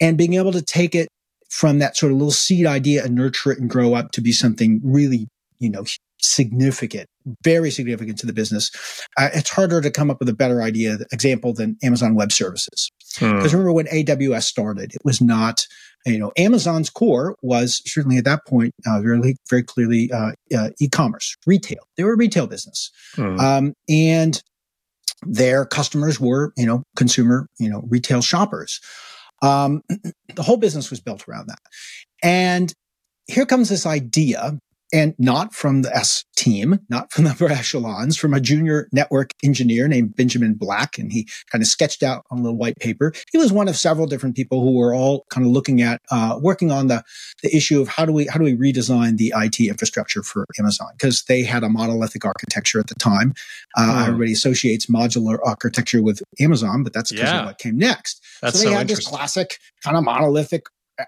and 0.01 0.17
being 0.17 0.35
able 0.35 0.53
to 0.53 0.63
take 0.63 0.95
it 0.95 1.09
from 1.51 1.81
that 1.81 1.97
sort 1.97 2.11
of 2.11 2.19
little 2.19 2.31
seed 2.31 2.65
idea 2.65 3.05
and 3.05 3.15
nurture 3.15 3.53
it 3.53 3.59
and 3.59 3.69
grow 3.69 3.93
up 3.93 4.13
to 4.13 4.23
be 4.23 4.33
something 4.33 4.81
really, 4.83 5.29
you 5.59 5.69
know, 5.69 5.85
significant, 6.19 7.07
very 7.43 7.71
significant 7.71 8.19
to 8.19 8.27
the 8.27 8.33
business. 8.33 8.71
Uh, 9.17 9.31
it's 9.35 9.51
harder 9.51 9.81
to 9.81 9.91
come 9.91 10.11
up 10.11 10.19
with 10.21 10.29
a 10.29 10.35
better 10.35 10.63
idea 10.63 10.99
example 11.13 11.53
than 11.53 11.77
Amazon 11.83 12.15
Web 12.15 12.33
Services. 12.33 12.91
Because 13.15 13.53
hmm. 13.53 13.59
remember 13.59 13.73
when 13.73 13.87
AWS 13.87 14.45
started, 14.45 14.95
it 14.95 15.05
was 15.05 15.21
not 15.21 15.67
you 16.07 16.19
know 16.19 16.33
Amazon's 16.37 16.91
core 16.91 17.37
was 17.43 17.83
certainly 17.87 18.19
at 18.19 18.25
that 18.25 18.47
point 18.47 18.75
uh, 18.87 19.01
very 19.01 19.37
very 19.49 19.63
clearly 19.63 20.11
uh, 20.13 20.33
uh, 20.57 20.71
e-commerce, 20.81 21.37
retail. 21.47 21.81
They 21.97 22.05
were 22.05 22.15
a 22.15 22.17
retail 22.17 22.47
business, 22.47 22.91
hmm. 23.15 23.39
um, 23.39 23.75
and 23.89 24.43
their 25.25 25.65
customers 25.65 26.19
were 26.19 26.53
you 26.57 26.67
know 26.67 26.83
consumer 26.97 27.49
you 27.59 27.71
know 27.71 27.83
retail 27.89 28.23
shoppers. 28.23 28.81
Um, 29.43 29.83
the 30.35 30.43
whole 30.43 30.57
business 30.57 30.91
was 30.91 31.01
built 31.01 31.29
around 31.29 31.49
that, 31.49 31.63
and 32.23 32.73
here 33.27 33.47
comes 33.47 33.69
this 33.69 33.87
idea 33.87 34.59
and 34.93 35.15
not 35.19 35.55
from 35.55 35.83
the 35.83 35.95
S 35.97 36.25
team, 36.37 36.81
not 36.89 37.13
from 37.13 37.25
the 37.25 37.31
upper 37.31 37.47
echelons, 37.51 38.17
from 38.17 38.35
a 38.35 38.41
junior 38.41 38.89
network 38.93 39.33
engineer 39.43 39.89
named 39.89 40.15
Benjamin 40.17 40.55
Black. 40.55 40.99
And 40.99 41.13
he 41.13 41.29
kind 41.51 41.63
of 41.63 41.69
sketched 41.69 42.03
out 42.03 42.25
on 42.31 42.39
a 42.39 42.43
little 42.43 42.59
white 42.59 42.79
paper. 42.79 43.13
He 43.31 43.39
was 43.39 43.53
one 43.53 43.69
of 43.69 43.77
several 43.77 44.07
different 44.07 44.37
people 44.37 44.61
who 44.61 44.77
were 44.77 44.95
all 44.95 45.25
kind 45.31 45.47
of 45.47 45.53
looking 45.53 45.81
at, 45.81 46.01
uh, 46.11 46.39
working 46.41 46.71
on 46.71 46.89
the, 46.89 47.03
the 47.43 47.55
issue 47.55 47.81
of 47.81 47.89
how 47.89 48.05
do 48.05 48.13
we, 48.13 48.27
how 48.27 48.39
do 48.39 48.45
we 48.45 48.55
redesign 48.55 49.17
the 49.17 49.33
IT 49.37 49.61
infrastructure 49.61 50.23
for 50.23 50.47
Amazon? 50.59 50.89
Because 50.93 51.23
they 51.25 51.43
had 51.43 51.63
a 51.63 51.69
monolithic 51.69 52.25
architecture 52.25 52.81
at 52.81 52.89
the 52.89 52.95
time. 52.97 53.35
Uh, 53.77 54.05
Everybody 54.09 54.33
associates 54.33 54.87
modular 54.87 55.39
architecture 55.45 56.03
with 56.03 56.23
Amazon, 56.41 56.83
but 56.83 56.93
that's 56.93 57.13
because 57.13 57.31
yeah. 57.31 57.41
of 57.41 57.47
what 57.47 57.59
came 57.59 57.79
next. 57.79 58.23
That's 58.41 58.59
so 58.59 58.65
they 58.65 58.73
so 58.73 58.79
had 58.79 58.89
this 58.89 59.07
classic 59.07 59.59
kind 59.85 59.97
of 59.97 60.05
monolithic 60.05 60.65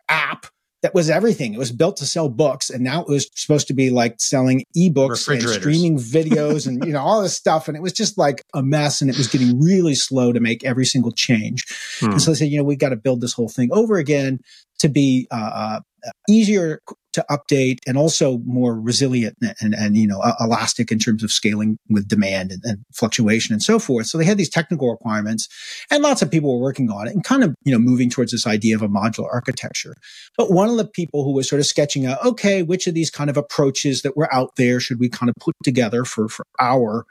app 0.08 0.46
that 0.84 0.92
was 0.92 1.08
everything. 1.08 1.54
It 1.54 1.58
was 1.58 1.72
built 1.72 1.96
to 1.96 2.04
sell 2.04 2.28
books, 2.28 2.68
and 2.68 2.84
now 2.84 3.00
it 3.00 3.08
was 3.08 3.30
supposed 3.34 3.68
to 3.68 3.72
be 3.72 3.88
like 3.88 4.20
selling 4.20 4.66
ebooks 4.76 5.26
and 5.32 5.42
streaming 5.48 5.96
videos 5.96 6.66
and 6.66 6.84
you 6.84 6.92
know 6.92 7.00
all 7.00 7.22
this 7.22 7.34
stuff. 7.34 7.68
And 7.68 7.76
it 7.76 7.80
was 7.80 7.94
just 7.94 8.18
like 8.18 8.42
a 8.52 8.62
mess, 8.62 9.00
and 9.00 9.08
it 9.08 9.16
was 9.16 9.26
getting 9.26 9.58
really 9.58 9.94
slow 9.94 10.30
to 10.30 10.40
make 10.40 10.62
every 10.62 10.84
single 10.84 11.10
change. 11.10 11.64
Hmm. 12.00 12.10
And 12.10 12.22
so 12.22 12.32
they 12.32 12.36
said, 12.36 12.48
you 12.48 12.58
know, 12.58 12.64
we've 12.64 12.78
got 12.78 12.90
to 12.90 12.96
build 12.96 13.22
this 13.22 13.32
whole 13.32 13.48
thing 13.48 13.70
over 13.72 13.96
again 13.96 14.40
to 14.80 14.90
be 14.90 15.26
uh, 15.30 15.80
uh, 16.06 16.10
easier 16.28 16.82
to 17.14 17.24
update 17.30 17.78
and 17.86 17.96
also 17.96 18.38
more 18.38 18.78
resilient 18.78 19.36
and, 19.40 19.54
and, 19.60 19.74
and, 19.74 19.96
you 19.96 20.06
know 20.06 20.20
elastic 20.40 20.90
in 20.90 20.98
terms 20.98 21.22
of 21.22 21.30
scaling 21.30 21.78
with 21.88 22.08
demand 22.08 22.50
and, 22.50 22.60
and, 22.64 22.84
fluctuation 22.92 23.52
and 23.52 23.62
so 23.62 23.78
forth. 23.78 24.06
So 24.06 24.18
they 24.18 24.24
had 24.24 24.36
these 24.36 24.50
technical 24.50 24.90
requirements, 24.90 25.48
and 25.90 26.02
lots 26.02 26.22
of 26.22 26.30
people 26.30 26.52
were 26.52 26.62
working 26.62 26.90
on 26.90 27.06
it 27.06 27.14
and 27.14 27.24
kind 27.24 27.44
of 27.44 27.54
you 27.64 27.72
know 27.72 27.78
moving 27.78 28.10
towards 28.10 28.32
this 28.32 28.46
idea 28.46 28.74
of 28.76 28.82
a 28.82 28.88
modular 28.88 29.28
architecture. 29.32 29.94
But 30.36 30.50
one 30.50 30.68
of 30.68 30.76
the 30.76 30.86
people 30.86 31.24
who 31.24 31.32
was 31.32 31.48
sort 31.48 31.60
of 31.60 31.66
sketching 31.66 32.04
out, 32.06 32.24
okay, 32.24 32.62
which 32.62 32.86
of 32.86 32.94
these 32.94 33.10
kind 33.10 33.30
of 33.30 33.36
approaches 33.36 34.02
that 34.02 34.16
were 34.16 34.32
out 34.34 34.56
there 34.56 34.80
should 34.80 35.00
we 35.00 35.08
kind 35.08 35.30
of 35.30 35.36
put 35.36 35.54
together 35.62 36.04
for 36.04 36.28
for 36.28 36.46
our 36.60 37.06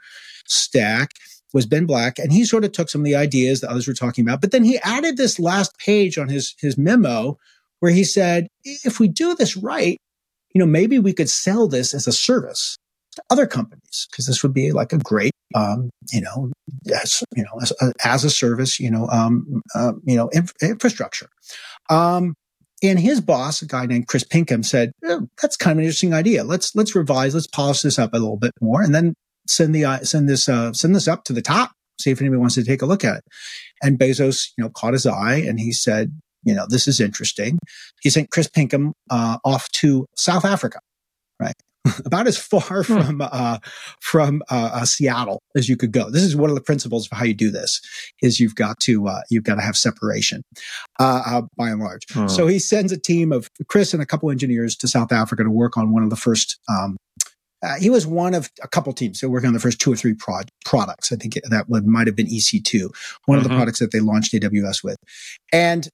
stack? 0.46 1.10
was 1.54 1.66
Ben 1.66 1.86
Black, 1.86 2.18
and 2.18 2.32
he 2.32 2.44
sort 2.44 2.64
of 2.64 2.72
took 2.72 2.90
some 2.90 3.02
of 3.02 3.04
the 3.04 3.14
ideas 3.14 3.60
that 3.60 3.70
others 3.70 3.86
were 3.86 3.94
talking 3.94 4.26
about, 4.26 4.40
but 4.40 4.50
then 4.50 4.64
he 4.64 4.78
added 4.78 5.16
this 5.16 5.38
last 5.38 5.78
page 5.78 6.18
on 6.18 6.28
his 6.28 6.56
his 6.58 6.76
memo 6.76 7.38
where 7.80 7.92
he 7.92 8.04
said, 8.04 8.46
if 8.64 9.00
we 9.00 9.08
do 9.08 9.34
this 9.34 9.56
right, 9.56 9.98
you 10.54 10.58
know, 10.58 10.66
maybe 10.66 10.98
we 10.98 11.12
could 11.12 11.28
sell 11.28 11.68
this 11.68 11.94
as 11.94 12.06
a 12.06 12.12
service 12.12 12.76
to 13.16 13.22
other 13.30 13.46
companies 13.46 14.06
because 14.10 14.26
this 14.26 14.42
would 14.42 14.54
be 14.54 14.72
like 14.72 14.92
a 14.92 14.98
great, 14.98 15.32
um, 15.54 15.90
you 16.12 16.20
know, 16.20 16.50
as, 16.94 17.22
you 17.34 17.42
know, 17.42 17.58
as, 17.60 17.72
as 18.04 18.24
a 18.24 18.30
service, 18.30 18.78
you 18.78 18.90
know, 18.90 19.08
um, 19.08 19.62
uh, 19.74 19.92
you 20.04 20.16
know, 20.16 20.28
inf- 20.28 20.52
infrastructure. 20.62 21.28
Um, 21.90 22.34
and 22.82 22.98
his 22.98 23.20
boss, 23.20 23.62
a 23.62 23.66
guy 23.66 23.86
named 23.86 24.08
Chris 24.08 24.24
Pinkham, 24.24 24.62
said, 24.62 24.92
oh, 25.04 25.26
"That's 25.40 25.56
kind 25.56 25.72
of 25.72 25.78
an 25.78 25.84
interesting 25.84 26.12
idea. 26.12 26.44
Let's 26.44 26.74
let's 26.74 26.94
revise, 26.94 27.34
let's 27.34 27.46
polish 27.46 27.80
this 27.82 27.98
up 27.98 28.12
a 28.12 28.18
little 28.18 28.36
bit 28.36 28.52
more, 28.60 28.82
and 28.82 28.94
then 28.94 29.14
send 29.48 29.74
the 29.74 29.84
uh, 29.84 29.98
send 30.00 30.28
this 30.28 30.48
uh, 30.48 30.72
send 30.72 30.94
this 30.94 31.08
up 31.08 31.24
to 31.24 31.32
the 31.32 31.40
top. 31.40 31.72
See 32.00 32.10
if 32.10 32.20
anybody 32.20 32.40
wants 32.40 32.56
to 32.56 32.64
take 32.64 32.82
a 32.82 32.86
look 32.86 33.04
at 33.04 33.18
it." 33.18 33.24
And 33.82 33.98
Bezos, 33.98 34.50
you 34.58 34.64
know, 34.64 34.70
caught 34.70 34.92
his 34.92 35.06
eye, 35.06 35.36
and 35.36 35.58
he 35.58 35.72
said, 35.72 36.20
you 36.44 36.54
know, 36.54 36.66
this 36.68 36.86
is 36.86 37.00
interesting. 37.00 37.58
He 38.02 38.10
sent 38.10 38.30
Chris 38.30 38.48
Pinkham 38.48 38.92
uh, 39.10 39.38
off 39.44 39.68
to 39.72 40.06
South 40.16 40.44
Africa, 40.44 40.78
right? 41.40 41.54
About 42.06 42.26
as 42.26 42.38
far 42.38 42.82
hmm. 42.82 42.82
from 42.82 43.20
uh, 43.20 43.58
from 44.00 44.42
uh, 44.50 44.70
uh, 44.72 44.84
Seattle 44.86 45.42
as 45.54 45.68
you 45.68 45.76
could 45.76 45.92
go. 45.92 46.08
This 46.08 46.22
is 46.22 46.34
one 46.34 46.48
of 46.48 46.56
the 46.56 46.62
principles 46.62 47.06
of 47.06 47.18
how 47.18 47.24
you 47.24 47.34
do 47.34 47.50
this: 47.50 47.80
is 48.22 48.40
you've 48.40 48.54
got 48.54 48.80
to 48.80 49.06
uh, 49.06 49.20
you've 49.30 49.44
got 49.44 49.56
to 49.56 49.60
have 49.60 49.76
separation, 49.76 50.42
uh, 50.98 51.42
by 51.58 51.68
and 51.68 51.80
large. 51.80 52.02
Hmm. 52.10 52.26
So 52.26 52.46
he 52.46 52.58
sends 52.58 52.90
a 52.90 52.98
team 52.98 53.32
of 53.32 53.50
Chris 53.68 53.92
and 53.92 54.02
a 54.02 54.06
couple 54.06 54.30
engineers 54.30 54.76
to 54.76 54.88
South 54.88 55.12
Africa 55.12 55.44
to 55.44 55.50
work 55.50 55.76
on 55.76 55.92
one 55.92 56.02
of 56.02 56.08
the 56.08 56.16
first 56.16 56.58
um, 56.70 56.96
uh, 57.64 57.76
he 57.80 57.88
was 57.88 58.06
one 58.06 58.34
of 58.34 58.50
a 58.62 58.68
couple 58.68 58.92
teams 58.92 59.20
that 59.20 59.28
were 59.28 59.34
working 59.34 59.48
on 59.48 59.54
the 59.54 59.60
first 59.60 59.80
two 59.80 59.92
or 59.92 59.96
three 59.96 60.12
prod- 60.12 60.50
products. 60.66 61.10
I 61.10 61.16
think 61.16 61.38
that 61.48 61.68
would, 61.68 61.86
might 61.86 62.06
have 62.06 62.14
been 62.14 62.26
EC2, 62.26 62.82
one 62.82 62.90
mm-hmm. 62.90 63.38
of 63.38 63.42
the 63.42 63.48
mm-hmm. 63.48 63.56
products 63.56 63.78
that 63.78 63.90
they 63.90 64.00
launched 64.00 64.34
AWS 64.34 64.84
with. 64.84 64.98
And 65.52 65.88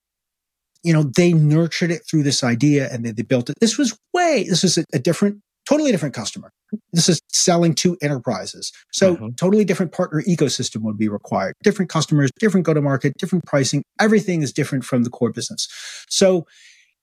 you 0.83 0.93
know, 0.93 1.03
they 1.03 1.33
nurtured 1.33 1.91
it 1.91 2.03
through 2.09 2.23
this 2.23 2.43
idea 2.43 2.91
and 2.93 3.05
they, 3.05 3.13
they 3.13 3.23
built 3.23 3.51
it. 3.51 3.57
This 3.61 3.77
was 3.77 3.99
way, 4.15 4.47
this 4.49 4.63
was 4.63 4.79
a, 4.79 4.85
a, 4.93 4.99
different, 4.99 5.41
totally 5.69 5.91
different 5.93 6.15
customer. 6.15 6.51
This 6.93 7.09
is 7.09 7.21
selling 7.29 7.75
to 7.77 7.97
enterprises. 8.01 8.73
So 8.93 9.17
mm-hmm. 9.17 9.29
totally 9.37 9.65
different 9.65 9.93
partner 9.93 10.23
ecosystem 10.23 10.83
would 10.83 10.97
be 10.97 11.09
required. 11.09 11.55
Different 11.63 11.91
customers, 11.91 12.31
different 12.39 12.65
go 12.65 12.75
to 12.75 12.81
market, 12.81 13.15
different 13.19 13.45
pricing. 13.45 13.83
Everything 14.01 14.43
is 14.43 14.53
different 14.53 14.85
from 14.85 15.05
the 15.05 15.11
core 15.11 15.33
business. 15.33 15.69
So 16.09 16.47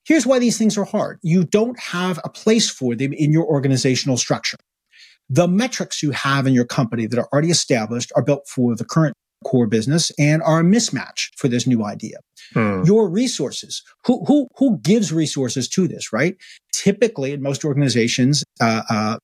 here's 0.06 0.26
why 0.26 0.40
these 0.40 0.58
things 0.58 0.78
are 0.78 0.86
hard. 0.86 1.20
You 1.22 1.44
don't 1.44 1.80
have 1.80 2.20
a 2.24 2.30
place 2.30 2.70
for 2.70 2.96
them 2.96 3.14
in 3.14 3.32
your 3.32 3.46
organizational 3.46 4.18
structure. 4.18 4.58
The 5.30 5.48
metrics 5.48 6.02
you 6.02 6.12
have 6.12 6.48
in 6.48 6.54
your 6.54 6.66
company 6.66 7.06
that 7.06 7.20
are 7.20 7.28
already 7.34 7.50
established 7.50 8.12
are 8.16 8.24
built 8.24 8.48
for 8.48 8.76
the 8.76 8.86
current 8.86 9.14
core 9.44 9.68
business 9.68 10.12
and 10.18 10.42
are 10.44 10.60
a 10.60 10.64
mismatch 10.64 11.30
for 11.36 11.48
this 11.48 11.68
new 11.68 11.84
idea. 11.86 12.18
Hmm. 12.54 12.84
Your 12.84 13.10
resources, 13.10 13.84
who, 14.06 14.24
who, 14.26 14.48
who 14.58 14.80
gives 14.80 15.12
resources 15.12 15.68
to 15.70 15.88
this, 15.88 16.14
right? 16.14 16.36
Typically 16.74 17.34
in 17.34 17.42
most 17.42 17.66
organizations, 17.66 18.44
uh, 18.62 18.84
uh, 18.90 19.18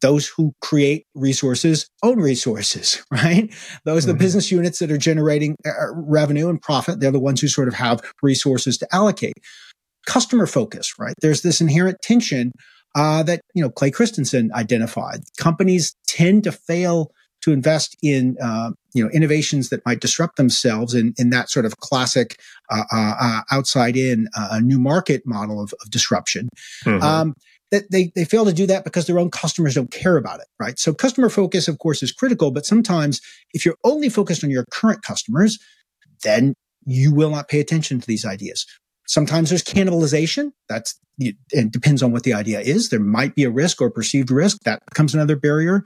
those 0.00 0.26
who 0.26 0.54
create 0.60 1.06
resources 1.14 1.88
own 2.02 2.18
resources, 2.18 3.02
right? 3.10 3.52
Those 3.84 4.04
are 4.04 4.08
the 4.08 4.12
mm-hmm. 4.12 4.18
business 4.18 4.50
units 4.50 4.78
that 4.78 4.90
are 4.90 4.98
generating 4.98 5.56
uh, 5.66 5.70
uh, 5.70 5.94
revenue 5.94 6.48
and 6.48 6.60
profit. 6.60 7.00
They're 7.00 7.10
the 7.10 7.20
ones 7.20 7.40
who 7.40 7.48
sort 7.48 7.68
of 7.68 7.74
have 7.74 8.00
resources 8.22 8.78
to 8.78 8.88
allocate. 8.92 9.34
Customer 10.06 10.46
focus, 10.46 10.94
right? 10.98 11.14
There's 11.20 11.42
this 11.42 11.60
inherent 11.60 11.98
tension 12.02 12.52
uh, 12.94 13.22
that 13.24 13.42
you 13.54 13.62
know 13.62 13.70
Clay 13.70 13.90
Christensen 13.90 14.50
identified. 14.54 15.20
Companies 15.38 15.94
tend 16.08 16.44
to 16.44 16.52
fail 16.52 17.12
to 17.42 17.52
invest 17.52 17.96
in 18.02 18.36
uh, 18.42 18.70
you 18.92 19.02
know 19.02 19.10
innovations 19.10 19.68
that 19.70 19.84
might 19.86 20.00
disrupt 20.00 20.36
themselves 20.36 20.94
in, 20.94 21.14
in 21.18 21.30
that 21.30 21.50
sort 21.50 21.64
of 21.64 21.78
classic 21.78 22.38
uh, 22.70 22.84
uh, 22.92 23.14
uh 23.20 23.40
outside 23.50 23.96
in 23.96 24.28
uh, 24.36 24.60
new 24.62 24.78
market 24.78 25.22
model 25.26 25.62
of, 25.62 25.72
of 25.82 25.90
disruption. 25.90 26.48
Mm-hmm. 26.84 27.02
Um, 27.02 27.34
that 27.70 27.90
they, 27.90 28.10
they 28.16 28.24
fail 28.24 28.44
to 28.44 28.52
do 28.52 28.66
that 28.66 28.82
because 28.82 29.06
their 29.06 29.18
own 29.18 29.30
customers 29.30 29.76
don't 29.76 29.92
care 29.92 30.16
about 30.16 30.40
it, 30.40 30.48
right? 30.58 30.76
So 30.76 30.92
customer 30.92 31.28
focus, 31.28 31.68
of 31.68 31.78
course, 31.78 32.02
is 32.02 32.10
critical, 32.10 32.50
but 32.50 32.66
sometimes 32.66 33.20
if 33.52 33.64
you're 33.64 33.76
only 33.84 34.08
focused 34.08 34.42
on 34.42 34.50
your 34.50 34.64
current 34.72 35.02
customers, 35.02 35.56
then 36.24 36.54
you 36.84 37.14
will 37.14 37.30
not 37.30 37.48
pay 37.48 37.60
attention 37.60 38.00
to 38.00 38.06
these 38.06 38.24
ideas. 38.24 38.66
Sometimes 39.10 39.48
there's 39.48 39.64
cannibalization. 39.64 40.52
That's 40.68 40.96
it 41.18 41.72
depends 41.72 42.00
on 42.00 42.12
what 42.12 42.22
the 42.22 42.32
idea 42.32 42.60
is. 42.60 42.90
There 42.90 43.00
might 43.00 43.34
be 43.34 43.42
a 43.42 43.50
risk 43.50 43.82
or 43.82 43.90
perceived 43.90 44.30
risk. 44.30 44.58
That 44.64 44.84
becomes 44.86 45.14
another 45.14 45.34
barrier. 45.34 45.84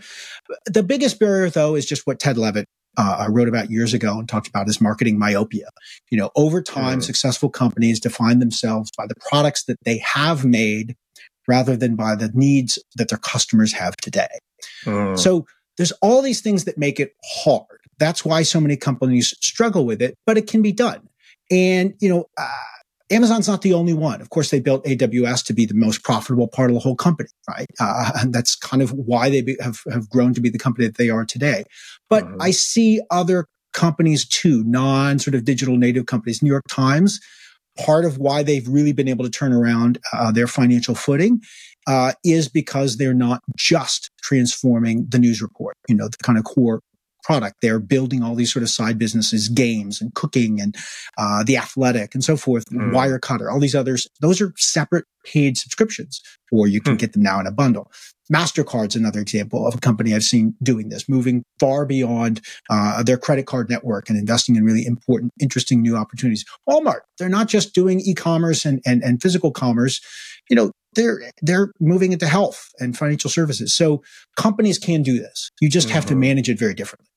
The 0.67 0.83
biggest 0.83 1.19
barrier, 1.19 1.49
though, 1.49 1.75
is 1.75 1.87
just 1.87 2.07
what 2.07 2.21
Ted 2.21 2.37
Levitt 2.37 2.69
uh, 2.99 3.27
wrote 3.31 3.49
about 3.49 3.71
years 3.71 3.95
ago 3.95 4.19
and 4.19 4.29
talked 4.29 4.47
about 4.47 4.69
is 4.69 4.79
marketing 4.79 5.19
myopia. 5.19 5.71
You 6.11 6.19
know, 6.19 6.31
over 6.37 6.61
time, 6.61 6.99
mm. 6.99 7.03
successful 7.03 7.49
companies 7.49 7.99
define 7.99 8.41
themselves 8.41 8.91
by 8.95 9.07
the 9.07 9.17
products 9.31 9.65
that 9.65 9.79
they 9.85 10.03
have 10.05 10.45
made 10.45 10.95
rather 11.49 11.79
than 11.79 11.97
by 11.97 12.17
the 12.17 12.31
needs 12.35 12.79
that 12.97 13.09
their 13.09 13.19
customers 13.19 13.73
have 13.73 13.97
today. 13.97 14.39
Mm. 14.85 15.19
So 15.19 15.47
there's 15.79 15.93
all 16.03 16.21
these 16.21 16.43
things 16.43 16.65
that 16.65 16.77
make 16.77 17.01
it 17.01 17.15
hard. 17.25 17.81
That's 17.99 18.23
why 18.23 18.43
so 18.43 18.61
many 18.61 18.77
companies 18.77 19.35
struggle 19.41 19.87
with 19.87 20.03
it, 20.03 20.15
but 20.27 20.37
it 20.37 20.47
can 20.47 20.61
be 20.61 20.73
done. 20.73 21.09
And, 21.51 21.95
you 22.01 22.11
know, 22.11 22.27
uh, 22.37 22.49
Amazon's 23.15 23.49
not 23.49 23.63
the 23.63 23.73
only 23.73 23.93
one. 23.93 24.21
Of 24.21 24.31
course, 24.31 24.51
they 24.51 24.61
built 24.61 24.85
AWS 24.85 25.45
to 25.47 25.53
be 25.53 25.67
the 25.67 25.75
most 25.75 26.03
profitable 26.03 26.49
part 26.49 26.71
of 26.71 26.75
the 26.75 26.81
whole 26.81 26.97
company, 26.97 27.29
right? 27.49 27.67
Uh, 27.79 28.11
and 28.17 28.35
that's 28.35 28.57
kind 28.57 28.83
of 28.83 28.93
why 28.93 29.31
they 29.31 29.43
be, 29.43 29.57
have, 29.61 29.81
have 29.93 30.09
grown 30.09 30.35
to 30.35 30.41
be 30.41 30.51
the 30.51 30.59
company 30.59 30.87
that 30.87 30.97
they 30.97 31.11
are 31.11 31.25
today. 31.25 31.65
But 32.11 32.25
mm-hmm. 32.25 32.43
I 32.43 32.51
see 32.51 33.01
other 33.11 33.47
companies 33.73 34.27
too, 34.27 34.65
non 34.65 35.19
sort 35.19 35.35
of 35.35 35.45
digital 35.45 35.77
native 35.77 36.07
companies. 36.07 36.43
New 36.43 36.51
York 36.51 36.65
Times, 36.69 37.21
part 37.79 38.05
of 38.05 38.19
why 38.19 38.43
they've 38.43 38.67
really 38.69 38.93
been 38.93 39.09
able 39.09 39.25
to 39.25 39.31
turn 39.31 39.53
around 39.53 39.99
uh, 40.13 40.33
their 40.33 40.47
financial 40.47 40.95
footing 40.95 41.41
uh, 41.87 42.13
is 42.25 42.49
because 42.49 42.97
they're 42.97 43.15
not 43.15 43.41
just 43.57 44.11
transforming 44.23 45.07
the 45.09 45.19
news 45.19 45.43
report, 45.43 45.77
you 45.89 45.95
know, 45.95 46.09
the 46.09 46.17
kind 46.23 46.39
of 46.39 46.45
core 46.45 46.81
product. 47.25 47.57
They're 47.63 47.81
building 47.81 48.23
all 48.23 48.35
these 48.35 48.53
sort 48.53 48.63
of 48.63 48.69
side 48.69 48.99
businesses, 48.99 49.49
games 49.49 50.01
and 50.01 50.15
cooking 50.15 50.61
and 50.61 50.77
uh, 51.19 51.43
the 51.43 51.57
athletic 51.57 52.15
and 52.15 52.23
so 52.23 52.37
forth, 52.37 52.65
mm. 52.67 52.93
Wirecutter, 52.93 53.51
all 53.51 53.61
these 53.61 53.75
others. 53.75 54.07
Those 54.21 54.41
are 54.41 54.53
separate 54.57 55.07
paid 55.25 55.57
subscriptions, 55.57 56.21
or 56.53 56.67
you 56.67 56.81
can 56.81 56.97
mm. 56.97 56.99
get 56.99 57.15
them 57.15 57.23
now 57.23 57.41
in 57.41 57.47
a 57.47 57.53
bundle. 57.53 57.91
MasterCard's 58.33 58.97
another 58.97 59.21
example 59.21 59.67
of 59.67 59.75
a 59.75 59.79
company 59.79 60.15
I've 60.15 60.23
seen 60.25 60.55
doing 60.63 60.89
this, 60.89 61.09
moving 61.09 61.45
far 61.61 61.85
beyond 61.85 62.41
uh, 62.71 63.03
their 63.03 63.19
credit 63.19 63.47
card 63.47 63.69
network 63.69 64.09
and 64.09 64.19
investing 64.19 64.57
in 64.57 64.65
really 64.65 64.87
important, 64.87 65.33
interesting 65.41 65.83
new 65.83 65.97
opportunities. 65.97 66.45
Walmart, 66.69 67.01
they're 67.19 67.29
not 67.29 67.49
just 67.49 67.75
doing 67.75 68.01
e-commerce 68.01 68.65
and, 68.65 68.81
and, 68.87 69.03
and 69.03 69.21
physical 69.21 69.51
commerce. 69.51 70.01
You 70.49 70.57
know, 70.57 70.73
they're 70.95 71.21
they're 71.43 71.73
moving 71.81 72.13
into 72.13 72.27
health 72.27 72.69
and 72.79 72.97
financial 72.97 73.29
services. 73.29 73.75
So 73.75 74.03
companies 74.37 74.79
can 74.79 75.03
do 75.03 75.19
this. 75.19 75.51
You 75.61 75.69
just 75.69 75.89
mm-hmm. 75.89 75.95
have 75.95 76.07
to 76.07 76.15
mm-hmm. 76.15 76.21
manage 76.21 76.49
it 76.49 76.59
very 76.59 76.75
differently. 76.75 77.09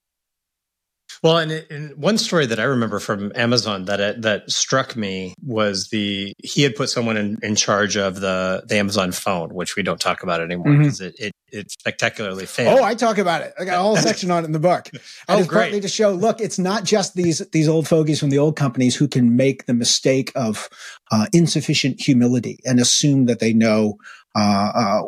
Well, 1.23 1.37
and, 1.37 1.51
and, 1.51 1.95
one 1.97 2.17
story 2.17 2.45
that 2.45 2.59
I 2.59 2.63
remember 2.63 2.99
from 2.99 3.31
Amazon 3.35 3.85
that 3.85 3.99
it, 3.99 4.21
that 4.21 4.49
struck 4.51 4.95
me 4.95 5.33
was 5.43 5.89
the 5.89 6.33
he 6.43 6.61
had 6.61 6.75
put 6.75 6.89
someone 6.89 7.17
in, 7.17 7.37
in 7.41 7.55
charge 7.55 7.97
of 7.97 8.19
the 8.19 8.63
the 8.67 8.77
Amazon 8.77 9.11
phone, 9.11 9.53
which 9.53 9.75
we 9.75 9.83
don't 9.83 9.99
talk 9.99 10.23
about 10.23 10.41
anymore 10.41 10.77
because 10.77 10.99
mm-hmm. 10.99 11.07
it, 11.07 11.15
it 11.19 11.31
it 11.51 11.71
spectacularly 11.71 12.45
failed. 12.45 12.79
Oh, 12.79 12.83
I 12.83 12.93
talk 12.93 13.17
about 13.17 13.41
it. 13.41 13.53
I 13.59 13.65
got 13.65 13.79
a 13.79 13.81
whole 13.81 13.97
section 13.97 14.31
on 14.31 14.43
it 14.43 14.47
in 14.47 14.51
the 14.51 14.59
book. 14.59 14.89
And 14.93 15.01
oh, 15.29 15.39
it's 15.39 15.47
great. 15.47 15.61
partly 15.61 15.81
to 15.81 15.87
show, 15.87 16.11
look, 16.11 16.41
it's 16.41 16.59
not 16.59 16.83
just 16.83 17.15
these 17.15 17.39
these 17.51 17.67
old 17.67 17.87
fogies 17.87 18.19
from 18.19 18.29
the 18.29 18.37
old 18.37 18.55
companies 18.55 18.95
who 18.95 19.07
can 19.07 19.35
make 19.35 19.65
the 19.65 19.73
mistake 19.73 20.31
of 20.35 20.69
uh, 21.11 21.27
insufficient 21.33 22.01
humility 22.01 22.59
and 22.65 22.79
assume 22.79 23.25
that 23.25 23.39
they 23.39 23.53
know 23.53 23.97
uh, 24.35 24.71
uh, 24.75 25.01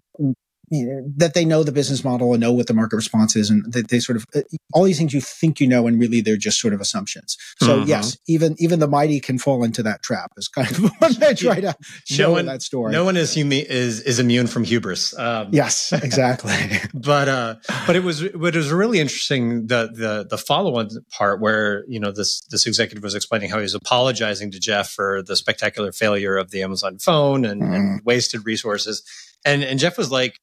you 0.72 0.86
know, 0.86 1.14
that 1.18 1.34
they 1.34 1.46
know 1.46 1.64
the 1.64 1.72
business 1.72 2.04
model 2.04 2.34
and 2.34 2.42
know 2.42 2.52
what 2.52 2.68
the 2.68 2.74
market 2.74 2.96
response 2.96 3.36
is 3.36 3.50
and 3.50 3.72
that 3.74 3.90
they 3.90 4.00
sort 4.00 4.18
of 4.18 4.26
uh, 4.36 4.42
all 4.74 4.84
these 4.84 4.98
things 4.98 5.14
you 5.14 5.22
think 5.22 5.60
you 5.60 5.68
know 5.68 5.88
and 5.88 6.00
really 6.00 6.22
they're 6.22 6.38
just 6.38 6.60
sort 6.60 6.74
of 6.74 6.82
assumptions. 6.82 7.38
So 7.60 7.80
mm-hmm. 7.80 7.90
yes 7.90 8.18
even 8.28 8.56
even 8.60 8.80
the 8.80 8.88
mighty 8.88 9.20
can 9.20 9.38
fall 9.38 9.64
into 9.64 9.84
that 9.84 10.02
trap 10.04 10.32
is 10.38 10.48
kind 10.48 10.70
of 10.72 10.78
what 11.00 11.24
i 11.24 11.34
try 11.34 11.60
to 11.60 11.76
show 12.06 12.28
no 12.28 12.32
one, 12.34 12.46
that 12.46 12.62
story. 12.62 12.92
no 12.92 13.04
one 13.04 13.18
is 13.18 13.36
is 13.36 14.02
is 14.02 14.20
immune 14.20 14.48
from 14.48 14.64
hubris 14.64 15.18
um, 15.18 15.50
yes 15.52 15.92
exactly. 16.04 16.56
But 16.94 17.28
uh 17.28 17.56
but 17.88 17.96
it 17.96 18.04
was 18.04 18.22
but 18.22 18.56
it 18.56 18.58
was 18.58 18.72
really 18.72 19.00
interesting 19.00 19.68
the 19.68 19.90
the 19.94 20.28
the 20.30 20.38
follow-on 20.38 20.90
part 21.12 21.42
where 21.42 21.86
you 21.88 22.00
know 22.00 22.12
this 22.12 22.42
this 22.52 22.66
executive 22.66 23.04
was 23.04 23.16
explaining 23.16 23.50
how 23.50 23.58
he 23.58 23.64
was 23.64 23.76
apologizing 23.76 24.52
to 24.52 24.60
jeff 24.60 24.90
for 24.90 25.22
the 25.24 25.36
spectacular 25.36 25.92
failure 25.92 26.38
of 26.38 26.52
the 26.52 26.62
amazon 26.62 26.98
phone 27.00 27.46
and, 27.46 27.62
mm-hmm. 27.62 27.74
and 27.74 28.02
wasted 28.06 28.46
resources. 28.46 29.04
And 29.46 29.64
and 29.64 29.80
jeff 29.80 29.98
was 29.98 30.12
like 30.12 30.40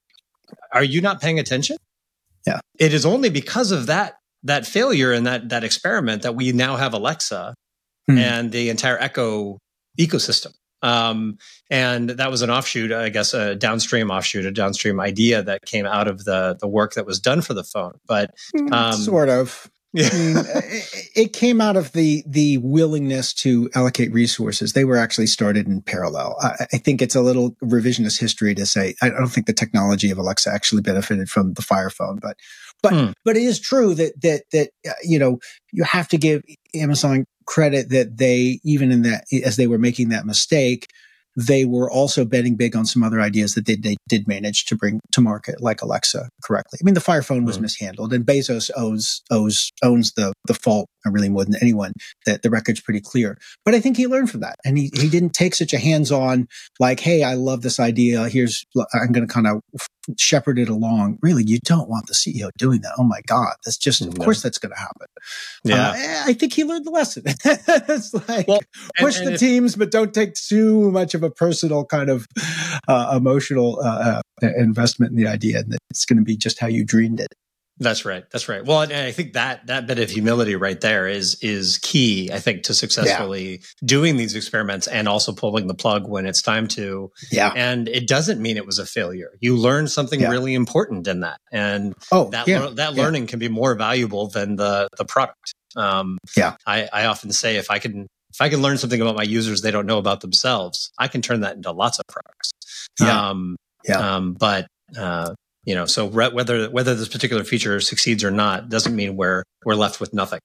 are 0.73 0.85
you 0.85 1.01
not 1.01 1.21
paying 1.21 1.39
attention? 1.39 1.77
Yeah. 2.47 2.61
It 2.79 2.95
is 2.95 3.05
only 3.05 3.31
because 3.31 3.73
of 3.73 3.87
that 3.87 4.17
that 4.45 4.67
failure 4.67 5.13
and 5.13 5.27
that 5.27 5.49
that 5.49 5.65
experiment 5.65 6.23
that 6.23 6.35
we 6.35 6.53
now 6.53 6.77
have 6.77 6.95
Alexa 6.95 7.55
hmm. 8.09 8.19
and 8.19 8.53
the 8.53 8.71
entire 8.71 8.99
Echo 8.99 9.59
ecosystem. 9.99 10.53
Um, 10.83 11.39
and 11.71 12.11
that 12.11 12.31
was 12.31 12.43
an 12.43 12.51
offshoot, 12.51 12.93
I 12.93 13.09
guess, 13.09 13.35
a 13.35 13.57
downstream 13.57 14.11
offshoot, 14.11 14.45
a 14.45 14.53
downstream 14.53 15.01
idea 15.01 15.43
that 15.43 15.65
came 15.65 15.87
out 15.87 16.07
of 16.07 16.25
the 16.25 16.57
the 16.61 16.69
work 16.69 16.95
that 16.95 17.07
was 17.07 17.19
done 17.19 17.41
for 17.41 17.55
the 17.55 17.65
phone. 17.65 17.99
But 18.07 18.31
hmm, 18.57 18.73
um, 18.73 18.93
sort 18.93 19.29
of. 19.29 19.71
Yeah. 19.97 20.09
I 20.13 20.19
mean, 20.19 20.37
it, 20.37 21.11
it, 21.17 21.33
came 21.33 21.59
out 21.59 21.77
of 21.77 21.93
the 21.93 22.23
the 22.27 22.59
willingness 22.59 23.33
to 23.35 23.71
allocate 23.75 24.13
resources. 24.13 24.75
They 24.75 24.85
were 24.85 24.99
actually 24.99 25.27
started 25.27 25.67
in 25.67 25.81
parallel. 25.81 26.37
I, 26.43 26.67
I, 26.75 26.77
think 26.77 27.01
it's 27.01 27.15
a 27.15 27.23
little 27.23 27.53
revisionist 27.65 28.21
history 28.21 28.55
to 28.57 28.67
say 28.67 28.95
I 29.01 29.09
don't 29.09 29.29
think 29.29 29.47
the 29.47 29.55
technology 29.55 30.11
of 30.11 30.19
Alexa 30.19 30.53
actually 30.53 30.83
benefited 30.83 31.31
from 31.31 31.55
the 31.55 31.63
Fire 31.63 31.89
Phone, 31.89 32.19
but 32.21 32.37
but 32.83 32.93
hmm. 32.93 33.13
but 33.25 33.39
it 33.39 33.43
is 33.43 33.59
true 33.59 33.95
that 33.95 34.21
that 34.21 34.43
that 34.53 34.69
uh, 34.87 34.93
you 35.03 35.19
know 35.19 35.39
you 35.73 35.83
have 35.85 36.09
to 36.09 36.19
give 36.19 36.43
Amazon 36.75 37.25
credit 37.47 37.89
that 37.89 38.19
they 38.19 38.61
even 38.65 38.93
in 38.93 39.01
that 39.03 39.25
as 39.45 39.57
they 39.57 39.67
were 39.67 39.79
making 39.79 40.11
that 40.11 40.27
mistake 40.27 40.89
they 41.37 41.65
were 41.65 41.91
also 41.91 42.25
betting 42.25 42.57
big 42.57 42.75
on 42.75 42.87
some 42.87 43.03
other 43.03 43.21
ideas 43.21 43.55
that 43.55 43.67
they, 43.67 43.77
they 43.77 43.97
did 44.09 44.27
manage 44.27 44.65
to 44.67 44.77
bring 44.77 45.01
to 45.13 45.21
market, 45.21 45.61
like 45.61 45.83
Alexa 45.83 46.29
correctly. 46.43 46.79
I 46.81 46.85
mean, 46.85 46.95
the 46.95 47.01
Fire 47.01 47.23
Phone 47.23 47.45
was 47.45 47.57
mm-hmm. 47.57 47.63
mishandled, 47.63 48.13
and 48.13 48.25
Bezos 48.25 48.71
owes, 48.77 49.23
owes 49.31 49.71
owns 49.83 50.13
the 50.13 50.33
the 50.47 50.55
fault 50.55 50.89
I 51.05 51.11
really 51.11 51.29
more 51.29 51.45
than 51.45 51.57
anyone. 51.61 51.93
That 52.25 52.43
the 52.43 52.51
record's 52.51 52.81
pretty 52.81 53.01
clear. 53.01 53.39
But 53.65 53.75
I 53.75 53.81
think 53.81 53.97
he 53.97 54.07
learned 54.07 54.31
from 54.31 54.41
that, 54.41 54.57
and 54.65 54.79
he 54.79 54.91
he 54.95 55.09
didn't 55.09 55.35
take 55.35 55.55
such 55.55 55.73
a 55.73 55.79
hands 55.79 56.11
on 56.11 56.49
like, 56.81 57.01
hey, 57.01 57.23
I 57.23 57.35
love 57.35 57.63
this 57.63 57.79
idea. 57.79 58.29
Here's 58.29 58.65
I'm 58.95 59.13
going 59.13 59.27
to 59.27 59.33
kind 59.33 59.47
of 59.47 59.61
shepherd 60.17 60.59
it 60.59 60.69
along. 60.69 61.19
Really, 61.23 61.45
you 61.45 61.59
don't 61.61 61.89
want 61.89 62.07
the 62.07 62.15
CEO 62.15 62.51
doing 62.57 62.81
that. 62.83 62.93
Oh 62.99 63.05
my 63.05 63.21
God, 63.27 63.55
that's 63.65 63.77
just 63.77 64.03
of 64.03 64.19
course 64.19 64.43
that's 64.43 64.59
going 64.59 64.73
to 64.73 64.79
happen. 64.79 65.07
Yeah, 65.65 65.91
uh, 65.91 66.31
I 66.31 66.33
think 66.33 66.53
he 66.53 66.65
learned 66.65 66.85
the 66.85 66.91
lesson. 66.91 67.25
it's 67.27 68.15
like 68.29 68.49
well, 68.49 68.61
push 68.99 69.19
and, 69.19 69.27
and 69.27 69.35
the 69.35 69.39
teams, 69.39 69.77
but 69.77 69.91
don't 69.91 70.15
take 70.15 70.35
too 70.35 70.91
much 70.91 71.15
of 71.15 71.23
a 71.23 71.31
personal 71.31 71.85
kind 71.85 72.11
of 72.11 72.27
uh, 72.89 73.15
emotional 73.17 73.81
uh, 73.83 74.23
uh 74.43 74.49
investment 74.57 75.11
in 75.11 75.17
the 75.17 75.27
idea, 75.27 75.61
and 75.61 75.73
that 75.73 75.79
it's 75.91 76.05
going 76.05 76.19
to 76.19 76.25
be 76.25 76.37
just 76.37 76.59
how 76.59 76.67
you 76.67 76.85
dreamed 76.85 77.21
it. 77.21 77.35
That's 77.79 78.07
right. 78.07 78.25
That's 78.31 78.49
right. 78.49 78.65
Well, 78.65 78.79
I 78.79 79.13
think 79.13 79.35
that 79.35 79.67
that 79.67 79.87
bit 79.87 79.99
of 79.99 80.09
humility 80.09 80.57
right 80.57 80.81
there 80.81 81.07
is 81.07 81.37
is 81.43 81.79
key. 81.79 82.31
I 82.33 82.39
think 82.39 82.63
to 82.65 82.75
successfully 82.75 83.51
yeah. 83.51 83.59
doing 83.85 84.17
these 84.17 84.35
experiments 84.35 84.87
and 84.87 85.07
also 85.07 85.33
pulling 85.33 85.67
the 85.67 85.75
plug 85.75 86.09
when 86.09 86.25
it's 86.25 86.41
time 86.41 86.69
to. 86.69 87.13
Yeah. 87.31 87.53
And 87.55 87.89
it 87.89 88.09
doesn't 88.09 88.41
mean 88.41 88.57
it 88.57 88.65
was 88.65 88.79
a 88.79 88.87
failure. 88.87 89.33
You 89.41 89.57
learned 89.57 89.91
something 89.91 90.21
yeah. 90.21 90.31
really 90.31 90.55
important 90.55 91.07
in 91.07 91.21
that, 91.21 91.39
and 91.53 91.95
oh, 92.11 92.31
that 92.31 92.49
yeah. 92.49 92.71
that 92.75 92.95
learning 92.95 93.27
can 93.27 93.39
be 93.39 93.49
more 93.49 93.75
valuable 93.75 94.29
than 94.29 94.57
the 94.57 94.89
the 94.97 95.05
product. 95.05 95.53
Um, 95.77 96.17
yeah. 96.35 96.57
I, 96.67 96.89
I 96.91 97.05
often 97.05 97.31
say 97.31 97.57
if 97.57 97.71
I 97.71 97.79
can 97.79 98.07
if 98.31 98.41
I 98.41 98.49
can 98.49 98.63
learn 98.63 98.79
something 98.79 99.01
about 99.01 99.17
my 99.17 99.23
users 99.23 99.61
they 99.61 99.71
don't 99.71 99.87
know 99.87 99.99
about 99.99 100.23
themselves, 100.23 100.91
I 100.99 101.09
can 101.09 101.21
turn 101.21 101.41
that 101.41 101.57
into 101.57 101.73
lots 101.73 101.99
of 101.99 102.07
products. 102.07 102.53
Yeah. 102.99 103.29
Um, 103.29 103.57
yeah. 103.87 104.17
Um, 104.17 104.33
but 104.33 104.67
uh, 104.97 105.35
you 105.67 105.75
know 105.75 105.85
so 105.85 106.09
re- 106.09 106.31
whether 106.31 106.71
whether 106.71 106.95
this 106.95 107.09
particular 107.09 107.45
feature 107.45 107.81
succeeds 107.81 108.25
or 108.25 108.31
not 108.31 108.71
doesn't 108.71 108.97
mean 108.97 109.17
we're 109.17 109.43
we're 109.65 109.75
left 109.75 110.01
with 110.01 110.15
nothing. 110.15 110.41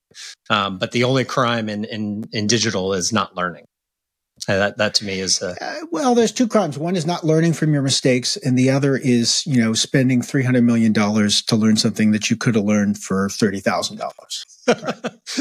Um, 0.50 0.78
but 0.78 0.92
the 0.92 1.06
only 1.06 1.24
crime 1.24 1.70
in, 1.70 1.86
in 1.86 2.26
in 2.34 2.48
digital 2.48 2.94
is 2.94 3.14
not 3.14 3.38
learning. 3.38 3.66
Uh, 4.50 4.58
that 4.58 4.78
that 4.78 4.96
to 4.96 5.06
me 5.06 5.20
is 5.20 5.42
uh, 5.42 5.56
uh, 5.62 5.86
well 5.92 6.16
there's 6.16 6.32
two 6.32 6.48
crimes. 6.48 6.78
One 6.78 6.96
is 6.96 7.06
not 7.06 7.24
learning 7.24 7.54
from 7.54 7.72
your 7.74 7.84
mistakes 7.84 8.36
and 8.38 8.58
the 8.58 8.72
other 8.72 8.98
is 8.98 9.46
you 9.46 9.62
know 9.62 9.74
spending 9.74 10.22
300 10.22 10.64
million 10.64 10.92
dollars 10.92 11.44
to 11.44 11.56
learn 11.56 11.78
something 11.78 12.12
that 12.12 12.30
you 12.30 12.36
could 12.36 12.56
have 12.56 12.66
learned 12.66 12.98
for 12.98 13.28
$30,000 13.28 14.02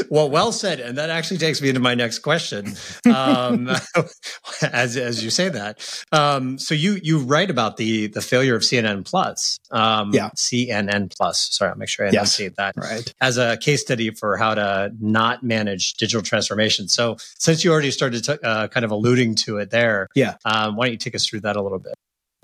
well, 0.09 0.29
well 0.29 0.51
said. 0.51 0.79
And 0.79 0.97
that 0.97 1.09
actually 1.09 1.37
takes 1.37 1.61
me 1.61 1.69
into 1.69 1.81
my 1.81 1.95
next 1.95 2.19
question. 2.19 2.73
Um, 3.05 3.69
as, 4.61 4.97
as 4.97 5.23
you 5.23 5.29
say 5.29 5.49
that, 5.49 6.05
um, 6.11 6.57
so 6.57 6.73
you 6.73 6.99
you 7.01 7.19
write 7.19 7.49
about 7.49 7.77
the 7.77 8.07
the 8.07 8.21
failure 8.21 8.55
of 8.55 8.61
CNN 8.61 9.05
Plus, 9.05 9.59
um, 9.71 10.11
yeah, 10.13 10.29
CNN 10.35 11.15
Plus. 11.15 11.49
Sorry, 11.51 11.71
I'll 11.71 11.77
make 11.77 11.89
sure 11.89 12.05
I 12.05 12.09
yes. 12.09 12.39
enunciate 12.39 12.55
that 12.55 12.75
right 12.77 13.13
as 13.21 13.37
a 13.37 13.57
case 13.57 13.81
study 13.81 14.11
for 14.11 14.37
how 14.37 14.55
to 14.55 14.91
not 14.99 15.43
manage 15.43 15.95
digital 15.95 16.21
transformation. 16.21 16.87
So 16.87 17.17
since 17.37 17.63
you 17.63 17.71
already 17.71 17.91
started 17.91 18.23
to, 18.25 18.45
uh, 18.45 18.67
kind 18.67 18.85
of 18.85 18.91
alluding 18.91 19.35
to 19.35 19.57
it 19.57 19.71
there, 19.71 20.07
yeah, 20.15 20.35
um, 20.45 20.75
why 20.75 20.85
don't 20.85 20.93
you 20.93 20.97
take 20.97 21.15
us 21.15 21.25
through 21.25 21.41
that 21.41 21.55
a 21.55 21.61
little 21.61 21.79
bit? 21.79 21.95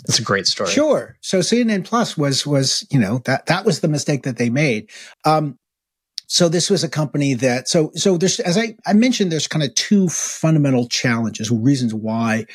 It's 0.06 0.20
a 0.20 0.24
great 0.24 0.48
story. 0.48 0.70
Sure. 0.70 1.18
So 1.22 1.40
CNN 1.40 1.86
Plus 1.86 2.18
was 2.18 2.46
was 2.46 2.86
you 2.92 3.00
know 3.00 3.20
that 3.26 3.48
that 3.48 3.66
was 3.66 3.80
the 3.80 3.88
mistake 3.88 4.24
that 4.24 4.38
they 4.38 4.50
made. 4.50 4.90
Um, 5.26 5.58
so 6.28 6.50
this 6.50 6.70
was 6.70 6.84
a 6.84 6.90
company 6.90 7.34
that, 7.36 7.68
so, 7.68 7.92
so 7.96 8.18
there's, 8.18 8.40
as 8.42 8.58
I, 8.58 8.76
I 8.86 8.94
mentioned, 8.94 9.32
there's 9.32 9.48
kind 9.48 9.64
of 9.64 9.74
two 9.76 10.10
fundamental 10.10 10.88
challenges, 10.88 11.50
reasons 11.50 11.94
why 11.94 12.46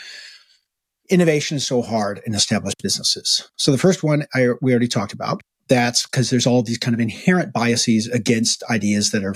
innovation 1.09 1.57
is 1.57 1.67
so 1.67 1.83
hard 1.83 2.21
in 2.27 2.35
established 2.35 2.77
businesses. 2.83 3.51
So 3.57 3.73
the 3.73 3.79
first 3.79 4.03
one 4.03 4.27
I, 4.35 4.49
we 4.61 4.73
already 4.73 4.89
talked 4.89 5.13
about. 5.13 5.41
That's 5.69 6.07
because 6.07 6.29
there's 6.31 6.47
all 6.47 6.63
these 6.63 6.79
kind 6.79 6.95
of 6.95 7.01
inherent 7.01 7.53
biases 7.53 8.09
against 8.09 8.63
ideas 8.71 9.11
that 9.13 9.25
are 9.25 9.35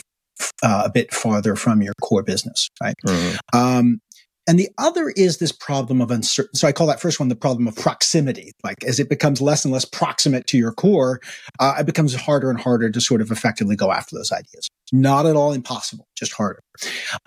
uh, 0.63 0.83
a 0.85 0.91
bit 0.91 1.15
farther 1.15 1.57
from 1.57 1.83
your 1.83 1.95
core 2.03 2.23
business, 2.23 2.69
right? 2.83 2.95
Mm-hmm. 3.07 3.59
Um, 3.59 4.01
and 4.47 4.59
the 4.59 4.71
other 4.79 5.11
is 5.17 5.39
this 5.39 5.53
problem 5.53 6.01
of 6.01 6.11
uncertainty. 6.11 6.59
So 6.59 6.69
I 6.69 6.73
call 6.73 6.87
that 6.87 7.01
first 7.01 7.19
one 7.19 7.29
the 7.29 7.37
problem 7.37 7.67
of 7.67 7.75
proximity. 7.75 8.53
Like 8.63 8.85
as 8.85 9.01
it 9.01 9.09
becomes 9.09 9.41
less 9.41 9.65
and 9.65 9.73
less 9.73 9.85
proximate 9.85 10.47
to 10.49 10.59
your 10.59 10.73
core, 10.73 11.21
uh, 11.59 11.75
it 11.81 11.87
becomes 11.87 12.15
harder 12.15 12.51
and 12.51 12.61
harder 12.61 12.91
to 12.91 13.01
sort 13.01 13.21
of 13.21 13.31
effectively 13.31 13.77
go 13.77 13.91
after 13.91 14.15
those 14.15 14.31
ideas. 14.31 14.69
Not 14.93 15.27
at 15.27 15.35
all 15.35 15.53
impossible, 15.53 16.07
just 16.17 16.33
harder. 16.33 16.61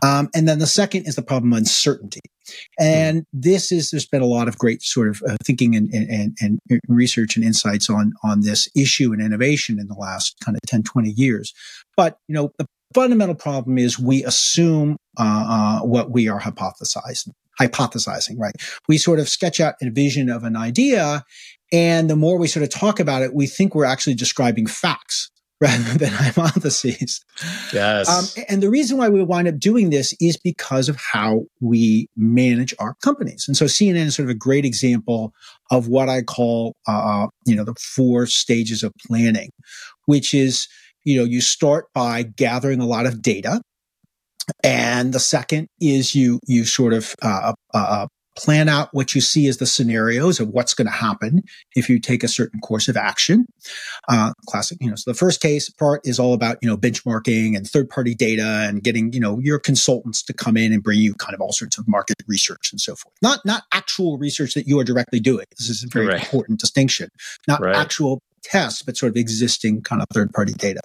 Um, 0.02 0.30
and 0.34 0.48
then 0.48 0.60
the 0.60 0.68
second 0.68 1.08
is 1.08 1.16
the 1.16 1.22
problem 1.22 1.52
of 1.52 1.60
uncertainty. 1.60 2.22
And 2.80 3.26
this 3.34 3.72
is, 3.72 3.92
there's 3.92 4.08
been 4.08 4.22
a 4.22 4.26
lot 4.26 4.48
of 4.48 4.58
great 4.58 4.82
sort 4.82 5.10
of 5.10 5.22
uh, 5.28 5.36
thinking 5.44 5.76
and, 5.76 5.94
and, 5.94 6.38
and 6.42 6.60
research 6.88 7.36
and 7.36 7.46
insights 7.46 7.90
on, 7.90 8.14
on 8.24 8.42
this 8.42 8.68
issue 8.76 9.12
and 9.12 9.22
innovation 9.22 9.80
in 9.80 9.88
the 9.88 9.94
last 9.94 10.36
kind 10.44 10.56
of 10.56 10.62
10, 10.68 10.84
20 10.84 11.10
years. 11.12 11.54
But, 11.98 12.18
you 12.28 12.34
know, 12.34 12.52
the 12.58 12.66
fundamental 12.94 13.36
problem 13.36 13.78
is 13.78 14.00
we 14.00 14.24
assume 14.24 14.98
uh, 15.18 15.80
uh, 15.82 15.86
what 15.86 16.12
we 16.12 16.28
are 16.28 16.40
hypothesizing. 16.40 17.32
Hypothesizing, 17.60 18.36
right? 18.38 18.56
We 18.88 18.98
sort 18.98 19.20
of 19.20 19.28
sketch 19.28 19.60
out 19.60 19.76
a 19.82 19.90
vision 19.90 20.30
of 20.30 20.44
an 20.44 20.56
idea, 20.56 21.24
and 21.72 22.10
the 22.10 22.16
more 22.16 22.38
we 22.38 22.48
sort 22.48 22.64
of 22.64 22.70
talk 22.70 23.00
about 23.00 23.22
it, 23.22 23.34
we 23.34 23.48
think 23.48 23.76
we're 23.76 23.86
actually 23.86 24.16
describing 24.16 24.66
facts 24.66 25.30
rather 25.62 25.98
than 25.98 26.14
hypotheses. 26.14 27.20
Yes. 27.74 28.08
Um, 28.08 28.44
and 28.48 28.64
the 28.64 28.70
reason 28.70 28.98
why 28.98 29.10
we 29.10 29.22
wind 29.22 29.50
up 29.50 29.60
doing 29.60 29.90
this 29.90 30.16
is 30.22 30.38
because 30.38 30.88
of 30.88 30.96
how 30.96 31.44
we 31.60 32.08
manage 32.16 32.74
our 32.80 32.96
companies. 33.04 33.44
And 33.46 33.58
so 33.58 33.66
CNN 33.66 34.06
is 34.06 34.16
sort 34.16 34.30
of 34.30 34.36
a 34.36 34.38
great 34.38 34.64
example 34.64 35.34
of 35.70 35.90
what 35.90 36.08
I 36.08 36.22
call, 36.22 36.78
uh, 36.88 37.24
uh 37.26 37.28
you 37.46 37.58
know, 37.58 37.66
the 37.66 37.76
four 37.76 38.26
stages 38.26 38.84
of 38.84 38.94
planning, 39.06 39.52
which 40.06 40.34
is 40.34 40.70
you 41.10 41.18
know, 41.18 41.26
you 41.26 41.42
start 41.42 41.88
by 41.96 42.22
gathering 42.22 42.80
a 42.80 42.86
lot 42.86 43.08
of 43.08 43.20
data. 43.22 43.62
And 44.64 45.12
the 45.12 45.20
second 45.20 45.68
is 45.82 46.14
you, 46.14 46.40
you 46.46 46.66
sort 46.66 46.94
of, 46.94 47.16
uh, 47.22 47.54
uh, 47.74 47.78
uh 47.78 48.08
plan 48.40 48.70
out 48.70 48.88
what 48.94 49.14
you 49.14 49.20
see 49.20 49.48
as 49.48 49.58
the 49.58 49.66
scenarios 49.66 50.40
of 50.40 50.48
what's 50.48 50.74
going 50.74 50.88
to 50.88 50.94
happen 50.94 51.42
if 51.76 51.90
you 51.90 52.00
take 52.00 52.24
a 52.24 52.28
certain 52.28 52.62
course 52.62 52.88
of 52.88 52.96
action. 52.96 53.46
Uh, 54.08 54.32
classic, 54.48 54.78
you 54.80 54.90
know, 54.90 54.96
so 54.96 55.12
the 55.12 55.18
first 55.18 55.42
case 55.42 55.70
part 55.70 56.00
is 56.06 56.20
all 56.20 56.34
about, 56.34 56.58
you 56.62 56.70
know, 56.70 56.78
benchmarking 56.78 57.58
and 57.58 57.68
third 57.68 57.90
party 57.90 58.16
data 58.16 58.66
and 58.68 58.82
getting, 58.82 59.12
you 59.12 59.20
know, 59.20 59.40
your 59.40 59.60
consultants 59.60 60.24
to 60.24 60.32
come 60.32 60.56
in 60.56 60.72
and 60.72 60.82
bring 60.82 61.00
you 61.00 61.14
kind 61.16 61.34
of 61.34 61.42
all 61.42 61.52
sorts 61.52 61.78
of 61.78 61.86
market 61.86 62.16
research 62.28 62.72
and 62.72 62.80
so 62.80 62.96
forth. 62.96 63.14
Not, 63.22 63.46
not 63.46 63.64
actual 63.74 64.18
research 64.18 64.54
that 64.54 64.68
you 64.68 64.80
are 64.80 64.86
directly 64.86 65.20
doing. 65.20 65.46
This 65.58 65.70
is 65.70 65.84
a 65.84 65.88
very 65.88 66.08
right. 66.08 66.22
important 66.22 66.62
distinction. 66.62 67.10
Not 67.46 67.60
right. 67.60 67.76
actual 67.76 68.22
tests, 68.44 68.82
but 68.82 68.98
sort 68.98 69.12
of 69.12 69.18
existing 69.18 69.82
kind 69.82 70.02
of 70.02 70.08
third 70.14 70.34
party 70.34 70.54
data. 70.54 70.82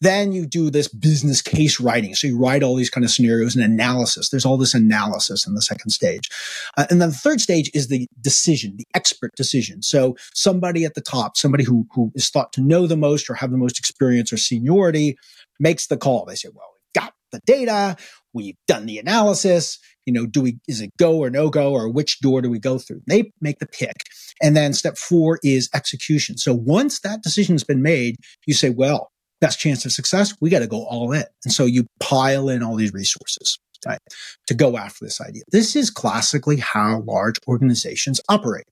Then 0.00 0.32
you 0.32 0.46
do 0.46 0.70
this 0.70 0.88
business 0.88 1.42
case 1.42 1.80
writing. 1.80 2.14
So 2.14 2.26
you 2.26 2.38
write 2.38 2.62
all 2.62 2.74
these 2.74 2.90
kind 2.90 3.04
of 3.04 3.10
scenarios 3.10 3.54
and 3.54 3.64
analysis. 3.64 4.30
There's 4.30 4.44
all 4.44 4.56
this 4.56 4.74
analysis 4.74 5.46
in 5.46 5.54
the 5.54 5.62
second 5.62 5.90
stage. 5.90 6.28
Uh, 6.76 6.86
and 6.90 7.00
then 7.00 7.10
the 7.10 7.14
third 7.14 7.40
stage 7.40 7.70
is 7.74 7.88
the 7.88 8.08
decision, 8.20 8.76
the 8.76 8.86
expert 8.94 9.32
decision. 9.36 9.82
So 9.82 10.16
somebody 10.34 10.84
at 10.84 10.94
the 10.94 11.00
top, 11.00 11.36
somebody 11.36 11.64
who, 11.64 11.86
who 11.94 12.12
is 12.14 12.30
thought 12.30 12.52
to 12.54 12.60
know 12.60 12.86
the 12.86 12.96
most 12.96 13.28
or 13.28 13.34
have 13.34 13.50
the 13.50 13.58
most 13.58 13.78
experience 13.78 14.32
or 14.32 14.36
seniority 14.36 15.16
makes 15.60 15.86
the 15.86 15.96
call. 15.96 16.24
They 16.24 16.34
say, 16.34 16.48
well, 16.52 16.72
we've 16.74 17.02
got 17.02 17.14
the 17.30 17.40
data. 17.46 17.96
We've 18.32 18.56
done 18.66 18.86
the 18.86 18.98
analysis. 18.98 19.78
You 20.06 20.12
know, 20.12 20.26
do 20.26 20.40
we, 20.40 20.58
is 20.66 20.80
it 20.80 20.90
go 20.98 21.18
or 21.18 21.30
no 21.30 21.48
go 21.48 21.72
or 21.72 21.88
which 21.88 22.20
door 22.20 22.42
do 22.42 22.50
we 22.50 22.58
go 22.58 22.78
through? 22.78 23.02
They 23.06 23.32
make 23.40 23.58
the 23.58 23.66
pick. 23.66 23.96
And 24.40 24.56
then 24.56 24.72
step 24.72 24.96
four 24.96 25.38
is 25.42 25.68
execution. 25.74 26.38
So 26.38 26.54
once 26.54 27.00
that 27.00 27.22
decision 27.22 27.54
has 27.54 27.64
been 27.64 27.82
made, 27.82 28.16
you 28.46 28.54
say, 28.54 28.70
well, 28.70 29.10
best 29.40 29.58
chance 29.58 29.84
of 29.84 29.92
success, 29.92 30.34
we 30.40 30.50
got 30.50 30.60
to 30.60 30.66
go 30.66 30.84
all 30.84 31.12
in. 31.12 31.24
And 31.44 31.52
so 31.52 31.64
you 31.66 31.86
pile 32.00 32.48
in 32.48 32.62
all 32.62 32.76
these 32.76 32.92
resources. 32.92 33.58
Right, 33.84 33.98
to 34.46 34.54
go 34.54 34.76
after 34.76 35.04
this 35.04 35.20
idea. 35.20 35.42
This 35.50 35.74
is 35.74 35.90
classically 35.90 36.58
how 36.58 37.00
large 37.00 37.34
organizations 37.48 38.20
operate. 38.28 38.62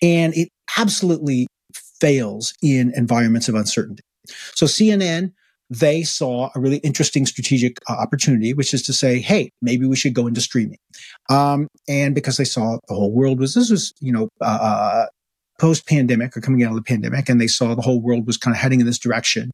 And 0.00 0.32
it 0.36 0.50
absolutely 0.78 1.48
fails 2.00 2.54
in 2.62 2.92
environments 2.94 3.48
of 3.48 3.56
uncertainty. 3.56 4.04
So 4.54 4.66
CNN 4.66 5.32
they 5.70 6.02
saw 6.02 6.50
a 6.54 6.60
really 6.60 6.78
interesting 6.78 7.26
strategic 7.26 7.78
uh, 7.88 7.94
opportunity, 7.94 8.54
which 8.54 8.72
is 8.72 8.82
to 8.82 8.92
say, 8.92 9.18
hey, 9.18 9.50
maybe 9.60 9.86
we 9.86 9.96
should 9.96 10.14
go 10.14 10.26
into 10.26 10.40
streaming. 10.40 10.78
Um, 11.28 11.68
and 11.88 12.14
because 12.14 12.36
they 12.36 12.44
saw 12.44 12.78
the 12.88 12.94
whole 12.94 13.12
world 13.12 13.40
was, 13.40 13.54
this 13.54 13.70
was, 13.70 13.92
you 14.00 14.12
know, 14.12 14.28
uh, 14.40 14.44
uh 14.44 15.06
post 15.58 15.86
pandemic 15.88 16.36
or 16.36 16.40
coming 16.40 16.62
out 16.62 16.70
of 16.70 16.76
the 16.76 16.82
pandemic, 16.82 17.28
and 17.28 17.40
they 17.40 17.46
saw 17.46 17.74
the 17.74 17.82
whole 17.82 18.00
world 18.00 18.26
was 18.26 18.36
kind 18.36 18.54
of 18.54 18.60
heading 18.60 18.80
in 18.80 18.86
this 18.86 18.98
direction. 18.98 19.50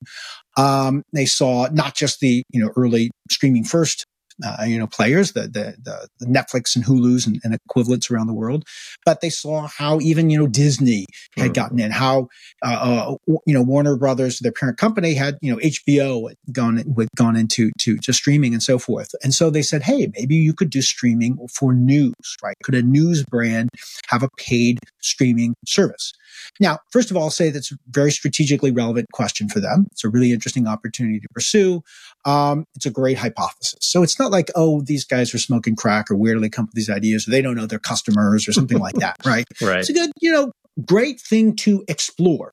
Um, 0.56 1.04
they 1.12 1.26
saw 1.26 1.68
not 1.72 1.94
just 1.94 2.20
the, 2.20 2.42
you 2.50 2.62
know, 2.62 2.72
early 2.76 3.10
streaming 3.30 3.64
first 3.64 4.04
uh, 4.44 4.64
you 4.64 4.78
know, 4.78 4.86
players, 4.86 5.32
the, 5.32 5.42
the, 5.42 6.08
the, 6.18 6.26
Netflix 6.26 6.76
and 6.76 6.84
Hulu's 6.84 7.26
and, 7.26 7.40
and, 7.44 7.54
equivalents 7.54 8.10
around 8.10 8.26
the 8.26 8.34
world. 8.34 8.64
But 9.04 9.20
they 9.20 9.30
saw 9.30 9.66
how 9.66 10.00
even, 10.00 10.30
you 10.30 10.38
know, 10.38 10.46
Disney 10.46 11.06
had 11.36 11.54
gotten 11.54 11.78
in, 11.78 11.90
how, 11.90 12.28
uh, 12.64 13.16
uh, 13.26 13.34
you 13.46 13.54
know, 13.54 13.62
Warner 13.62 13.96
Brothers, 13.96 14.38
their 14.38 14.52
parent 14.52 14.78
company 14.78 15.14
had, 15.14 15.38
you 15.42 15.52
know, 15.52 15.58
HBO 15.58 16.28
had 16.28 16.36
gone, 16.52 16.76
had 16.78 17.08
gone 17.16 17.36
into, 17.36 17.70
to, 17.80 17.96
to 17.98 18.12
streaming 18.12 18.52
and 18.52 18.62
so 18.62 18.78
forth. 18.78 19.14
And 19.22 19.34
so 19.34 19.50
they 19.50 19.62
said, 19.62 19.82
Hey, 19.82 20.10
maybe 20.16 20.34
you 20.36 20.54
could 20.54 20.70
do 20.70 20.82
streaming 20.82 21.38
for 21.54 21.72
news, 21.72 22.14
right? 22.42 22.56
Could 22.62 22.74
a 22.74 22.82
news 22.82 23.24
brand 23.24 23.70
have 24.08 24.22
a 24.22 24.28
paid 24.36 24.78
streaming 25.00 25.54
service? 25.66 26.12
Now, 26.60 26.78
first 26.90 27.10
of 27.10 27.16
all, 27.16 27.24
I'll 27.24 27.30
say 27.30 27.50
that's 27.50 27.72
a 27.72 27.76
very 27.88 28.10
strategically 28.10 28.70
relevant 28.70 29.06
question 29.12 29.48
for 29.48 29.60
them. 29.60 29.86
It's 29.92 30.04
a 30.04 30.08
really 30.08 30.32
interesting 30.32 30.66
opportunity 30.66 31.20
to 31.20 31.28
pursue. 31.34 31.82
Um, 32.24 32.66
it's 32.74 32.86
a 32.86 32.90
great 32.90 33.18
hypothesis. 33.18 33.78
So 33.80 34.02
it's 34.02 34.18
not 34.18 34.30
like, 34.30 34.50
oh, 34.54 34.82
these 34.82 35.04
guys 35.04 35.34
are 35.34 35.38
smoking 35.38 35.76
crack 35.76 36.10
or 36.10 36.16
weirdly 36.16 36.50
come 36.50 36.64
up 36.64 36.70
with 36.70 36.76
these 36.76 36.90
ideas 36.90 37.26
or 37.26 37.30
they 37.30 37.42
don't 37.42 37.56
know 37.56 37.66
their 37.66 37.78
customers 37.78 38.48
or 38.48 38.52
something 38.52 38.78
like 38.78 38.94
that, 38.96 39.16
right? 39.26 39.46
Right. 39.60 39.80
It's 39.80 39.90
a 39.90 39.94
good, 39.94 40.10
you 40.20 40.32
know, 40.32 40.52
great 40.84 41.20
thing 41.20 41.56
to 41.56 41.84
explore. 41.88 42.52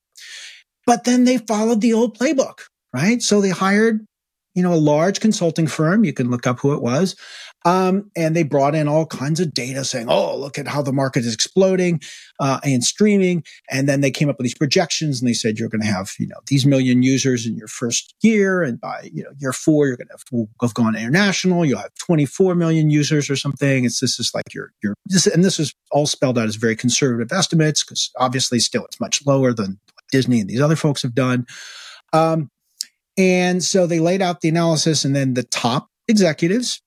But 0.86 1.04
then 1.04 1.24
they 1.24 1.38
followed 1.38 1.80
the 1.80 1.92
old 1.92 2.18
playbook, 2.18 2.60
right? 2.92 3.22
So 3.22 3.40
they 3.40 3.50
hired, 3.50 4.04
you 4.54 4.62
know, 4.62 4.72
a 4.72 4.76
large 4.76 5.20
consulting 5.20 5.66
firm. 5.66 6.04
You 6.04 6.12
can 6.12 6.30
look 6.30 6.46
up 6.46 6.60
who 6.60 6.72
it 6.74 6.82
was. 6.82 7.16
Um, 7.66 8.10
and 8.16 8.34
they 8.34 8.42
brought 8.42 8.74
in 8.74 8.88
all 8.88 9.04
kinds 9.04 9.38
of 9.38 9.52
data 9.52 9.84
saying, 9.84 10.06
oh, 10.08 10.36
look 10.36 10.58
at 10.58 10.66
how 10.66 10.80
the 10.80 10.92
market 10.92 11.24
is 11.26 11.34
exploding 11.34 12.00
uh, 12.38 12.58
and 12.64 12.82
streaming. 12.82 13.44
And 13.70 13.88
then 13.88 14.00
they 14.00 14.10
came 14.10 14.30
up 14.30 14.38
with 14.38 14.44
these 14.44 14.56
projections 14.56 15.20
and 15.20 15.28
they 15.28 15.34
said, 15.34 15.58
you're 15.58 15.68
going 15.68 15.82
to 15.82 15.86
have, 15.86 16.12
you 16.18 16.26
know, 16.26 16.38
these 16.46 16.64
million 16.64 17.02
users 17.02 17.46
in 17.46 17.56
your 17.56 17.68
first 17.68 18.14
year. 18.22 18.62
And 18.62 18.80
by, 18.80 19.10
you 19.12 19.22
know, 19.22 19.30
year 19.38 19.52
four, 19.52 19.86
you're 19.86 19.98
going 19.98 20.08
to 20.08 20.48
have, 20.62 20.74
gone 20.74 20.96
international. 20.96 21.66
You'll 21.66 21.78
have 21.78 21.94
24 21.96 22.54
million 22.54 22.88
users 22.90 23.28
or 23.28 23.36
something. 23.36 23.84
It's 23.84 24.00
this 24.00 24.18
is 24.18 24.30
like 24.34 24.54
your, 24.54 24.72
your, 24.82 24.94
this, 25.04 25.26
and 25.26 25.44
this 25.44 25.58
is 25.58 25.74
all 25.90 26.06
spelled 26.06 26.38
out 26.38 26.48
as 26.48 26.56
very 26.56 26.76
conservative 26.76 27.30
estimates 27.30 27.84
because 27.84 28.10
obviously 28.16 28.58
still 28.58 28.84
it's 28.84 29.00
much 29.00 29.26
lower 29.26 29.52
than 29.52 29.78
Disney 30.10 30.40
and 30.40 30.48
these 30.48 30.60
other 30.60 30.76
folks 30.76 31.02
have 31.02 31.14
done. 31.14 31.46
Um, 32.12 32.50
and 33.20 33.62
so 33.62 33.86
they 33.86 34.00
laid 34.00 34.22
out 34.22 34.40
the 34.40 34.48
analysis 34.48 35.04
and 35.04 35.14
then 35.14 35.34
the 35.34 35.42
top 35.42 35.88
executives 36.08 36.80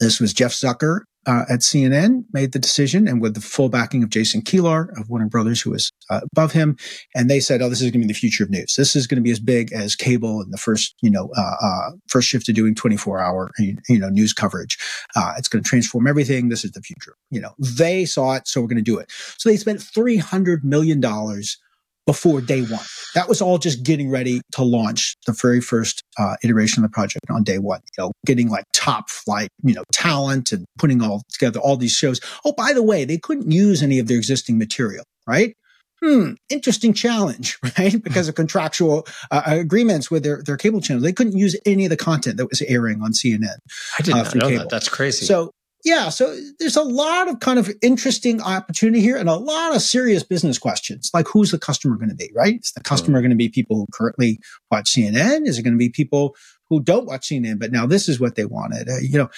this 0.00 0.18
was 0.20 0.32
Jeff 0.32 0.52
Zucker 0.52 1.00
uh, 1.26 1.44
at 1.50 1.60
CNN 1.60 2.24
made 2.32 2.52
the 2.52 2.58
decision, 2.58 3.06
and 3.06 3.20
with 3.20 3.34
the 3.34 3.40
full 3.40 3.68
backing 3.68 4.02
of 4.02 4.08
Jason 4.08 4.40
Kilar 4.40 4.88
of 4.98 5.10
Warner 5.10 5.28
Brothers, 5.28 5.60
who 5.60 5.70
was 5.70 5.92
uh, 6.08 6.20
above 6.32 6.52
him, 6.52 6.76
and 7.14 7.28
they 7.28 7.40
said, 7.40 7.60
"Oh, 7.60 7.68
this 7.68 7.82
is 7.82 7.90
going 7.90 8.00
to 8.00 8.06
be 8.06 8.12
the 8.12 8.18
future 8.18 8.44
of 8.44 8.50
news. 8.50 8.74
This 8.76 8.96
is 8.96 9.06
going 9.06 9.16
to 9.16 9.22
be 9.22 9.30
as 9.30 9.38
big 9.38 9.72
as 9.72 9.94
cable 9.94 10.40
and 10.40 10.52
the 10.52 10.58
first, 10.58 10.94
you 11.02 11.10
know, 11.10 11.28
uh, 11.36 11.54
uh 11.62 11.90
first 12.08 12.28
shift 12.28 12.46
to 12.46 12.54
doing 12.54 12.74
24 12.74 13.20
hour, 13.20 13.50
you 13.58 13.98
know, 13.98 14.08
news 14.08 14.32
coverage. 14.32 14.78
Uh, 15.14 15.34
it's 15.36 15.48
going 15.48 15.62
to 15.62 15.68
transform 15.68 16.06
everything. 16.06 16.48
This 16.48 16.64
is 16.64 16.72
the 16.72 16.80
future. 16.80 17.14
You 17.30 17.42
know, 17.42 17.52
they 17.58 18.06
saw 18.06 18.34
it, 18.34 18.48
so 18.48 18.62
we're 18.62 18.68
going 18.68 18.76
to 18.76 18.82
do 18.82 18.98
it. 18.98 19.12
So 19.36 19.50
they 19.50 19.58
spent 19.58 19.82
300 19.82 20.64
million 20.64 21.00
dollars 21.00 21.58
before 22.06 22.40
day 22.40 22.62
one. 22.62 22.84
That 23.14 23.28
was 23.28 23.40
all 23.40 23.58
just 23.58 23.82
getting 23.82 24.10
ready 24.10 24.40
to 24.52 24.62
launch 24.62 25.16
the 25.26 25.32
very 25.32 25.60
first 25.60 26.02
uh, 26.18 26.36
iteration 26.42 26.84
of 26.84 26.90
the 26.90 26.94
project 26.94 27.26
on 27.30 27.42
day 27.42 27.58
one. 27.58 27.80
You 27.96 28.04
know, 28.04 28.12
getting 28.26 28.48
like 28.48 28.64
top 28.72 29.10
flight, 29.10 29.48
you 29.62 29.74
know, 29.74 29.84
talent 29.92 30.52
and 30.52 30.64
putting 30.78 31.02
all 31.02 31.22
together 31.32 31.60
all 31.60 31.76
these 31.76 31.94
shows. 31.94 32.20
Oh, 32.44 32.52
by 32.52 32.72
the 32.72 32.82
way, 32.82 33.04
they 33.04 33.18
couldn't 33.18 33.50
use 33.50 33.82
any 33.82 33.98
of 33.98 34.06
their 34.06 34.16
existing 34.16 34.58
material, 34.58 35.04
right? 35.26 35.54
Hmm, 36.02 36.32
interesting 36.48 36.94
challenge, 36.94 37.58
right? 37.78 38.02
Because 38.02 38.28
of 38.28 38.34
contractual 38.34 39.06
uh, 39.30 39.42
agreements 39.46 40.10
with 40.10 40.22
their, 40.22 40.42
their 40.42 40.56
cable 40.56 40.80
channels. 40.80 41.02
They 41.02 41.12
couldn't 41.12 41.36
use 41.36 41.58
any 41.66 41.84
of 41.84 41.90
the 41.90 41.96
content 41.96 42.38
that 42.38 42.48
was 42.48 42.62
airing 42.62 43.02
on 43.02 43.12
CNN. 43.12 43.56
I 43.98 44.02
did 44.02 44.14
uh, 44.14 44.22
not 44.22 44.34
know 44.34 44.48
cable. 44.48 44.58
that. 44.60 44.70
That's 44.70 44.88
crazy. 44.88 45.26
So 45.26 45.50
yeah, 45.84 46.10
so 46.10 46.36
there's 46.58 46.76
a 46.76 46.82
lot 46.82 47.28
of 47.28 47.40
kind 47.40 47.58
of 47.58 47.70
interesting 47.80 48.40
opportunity 48.40 49.00
here 49.00 49.16
and 49.16 49.28
a 49.28 49.34
lot 49.34 49.74
of 49.74 49.80
serious 49.80 50.22
business 50.22 50.58
questions. 50.58 51.10
Like 51.14 51.28
who's 51.28 51.52
the 51.52 51.58
customer 51.58 51.96
going 51.96 52.10
to 52.10 52.14
be, 52.14 52.30
right? 52.34 52.60
Is 52.62 52.72
the 52.72 52.82
customer 52.82 53.18
mm-hmm. 53.18 53.24
going 53.24 53.30
to 53.30 53.36
be 53.36 53.48
people 53.48 53.76
who 53.76 53.86
currently 53.92 54.38
watch 54.70 54.92
CNN? 54.92 55.46
Is 55.46 55.58
it 55.58 55.62
going 55.62 55.74
to 55.74 55.78
be 55.78 55.88
people 55.88 56.36
who 56.68 56.80
don't 56.80 57.06
watch 57.06 57.28
CNN, 57.28 57.58
but 57.58 57.72
now 57.72 57.86
this 57.86 58.08
is 58.08 58.20
what 58.20 58.34
they 58.34 58.44
wanted? 58.44 58.88
Uh, 58.88 58.98
you 59.00 59.18
know, 59.18 59.30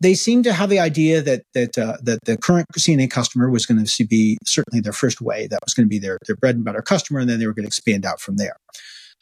they 0.00 0.14
seem 0.14 0.42
to 0.42 0.52
have 0.52 0.70
the 0.70 0.80
idea 0.80 1.20
that 1.20 1.42
that 1.54 1.78
uh, 1.78 1.96
that 2.02 2.18
the 2.24 2.36
current 2.36 2.66
CNN 2.76 3.10
customer 3.10 3.50
was 3.50 3.66
going 3.66 3.84
to 3.84 4.06
be 4.06 4.38
certainly 4.44 4.80
their 4.80 4.92
first 4.92 5.20
way. 5.20 5.46
That 5.46 5.60
was 5.64 5.74
going 5.74 5.86
to 5.86 5.90
be 5.90 5.98
their 5.98 6.18
their 6.26 6.36
bread 6.36 6.56
and 6.56 6.64
butter 6.64 6.82
customer, 6.82 7.20
and 7.20 7.28
then 7.28 7.38
they 7.38 7.46
were 7.46 7.54
going 7.54 7.64
to 7.64 7.68
expand 7.68 8.06
out 8.06 8.20
from 8.20 8.36
there. 8.36 8.56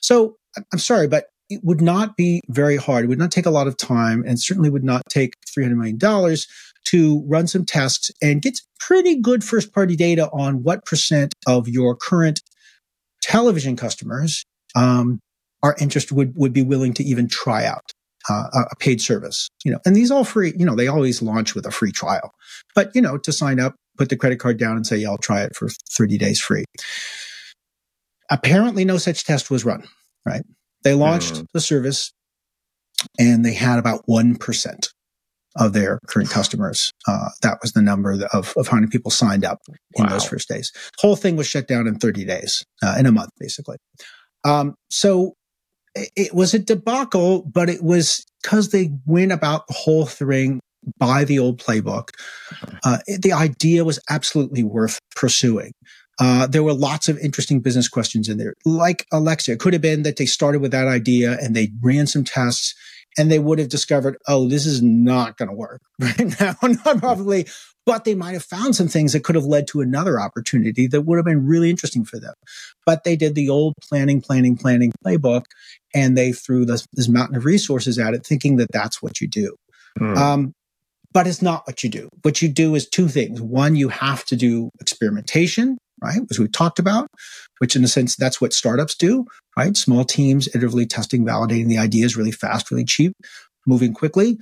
So 0.01 0.37
I'm 0.73 0.79
sorry, 0.79 1.09
but 1.09 1.27
it 1.51 1.61
would 1.65 1.81
not 1.81 2.17
be 2.17 2.41
very 2.49 2.77
hard. 2.77 3.05
It 3.05 3.09
would 3.09 3.19
not 3.19 3.33
take 3.33 3.47
a 3.47 3.51
lot 3.51 3.67
of 3.67 3.77
time 3.77 4.25
and 4.27 4.41
certainly 4.41 4.71
would 4.71 4.85
not 4.85 5.03
take 5.11 5.35
$300 5.47 5.77
million 5.77 6.37
to 6.87 7.25
run 7.27 7.47
some 7.47 7.67
tests 7.67 8.11
and 8.23 8.41
get 8.41 8.61
pretty 8.79 9.17
good 9.17 9.45
first 9.45 9.73
party 9.73 9.97
data 9.97 10.31
on 10.31 10.63
what 10.63 10.85
percent 10.87 11.35
of 11.47 11.69
your 11.69 11.95
current 11.95 12.41
television 13.23 13.77
customers 13.77 14.45
um, 14.75 15.21
are 15.63 15.77
interested, 15.79 16.15
would, 16.15 16.37
would 16.37 16.53
be 16.53 16.63
willing 16.63 16.95
to 16.95 17.05
even 17.05 17.29
try 17.29 17.67
out 17.67 17.93
uh, 18.29 18.49
a 18.71 18.77
paid 18.77 19.01
service. 19.01 19.49
You 19.65 19.73
know, 19.73 19.79
and 19.85 19.95
these 19.95 20.11
all 20.11 20.25
free, 20.25 20.55
you 20.57 20.65
know, 20.65 20.75
they 20.75 20.89
always 20.89 21.21
launch 21.21 21.55
with 21.55 21.67
a 21.67 21.71
free 21.71 21.93
trial. 21.93 22.33
But, 22.75 22.95
you 22.95 23.03
know, 23.03 23.19
to 23.19 23.33
sign 23.33 23.61
up, 23.61 23.75
put 23.99 24.09
the 24.09 24.17
credit 24.17 24.39
card 24.39 24.59
down 24.59 24.77
and 24.77 24.87
say, 24.87 24.97
yeah, 24.97 25.11
I'll 25.11 25.19
try 25.19 25.43
it 25.43 25.55
for 25.55 25.69
30 25.91 26.17
days 26.17 26.41
free. 26.41 26.65
Apparently, 28.31 28.85
no 28.85 28.97
such 28.97 29.25
test 29.25 29.51
was 29.51 29.65
run, 29.65 29.83
right? 30.25 30.43
They 30.83 30.95
launched 30.95 31.35
mm. 31.35 31.47
the 31.53 31.61
service 31.61 32.13
and 33.19 33.45
they 33.45 33.55
had 33.55 33.79
about 33.79 34.05
1% 34.09 34.89
of 35.57 35.73
their 35.73 35.99
current 36.07 36.31
customers. 36.31 36.93
Uh, 37.07 37.31
that 37.43 37.59
was 37.63 37.73
the 37.73 37.83
number 37.83 38.13
of, 38.33 38.53
of 38.57 38.69
how 38.69 38.77
many 38.77 38.87
people 38.87 39.11
signed 39.11 39.45
up 39.45 39.59
in 39.97 40.05
wow. 40.05 40.11
those 40.11 40.25
first 40.25 40.49
days. 40.49 40.73
Whole 40.99 41.17
thing 41.17 41.37
was 41.37 41.47
shut 41.47 41.69
down 41.69 41.87
in 41.87 41.97
30 41.97 42.25
days, 42.25 42.63
uh, 42.83 42.97
in 42.99 43.07
a 43.07 43.13
month, 43.13 43.31
basically. 43.39 43.77
Um, 44.45 44.75
so 44.91 45.35
it, 45.95 46.11
it, 46.17 46.35
was 46.35 46.55
a 46.55 46.59
debacle, 46.59 47.43
but 47.43 47.69
it 47.69 47.83
was 47.83 48.25
because 48.43 48.71
they 48.71 48.91
went 49.07 49.33
about 49.33 49.67
the 49.67 49.75
whole 49.75 50.07
thing 50.07 50.61
by 50.99 51.25
the 51.25 51.39
old 51.39 51.61
playbook. 51.61 52.09
Uh, 52.85 52.99
it, 53.07 53.23
the 53.23 53.33
idea 53.33 53.85
was 53.85 54.01
absolutely 54.09 54.63
worth 54.63 54.99
pursuing. 55.15 55.73
Uh, 56.21 56.47
there 56.47 56.63
were 56.63 56.75
lots 56.75 57.09
of 57.09 57.19
interesting 57.19 57.61
business 57.61 57.89
questions 57.89 58.29
in 58.29 58.37
there. 58.37 58.55
Like 58.67 59.07
Alexa, 59.11 59.53
it 59.53 59.59
could 59.59 59.73
have 59.73 59.83
been 59.83 60.03
that 60.03 60.19
they 60.19 60.27
started 60.27 60.61
with 60.61 60.71
that 60.73 60.87
idea 60.87 61.39
and 61.41 61.57
they 61.57 61.73
ran 61.81 62.07
some 62.07 62.25
tests 62.25 62.75
and 63.17 63.31
they 63.31 63.39
would 63.39 63.59
have 63.59 63.71
discovered, 63.71 64.19
oh, 64.29 64.47
this 64.47 64.67
is 64.67 64.83
not 64.83 65.39
going 65.39 65.49
to 65.49 65.55
work 65.55 65.81
right 65.99 66.39
now. 66.39 66.55
not 66.85 66.99
probably, 66.99 67.47
but 67.87 68.05
they 68.05 68.15
might 68.15 68.35
have 68.35 68.45
found 68.45 68.77
some 68.77 68.87
things 68.87 69.15
that 69.15 69.25
could 69.25 69.35
have 69.35 69.47
led 69.47 69.67
to 69.69 69.81
another 69.81 70.21
opportunity 70.21 70.87
that 70.87 71.01
would 71.03 71.17
have 71.17 71.25
been 71.25 71.47
really 71.47 71.71
interesting 71.71 72.05
for 72.05 72.21
them. 72.21 72.35
But 72.85 73.05
they 73.05 73.17
did 73.17 73.35
the 73.35 73.49
old 73.49 73.75
planning, 73.89 74.21
planning, 74.21 74.57
planning 74.59 74.93
playbook 75.05 75.45
and 75.95 76.19
they 76.19 76.33
threw 76.33 76.67
this, 76.67 76.87
this 76.93 77.09
mountain 77.09 77.37
of 77.37 77.47
resources 77.47 77.99
at 77.99 78.13
it, 78.13 78.27
thinking 78.27 78.57
that 78.57 78.71
that's 78.73 79.03
what 79.03 79.23
you 79.23 79.27
do. 79.27 79.57
Mm. 79.99 80.17
Um, 80.17 80.53
but 81.13 81.27
it's 81.27 81.43
not 81.43 81.67
what 81.67 81.83
you 81.83 81.91
do. 81.91 82.09
What 82.23 82.41
you 82.41 82.49
do 82.49 82.75
is 82.75 82.89
two 82.89 83.09
things. 83.09 83.41
One, 83.41 83.75
you 83.75 83.89
have 83.89 84.25
to 84.27 84.37
do 84.37 84.71
experimentation 84.81 85.79
right? 86.03 86.21
As 86.31 86.39
we 86.39 86.49
talked 86.49 86.79
about, 86.79 87.09
which 87.59 87.77
in 87.77 87.85
a 87.85 87.89
sense, 87.89 88.17
that's 88.17 88.41
what 88.41 88.53
startups 88.53 88.95
do, 88.95 89.27
right? 89.57 89.77
Small 89.77 90.05
teams 90.05 90.49
iteratively 90.49 90.89
testing, 90.89 91.25
validating 91.25 91.69
the 91.69 91.79
ideas 91.79 92.17
really 92.17 92.33
fast, 92.33 92.71
really 92.71 92.85
cheap, 92.85 93.13
moving 93.67 93.95
quickly. 93.95 94.39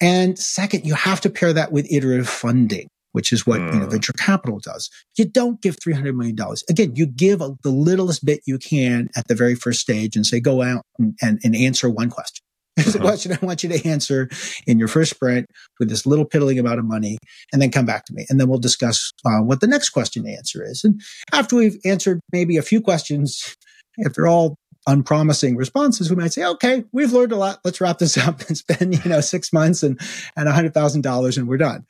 And 0.00 0.38
second, 0.38 0.84
you 0.84 0.94
have 0.94 1.20
to 1.22 1.30
pair 1.30 1.52
that 1.52 1.72
with 1.72 1.90
iterative 1.90 2.28
funding, 2.28 2.88
which 3.12 3.32
is 3.32 3.46
what 3.46 3.60
mm. 3.60 3.72
you 3.72 3.78
know, 3.78 3.84
hmm. 3.84 3.92
venture 3.92 4.12
capital 4.12 4.58
does. 4.58 4.90
You 5.16 5.26
don't 5.26 5.60
give 5.62 5.76
$300 5.76 6.14
million. 6.14 6.36
Again, 6.68 6.96
you 6.96 7.06
give 7.06 7.40
a, 7.40 7.54
the 7.62 7.70
littlest 7.70 8.24
bit 8.24 8.40
you 8.46 8.58
can 8.58 9.08
at 9.14 9.28
the 9.28 9.34
very 9.34 9.54
first 9.54 9.80
stage 9.80 10.16
and 10.16 10.26
say, 10.26 10.40
go 10.40 10.62
out 10.62 10.82
and, 10.98 11.16
and, 11.22 11.40
and 11.44 11.54
answer 11.54 11.88
one 11.88 12.10
question. 12.10 12.41
A 12.78 12.80
uh-huh. 12.80 12.98
question 13.00 13.32
I 13.32 13.44
want 13.44 13.62
you 13.62 13.68
to 13.68 13.88
answer 13.88 14.30
in 14.66 14.78
your 14.78 14.88
first 14.88 15.10
sprint 15.10 15.46
with 15.78 15.90
this 15.90 16.06
little 16.06 16.24
piddling 16.24 16.58
amount 16.58 16.78
of 16.78 16.86
money, 16.86 17.18
and 17.52 17.60
then 17.60 17.70
come 17.70 17.84
back 17.84 18.06
to 18.06 18.14
me. 18.14 18.24
And 18.30 18.40
then 18.40 18.48
we'll 18.48 18.58
discuss 18.58 19.12
uh, 19.26 19.40
what 19.40 19.60
the 19.60 19.66
next 19.66 19.90
question 19.90 20.24
to 20.24 20.30
answer 20.30 20.64
is. 20.64 20.82
And 20.82 21.00
after 21.32 21.56
we've 21.56 21.78
answered 21.84 22.20
maybe 22.32 22.56
a 22.56 22.62
few 22.62 22.80
questions, 22.80 23.56
if 23.98 24.14
they're 24.14 24.26
all 24.26 24.56
unpromising 24.86 25.56
responses, 25.56 26.10
we 26.10 26.16
might 26.16 26.32
say, 26.32 26.44
okay, 26.44 26.84
we've 26.92 27.12
learned 27.12 27.32
a 27.32 27.36
lot. 27.36 27.60
Let's 27.64 27.80
wrap 27.80 27.98
this 27.98 28.16
up 28.26 28.40
and 28.48 28.56
spend, 28.56 29.04
you 29.04 29.10
know, 29.10 29.20
six 29.20 29.52
months 29.52 29.82
and, 29.82 30.00
and 30.36 30.48
a 30.48 30.52
hundred 30.52 30.74
thousand 30.74 31.02
dollars 31.02 31.36
and 31.36 31.48
we're 31.48 31.58
done. 31.58 31.84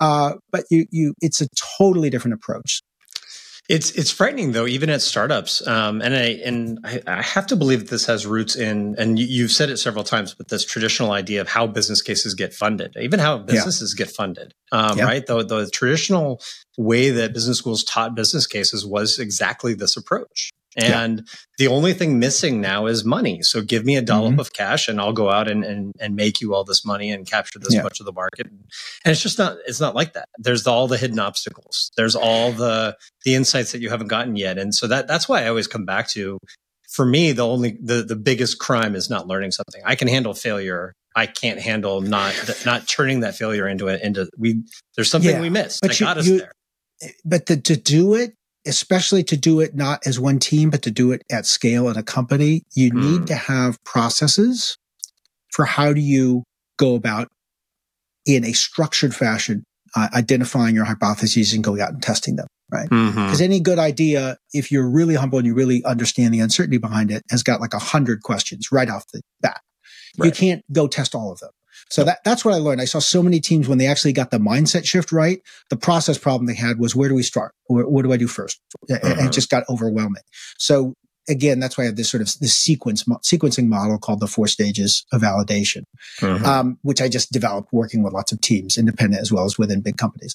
Uh, 0.00 0.34
but 0.52 0.64
you, 0.70 0.86
you, 0.90 1.14
it's 1.20 1.40
a 1.40 1.48
totally 1.78 2.10
different 2.10 2.34
approach. 2.34 2.82
It's 3.68 3.90
it's 3.92 4.10
frightening 4.10 4.52
though, 4.52 4.66
even 4.66 4.90
at 4.90 5.02
startups. 5.02 5.66
Um, 5.66 6.00
and 6.00 6.14
I 6.14 6.40
and 6.44 6.78
I, 6.84 7.00
I, 7.06 7.22
have 7.22 7.48
to 7.48 7.56
believe 7.56 7.80
that 7.80 7.90
this 7.90 8.06
has 8.06 8.24
roots 8.24 8.54
in, 8.54 8.94
and 8.96 9.18
you, 9.18 9.42
have 9.42 9.50
said 9.50 9.70
it 9.70 9.78
several 9.78 10.04
times, 10.04 10.34
but 10.34 10.48
this 10.48 10.64
traditional 10.64 11.10
idea 11.10 11.40
of 11.40 11.48
how 11.48 11.66
business 11.66 12.00
cases 12.00 12.34
get 12.34 12.54
funded, 12.54 12.96
even 13.00 13.18
how 13.18 13.38
businesses 13.38 13.94
yeah. 13.96 14.04
get 14.04 14.14
funded, 14.14 14.54
um, 14.70 14.98
yeah. 14.98 15.04
right? 15.04 15.26
The 15.26 15.44
the 15.44 15.68
traditional 15.68 16.40
way 16.78 17.10
that 17.10 17.34
business 17.34 17.58
schools 17.58 17.82
taught 17.82 18.14
business 18.14 18.46
cases 18.46 18.86
was 18.86 19.18
exactly 19.18 19.74
this 19.74 19.96
approach. 19.96 20.52
And 20.76 21.18
yeah. 21.18 21.34
the 21.56 21.68
only 21.68 21.94
thing 21.94 22.18
missing 22.18 22.60
now 22.60 22.86
is 22.86 23.04
money. 23.04 23.42
So 23.42 23.62
give 23.62 23.84
me 23.84 23.96
a 23.96 24.02
dollop 24.02 24.32
mm-hmm. 24.32 24.40
of 24.40 24.52
cash 24.52 24.88
and 24.88 25.00
I'll 25.00 25.14
go 25.14 25.30
out 25.30 25.48
and, 25.48 25.64
and, 25.64 25.94
and 25.98 26.14
make 26.14 26.40
you 26.40 26.54
all 26.54 26.64
this 26.64 26.84
money 26.84 27.10
and 27.10 27.26
capture 27.26 27.58
this 27.58 27.74
yeah. 27.74 27.82
much 27.82 27.98
of 27.98 28.04
the 28.06 28.12
market. 28.12 28.46
And 28.46 28.60
it's 29.04 29.22
just 29.22 29.38
not, 29.38 29.56
it's 29.66 29.80
not 29.80 29.94
like 29.94 30.12
that. 30.12 30.28
There's 30.36 30.66
all 30.66 30.86
the 30.86 30.98
hidden 30.98 31.18
obstacles. 31.18 31.90
There's 31.96 32.14
all 32.14 32.52
the, 32.52 32.96
the 33.24 33.34
insights 33.34 33.72
that 33.72 33.80
you 33.80 33.88
haven't 33.88 34.08
gotten 34.08 34.36
yet. 34.36 34.58
And 34.58 34.74
so 34.74 34.86
that, 34.86 35.08
that's 35.08 35.28
why 35.28 35.44
I 35.44 35.48
always 35.48 35.66
come 35.66 35.86
back 35.86 36.08
to, 36.10 36.38
for 36.90 37.06
me, 37.06 37.32
the 37.32 37.46
only, 37.46 37.78
the, 37.82 38.02
the 38.02 38.16
biggest 38.16 38.58
crime 38.58 38.94
is 38.94 39.08
not 39.08 39.26
learning 39.26 39.52
something. 39.52 39.82
I 39.84 39.94
can 39.94 40.08
handle 40.08 40.34
failure. 40.34 40.92
I 41.14 41.24
can't 41.24 41.58
handle 41.58 42.02
not, 42.02 42.34
not 42.66 42.86
turning 42.86 43.20
that 43.20 43.34
failure 43.34 43.66
into 43.66 43.88
it, 43.88 44.02
into 44.02 44.28
we, 44.36 44.62
there's 44.94 45.10
something 45.10 45.36
yeah, 45.36 45.40
we 45.40 45.48
missed 45.48 45.80
that 45.80 45.98
you, 45.98 46.04
got 46.06 46.18
us 46.18 46.26
you, 46.26 46.38
there. 46.38 46.52
But 47.24 47.46
the, 47.46 47.56
to 47.56 47.76
do 47.76 48.14
it 48.14 48.34
especially 48.66 49.22
to 49.24 49.36
do 49.36 49.60
it 49.60 49.74
not 49.74 50.06
as 50.06 50.18
one 50.18 50.38
team, 50.38 50.70
but 50.70 50.82
to 50.82 50.90
do 50.90 51.12
it 51.12 51.22
at 51.30 51.46
scale 51.46 51.88
in 51.88 51.96
a 51.96 52.02
company, 52.02 52.62
you 52.74 52.90
mm. 52.90 53.02
need 53.02 53.26
to 53.28 53.34
have 53.34 53.82
processes 53.84 54.76
for 55.52 55.64
how 55.64 55.92
do 55.92 56.00
you 56.00 56.42
go 56.78 56.94
about 56.94 57.28
in 58.26 58.44
a 58.44 58.52
structured 58.52 59.14
fashion 59.14 59.64
uh, 59.94 60.08
identifying 60.14 60.74
your 60.74 60.84
hypotheses 60.84 61.52
and 61.54 61.64
going 61.64 61.80
out 61.80 61.92
and 61.92 62.02
testing 62.02 62.36
them 62.36 62.46
right 62.70 62.88
because 62.90 63.16
mm-hmm. 63.16 63.42
any 63.42 63.60
good 63.60 63.78
idea 63.78 64.36
if 64.52 64.70
you're 64.72 64.88
really 64.88 65.14
humble 65.14 65.38
and 65.38 65.46
you 65.46 65.54
really 65.54 65.84
understand 65.84 66.34
the 66.34 66.40
uncertainty 66.40 66.78
behind 66.78 67.10
it 67.10 67.22
has 67.30 67.42
got 67.42 67.60
like 67.60 67.72
a 67.72 67.78
hundred 67.78 68.22
questions 68.22 68.70
right 68.72 68.90
off 68.90 69.04
the 69.12 69.22
bat 69.40 69.60
right. 70.18 70.26
you 70.26 70.32
can't 70.32 70.62
go 70.72 70.88
test 70.88 71.14
all 71.14 71.30
of 71.32 71.38
them 71.38 71.50
so 71.90 72.04
that, 72.04 72.18
that's 72.24 72.44
what 72.44 72.54
I 72.54 72.58
learned. 72.58 72.80
I 72.80 72.84
saw 72.84 72.98
so 72.98 73.22
many 73.22 73.40
teams 73.40 73.68
when 73.68 73.78
they 73.78 73.86
actually 73.86 74.12
got 74.12 74.30
the 74.30 74.38
mindset 74.38 74.84
shift 74.84 75.12
right. 75.12 75.40
The 75.70 75.76
process 75.76 76.18
problem 76.18 76.46
they 76.46 76.54
had 76.54 76.78
was 76.78 76.96
where 76.96 77.08
do 77.08 77.14
we 77.14 77.22
start? 77.22 77.52
Where, 77.66 77.88
what 77.88 78.02
do 78.02 78.12
I 78.12 78.16
do 78.16 78.26
1st 78.26 78.56
uh-huh. 78.90 79.26
It 79.26 79.32
just 79.32 79.50
got 79.50 79.64
overwhelming. 79.68 80.22
So 80.58 80.94
again, 81.28 81.60
that's 81.60 81.76
why 81.76 81.84
I 81.84 81.86
have 81.86 81.96
this 81.96 82.10
sort 82.10 82.20
of 82.20 82.32
this 82.40 82.56
sequence 82.56 83.04
sequencing 83.04 83.66
model 83.66 83.98
called 83.98 84.20
the 84.20 84.26
four 84.26 84.46
stages 84.46 85.04
of 85.12 85.22
validation, 85.22 85.82
uh-huh. 86.22 86.50
um, 86.50 86.78
which 86.82 87.00
I 87.00 87.08
just 87.08 87.32
developed 87.32 87.72
working 87.72 88.02
with 88.02 88.12
lots 88.12 88.32
of 88.32 88.40
teams, 88.40 88.78
independent 88.78 89.20
as 89.22 89.32
well 89.32 89.44
as 89.44 89.58
within 89.58 89.80
big 89.80 89.96
companies. 89.96 90.34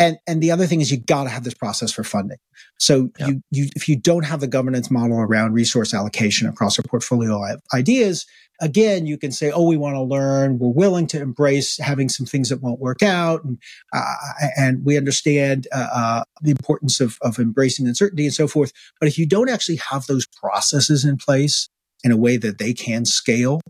And 0.00 0.18
and 0.26 0.42
the 0.42 0.50
other 0.50 0.66
thing 0.66 0.80
is 0.80 0.90
you 0.90 0.96
got 0.96 1.24
to 1.24 1.30
have 1.30 1.44
this 1.44 1.54
process 1.54 1.92
for 1.92 2.02
funding. 2.02 2.38
So 2.78 3.10
yeah. 3.18 3.28
you 3.28 3.42
you 3.50 3.68
if 3.76 3.88
you 3.88 3.96
don't 3.96 4.24
have 4.24 4.40
the 4.40 4.48
governance 4.48 4.90
model 4.90 5.18
around 5.18 5.52
resource 5.52 5.94
allocation 5.94 6.48
across 6.48 6.78
a 6.78 6.82
portfolio 6.82 7.44
of 7.44 7.60
ideas, 7.74 8.26
again 8.60 9.06
you 9.06 9.18
can 9.18 9.30
say, 9.30 9.52
oh, 9.52 9.68
we 9.68 9.76
want 9.76 9.94
to 9.94 10.02
learn, 10.02 10.58
we're 10.58 10.70
willing 10.70 11.06
to 11.08 11.20
embrace 11.20 11.78
having 11.78 12.08
some 12.08 12.26
things 12.26 12.48
that 12.48 12.62
won't 12.62 12.80
work 12.80 13.02
out, 13.02 13.44
and 13.44 13.58
uh, 13.92 14.14
and 14.56 14.84
we 14.84 14.96
understand 14.96 15.68
uh, 15.70 15.88
uh, 15.92 16.24
the 16.40 16.50
importance 16.50 16.98
of 17.00 17.18
of 17.20 17.38
embracing 17.38 17.86
uncertainty 17.86 18.24
and 18.24 18.34
so 18.34 18.48
forth. 18.48 18.72
But 18.98 19.08
if 19.08 19.18
you 19.18 19.26
don't 19.26 19.50
actually 19.50 19.80
have 19.90 20.06
those 20.06 20.26
processes 20.26 21.04
in 21.04 21.18
place 21.18 21.68
in 22.02 22.10
a 22.10 22.16
way 22.16 22.38
that 22.38 22.56
they 22.56 22.72
can 22.72 23.04
scale, 23.04 23.60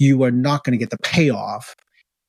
you 0.00 0.24
are 0.24 0.32
not 0.32 0.64
going 0.64 0.72
to 0.72 0.78
get 0.78 0.90
the 0.90 0.98
payoff 0.98 1.76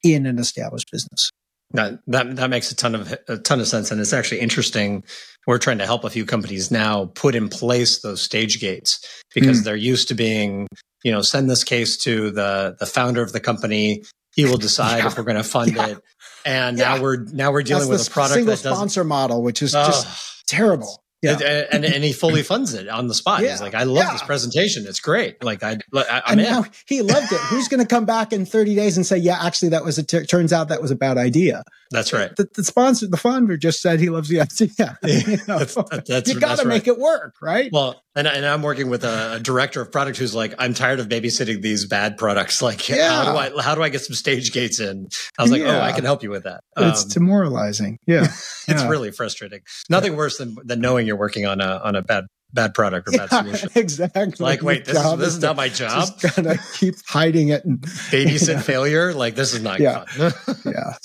in 0.04 0.28
an 0.28 0.38
established 0.38 0.92
business. 0.92 1.32
That, 1.72 2.00
that 2.08 2.38
that 2.38 2.50
makes 2.50 2.72
a 2.72 2.76
ton 2.76 2.96
of 2.96 3.14
a 3.28 3.38
ton 3.38 3.60
of 3.60 3.68
sense, 3.68 3.92
and 3.92 4.00
it's 4.00 4.14
actually 4.14 4.40
interesting. 4.40 5.04
We're 5.46 5.58
trying 5.58 5.80
to 5.80 5.86
help 5.86 6.04
a 6.06 6.10
few 6.10 6.26
companies 6.26 6.72
now 6.72 7.12
put 7.16 7.36
in 7.36 7.50
place 7.50 8.00
those 8.00 8.22
stage 8.22 8.60
gates 8.62 9.06
because 9.34 9.62
mm. 9.62 9.64
they're 9.66 9.76
used 9.76 10.08
to 10.10 10.14
being, 10.14 10.68
you 11.04 11.12
know, 11.12 11.22
send 11.22 11.50
this 11.50 11.64
case 11.64 11.98
to 11.98 12.32
the 12.32 12.78
the 12.80 12.86
founder 12.86 13.22
of 13.22 13.34
the 13.34 13.40
company. 13.40 14.04
He 14.34 14.46
will 14.46 14.58
decide 14.58 15.00
yeah. 15.00 15.08
if 15.08 15.18
we're 15.18 15.24
going 15.24 15.38
to 15.38 15.44
fund 15.44 15.76
yeah. 15.76 15.88
it. 15.88 16.00
And 16.46 16.78
yeah. 16.78 16.96
now 16.96 17.02
we're 17.02 17.26
now 17.26 17.52
we're 17.52 17.64
dealing 17.64 17.90
That's 17.90 18.04
with 18.04 18.08
a 18.08 18.12
product 18.12 18.36
single 18.36 18.56
sponsor 18.56 19.04
model, 19.04 19.44
which 19.44 19.62
is 19.62 19.74
just 19.74 20.48
terrible. 20.48 21.04
Yeah. 21.22 21.66
And, 21.72 21.84
and, 21.84 22.04
he 22.04 22.14
fully 22.14 22.44
funds 22.44 22.76
it 22.76 22.88
on 22.88 23.08
the 23.08 23.14
spot. 23.16 23.42
Yeah. 23.42 23.52
He's 23.52 23.62
like, 23.62 23.74
I 23.74 23.84
love 23.84 24.06
yeah. 24.06 24.12
this 24.12 24.22
presentation. 24.22 24.86
It's 24.86 25.00
great. 25.00 25.44
Like 25.44 25.64
I, 25.64 25.78
I 25.94 26.22
am 26.28 26.40
and 26.40 26.42
now 26.44 26.66
he 26.86 27.02
loved 27.02 27.32
it. 27.32 27.40
Who's 27.50 27.68
going 27.68 27.80
to 27.80 27.88
come 27.88 28.06
back 28.06 28.32
in 28.32 28.46
30 28.46 28.76
days 28.76 28.98
and 28.98 29.06
say, 29.06 29.18
yeah, 29.18 29.40
actually 29.42 29.70
that 29.70 29.84
was 29.84 29.98
a, 29.98 30.04
t- 30.04 30.26
turns 30.26 30.54
out 30.54 30.68
that 30.68 30.82
was 30.82 30.92
a 30.92 30.96
bad 30.96 31.18
idea. 31.18 31.64
That's 31.92 32.14
right. 32.14 32.36
The, 32.36 32.48
the 32.54 32.64
sponsor, 32.64 33.08
the 33.08 33.18
founder 33.18 33.58
just 33.58 33.82
said 33.82 34.00
he 34.00 34.10
loves 34.10 34.30
the 34.30 34.42
idea. 34.42 34.98
you 35.04 35.38
know? 35.48 35.60
that's, 35.60 35.76
that's, 36.08 36.30
you 36.34 36.40
got 36.40 36.60
to 36.60 36.66
make 36.66 36.88
it 36.88 36.98
work, 36.98 37.36
right? 37.42 37.70
Well, 37.72 38.02
and, 38.16 38.28
and 38.28 38.46
I'm 38.46 38.62
working 38.62 38.90
with 38.90 39.04
a, 39.04 39.40
director 39.42 39.82
of 39.82 39.92
product 39.92 40.18
who's 40.18 40.34
like, 40.36 40.56
I'm 40.58 40.74
tired 40.74 41.00
of 41.00 41.08
babysitting 41.08 41.62
these 41.62 41.86
bad 41.86 42.18
products. 42.18 42.62
Like, 42.68 42.90
yeah. 42.90 43.24
how 43.24 43.32
do 43.32 43.38
I, 43.38 43.62
how 43.62 43.76
do 43.76 43.84
I 43.84 43.88
get 43.88 44.02
some 44.02 44.14
stage 44.14 44.52
gates 44.52 44.82
in? 44.82 45.08
I 45.40 45.42
was 45.42 45.52
like, 45.52 45.62
yeah. 45.62 45.78
oh, 45.78 45.82
I 45.82 45.94
can 45.94 46.04
help 46.04 46.22
you 46.22 46.30
with 46.30 46.44
that. 46.44 46.60
It's 46.76 47.04
um, 47.04 47.10
demoralizing. 47.10 47.98
Yeah. 48.06 48.24
it's 48.24 48.68
yeah. 48.68 48.90
really 48.90 49.12
frustrating. 49.12 49.62
Nothing 49.90 50.18
worse 50.18 50.38
than, 50.38 50.58
than 50.66 50.82
knowing 50.82 51.08
you're 51.08 51.16
working 51.16 51.46
on 51.46 51.62
a, 51.62 51.80
on 51.82 51.96
a 51.96 52.02
bad 52.02 52.26
bad 52.54 52.74
product 52.74 53.08
or 53.08 53.12
bad 53.12 53.30
yeah, 53.32 53.42
solution. 53.42 53.70
Exactly. 53.76 54.44
Like, 54.44 54.62
wait, 54.62 54.86
this, 54.86 54.98
is, 54.98 55.18
this 55.18 55.36
is 55.36 55.42
not 55.42 55.56
my 55.56 55.70
job. 55.70 56.08
Just 56.20 56.36
gonna 56.36 56.58
keep 56.74 56.96
hiding 57.08 57.50
it 57.50 57.64
and 57.66 57.82
babysit 57.82 58.48
yeah. 58.56 58.62
failure. 58.62 59.14
Like, 59.14 59.36
this 59.36 59.54
is 59.54 59.62
not 59.62 59.80
yeah. 59.80 60.06
fun. 60.06 60.56
yeah. 60.66 60.96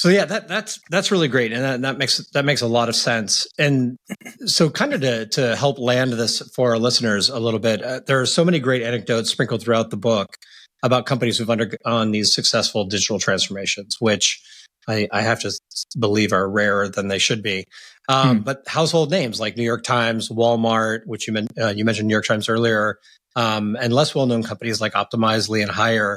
So 0.00 0.08
yeah, 0.08 0.24
that 0.24 0.48
that's 0.48 0.80
that's 0.88 1.10
really 1.10 1.28
great, 1.28 1.52
and 1.52 1.62
that, 1.62 1.82
that 1.82 1.98
makes 1.98 2.26
that 2.30 2.46
makes 2.46 2.62
a 2.62 2.66
lot 2.66 2.88
of 2.88 2.96
sense. 2.96 3.46
And 3.58 3.98
so, 4.46 4.70
kind 4.70 4.94
of 4.94 5.02
to 5.02 5.26
to 5.26 5.54
help 5.56 5.78
land 5.78 6.14
this 6.14 6.40
for 6.56 6.70
our 6.70 6.78
listeners 6.78 7.28
a 7.28 7.38
little 7.38 7.60
bit, 7.60 7.82
uh, 7.82 8.00
there 8.06 8.18
are 8.18 8.24
so 8.24 8.42
many 8.42 8.60
great 8.60 8.80
anecdotes 8.80 9.28
sprinkled 9.28 9.62
throughout 9.62 9.90
the 9.90 9.98
book 9.98 10.38
about 10.82 11.04
companies 11.04 11.36
who've 11.36 11.50
undergone 11.50 12.12
these 12.12 12.34
successful 12.34 12.86
digital 12.86 13.18
transformations, 13.18 13.98
which 14.00 14.42
I, 14.88 15.06
I 15.12 15.20
have 15.20 15.40
to 15.40 15.52
believe 15.98 16.32
are 16.32 16.48
rarer 16.48 16.88
than 16.88 17.08
they 17.08 17.18
should 17.18 17.42
be. 17.42 17.66
Um, 18.08 18.38
hmm. 18.38 18.42
But 18.42 18.66
household 18.66 19.10
names 19.10 19.38
like 19.38 19.58
New 19.58 19.64
York 19.64 19.84
Times, 19.84 20.30
Walmart, 20.30 21.00
which 21.04 21.26
you, 21.26 21.34
men- 21.34 21.48
uh, 21.60 21.74
you 21.76 21.84
mentioned 21.84 22.08
New 22.08 22.14
York 22.14 22.24
Times 22.24 22.48
earlier, 22.48 22.96
um, 23.36 23.76
and 23.78 23.92
less 23.92 24.14
well 24.14 24.24
known 24.24 24.44
companies 24.44 24.80
like 24.80 24.94
Optimizely 24.94 25.60
and 25.60 25.70
Hire. 25.70 26.16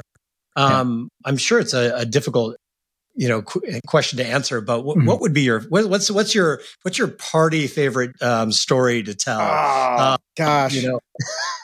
Um, 0.56 1.10
yeah. 1.20 1.28
I'm 1.28 1.36
sure 1.36 1.60
it's 1.60 1.74
a, 1.74 1.94
a 1.98 2.06
difficult 2.06 2.56
you 3.14 3.28
know 3.28 3.42
qu- 3.42 3.80
question 3.86 4.18
to 4.18 4.26
answer 4.26 4.60
but 4.60 4.78
w- 4.78 4.96
mm-hmm. 4.96 5.06
what 5.06 5.20
would 5.20 5.32
be 5.32 5.42
your 5.42 5.60
what, 5.62 5.88
what's 5.88 6.10
what's 6.10 6.34
your 6.34 6.60
what's 6.82 6.98
your 6.98 7.08
party 7.08 7.66
favorite 7.66 8.20
um, 8.22 8.52
story 8.52 9.02
to 9.02 9.14
tell? 9.14 9.40
Oh, 9.40 9.44
uh, 9.44 10.16
gosh. 10.36 10.74
you 10.74 10.88
know. 10.88 11.00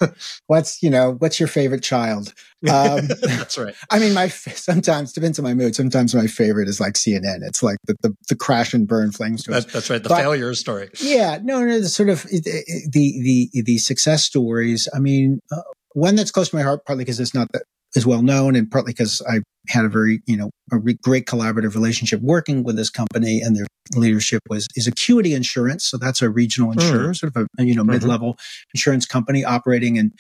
What's 0.47 0.83
you 0.83 0.91
know 0.91 1.17
what's 1.19 1.41
your 1.41 1.49
favorite 1.49 1.83
child? 1.83 2.33
Um, 2.69 3.07
that's 3.23 3.59
right. 3.59 3.75
I 3.91 3.99
mean 3.99 4.15
my 4.15 4.29
sometimes 4.29 5.13
depends 5.13 5.39
on 5.39 5.43
my 5.43 5.55
mood 5.55 5.75
sometimes 5.75 6.15
my 6.15 6.27
favorite 6.27 6.69
is 6.69 6.81
like 6.81 6.95
cnn 6.95 7.41
it's 7.43 7.63
like 7.63 7.77
the 7.87 7.97
the, 8.03 8.15
the 8.29 8.37
crash 8.37 8.73
and 8.73 8.87
burn 8.87 9.11
flames 9.11 9.43
that, 9.45 9.69
that's 9.69 9.91
right 9.91 10.03
the 10.03 10.09
but, 10.09 10.19
failure 10.19 10.55
story. 10.55 10.89
Yeah 11.01 11.39
no 11.43 11.65
no 11.65 11.81
the 11.81 11.89
sort 11.89 12.09
of 12.09 12.23
the 12.23 12.63
the 12.93 13.63
the 13.63 13.79
success 13.79 14.25
stories 14.25 14.89
i 14.95 14.99
mean 14.99 15.41
uh, 15.53 15.63
one 15.95 16.15
that's 16.15 16.31
close 16.31 16.51
to 16.51 16.57
my 16.57 16.63
heart 16.63 16.85
partly 16.87 17.05
because 17.05 17.21
it's 17.21 17.35
not 17.35 17.49
that 17.53 17.65
is 17.95 18.07
well 18.07 18.23
known 18.23 18.57
and 18.57 18.71
partly 18.71 18.93
because 18.93 19.23
I 19.29 19.41
had 19.69 19.85
a 19.85 19.89
very, 19.89 20.23
you 20.27 20.37
know, 20.37 20.51
a 20.73 20.79
re- 20.79 20.99
great 21.03 21.27
collaborative 21.27 21.75
relationship 21.75 22.21
working 22.23 22.63
with 22.63 22.77
this 22.77 22.91
company 22.91 23.41
and 23.41 23.57
their 23.57 23.67
leadership 23.95 24.41
was, 24.49 24.67
is 24.77 24.87
Acuity 24.87 25.35
Insurance. 25.35 25.85
So 25.85 25.97
that's 25.97 26.23
a 26.23 26.31
regional 26.31 26.73
hmm. 26.73 26.79
insurer, 26.79 27.11
mm. 27.11 27.17
sort 27.17 27.35
of 27.35 27.49
a, 27.59 27.65
you 27.65 27.75
know, 27.75 27.83
mm-hmm. 27.83 27.93
mid-level 27.93 28.39
insurance 28.75 29.07
company 29.07 29.45
operating 29.45 29.97
in 29.97 30.13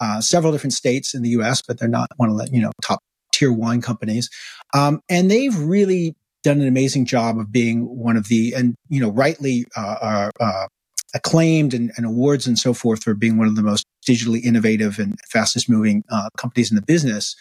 uh, 0.00 0.20
several 0.20 0.52
different 0.52 0.72
states 0.72 1.14
in 1.14 1.22
the 1.22 1.30
U.S., 1.30 1.62
but 1.66 1.78
they're 1.78 1.88
not 1.88 2.08
one 2.16 2.28
of 2.28 2.36
the, 2.36 2.48
you 2.52 2.60
know, 2.60 2.72
top 2.82 3.00
tier 3.32 3.52
wine 3.52 3.80
companies. 3.80 4.28
Um, 4.74 5.00
and 5.08 5.30
they've 5.30 5.56
really 5.56 6.16
done 6.42 6.60
an 6.60 6.66
amazing 6.66 7.06
job 7.06 7.38
of 7.38 7.52
being 7.52 7.82
one 7.84 8.16
of 8.16 8.26
the, 8.26 8.52
and, 8.54 8.74
you 8.88 9.00
know, 9.00 9.10
rightly, 9.10 9.64
uh, 9.76 9.96
uh, 10.00 10.30
uh 10.40 10.66
acclaimed 11.14 11.74
and, 11.74 11.92
and, 11.96 12.06
awards 12.06 12.46
and 12.46 12.58
so 12.58 12.72
forth 12.72 13.02
for 13.02 13.12
being 13.12 13.36
one 13.36 13.46
of 13.46 13.54
the 13.54 13.62
most 13.62 13.84
digitally 14.06 14.42
innovative 14.42 14.98
and 14.98 15.18
fastest 15.28 15.68
moving 15.68 16.04
uh, 16.10 16.28
companies 16.36 16.70
in 16.70 16.76
the 16.76 16.82
business. 16.82 17.36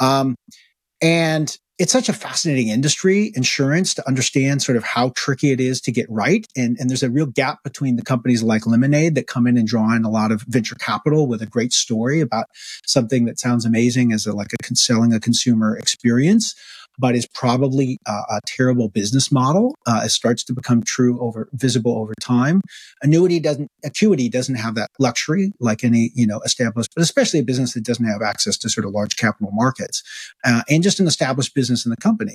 Um, 0.00 0.34
and 1.00 1.56
it's 1.78 1.92
such 1.92 2.08
a 2.08 2.12
fascinating 2.12 2.68
industry, 2.68 3.30
insurance, 3.36 3.94
to 3.94 4.08
understand 4.08 4.62
sort 4.62 4.76
of 4.76 4.82
how 4.82 5.12
tricky 5.14 5.52
it 5.52 5.60
is 5.60 5.80
to 5.82 5.92
get 5.92 6.10
right. 6.10 6.44
And, 6.56 6.76
and 6.80 6.90
there's 6.90 7.04
a 7.04 7.10
real 7.10 7.26
gap 7.26 7.62
between 7.62 7.94
the 7.94 8.02
companies 8.02 8.42
like 8.42 8.66
Lemonade 8.66 9.14
that 9.14 9.28
come 9.28 9.46
in 9.46 9.56
and 9.56 9.66
draw 9.66 9.94
in 9.94 10.04
a 10.04 10.10
lot 10.10 10.32
of 10.32 10.42
venture 10.42 10.74
capital 10.74 11.28
with 11.28 11.40
a 11.40 11.46
great 11.46 11.72
story 11.72 12.20
about 12.20 12.46
something 12.84 13.26
that 13.26 13.38
sounds 13.38 13.64
amazing 13.64 14.12
as 14.12 14.26
a, 14.26 14.32
like 14.32 14.48
a 14.52 14.74
selling 14.74 15.12
a 15.12 15.20
consumer 15.20 15.76
experience 15.76 16.56
but 16.98 17.14
is 17.14 17.26
probably 17.26 17.98
a, 18.06 18.10
a 18.10 18.40
terrible 18.46 18.88
business 18.88 19.30
model. 19.30 19.74
Uh, 19.86 20.02
it 20.04 20.10
starts 20.10 20.42
to 20.44 20.52
become 20.52 20.82
true 20.82 21.20
over 21.20 21.48
visible 21.52 21.96
over 21.96 22.14
time. 22.20 22.60
Annuity 23.02 23.40
doesn't, 23.40 23.68
Acuity 23.84 24.28
doesn't 24.28 24.56
have 24.56 24.74
that 24.74 24.90
luxury 24.98 25.52
like 25.60 25.84
any, 25.84 26.10
you 26.14 26.26
know, 26.26 26.40
established, 26.40 26.90
but 26.94 27.02
especially 27.02 27.40
a 27.40 27.44
business 27.44 27.74
that 27.74 27.84
doesn't 27.84 28.06
have 28.06 28.22
access 28.22 28.56
to 28.58 28.68
sort 28.68 28.84
of 28.84 28.92
large 28.92 29.16
capital 29.16 29.50
markets 29.52 30.02
uh, 30.44 30.62
and 30.68 30.82
just 30.82 31.00
an 31.00 31.06
established 31.06 31.54
business 31.54 31.84
in 31.86 31.90
the 31.90 31.96
company, 31.96 32.34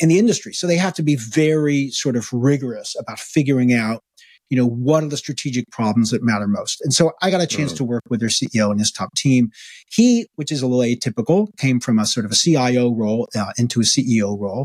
in 0.00 0.08
the 0.08 0.18
industry. 0.18 0.52
So 0.52 0.66
they 0.66 0.76
have 0.76 0.94
to 0.94 1.02
be 1.02 1.16
very 1.16 1.90
sort 1.90 2.16
of 2.16 2.32
rigorous 2.32 2.96
about 2.98 3.18
figuring 3.18 3.72
out 3.72 4.02
you 4.50 4.56
know, 4.56 4.66
what 4.66 5.02
are 5.02 5.08
the 5.08 5.16
strategic 5.16 5.70
problems 5.70 6.10
that 6.10 6.22
matter 6.22 6.46
most? 6.46 6.80
And 6.80 6.92
so 6.92 7.12
I 7.22 7.30
got 7.30 7.40
a 7.40 7.46
chance 7.46 7.72
to 7.74 7.84
work 7.84 8.02
with 8.08 8.20
their 8.20 8.28
CEO 8.28 8.70
and 8.70 8.78
his 8.78 8.90
top 8.90 9.14
team. 9.14 9.50
He, 9.90 10.26
which 10.36 10.50
is 10.50 10.62
a 10.62 10.66
little 10.66 10.84
atypical, 10.84 11.48
came 11.58 11.80
from 11.80 11.98
a 11.98 12.06
sort 12.06 12.26
of 12.26 12.32
a 12.32 12.34
CIO 12.34 12.94
role 12.94 13.28
uh, 13.36 13.52
into 13.58 13.80
a 13.80 13.84
CEO 13.84 14.38
role. 14.38 14.64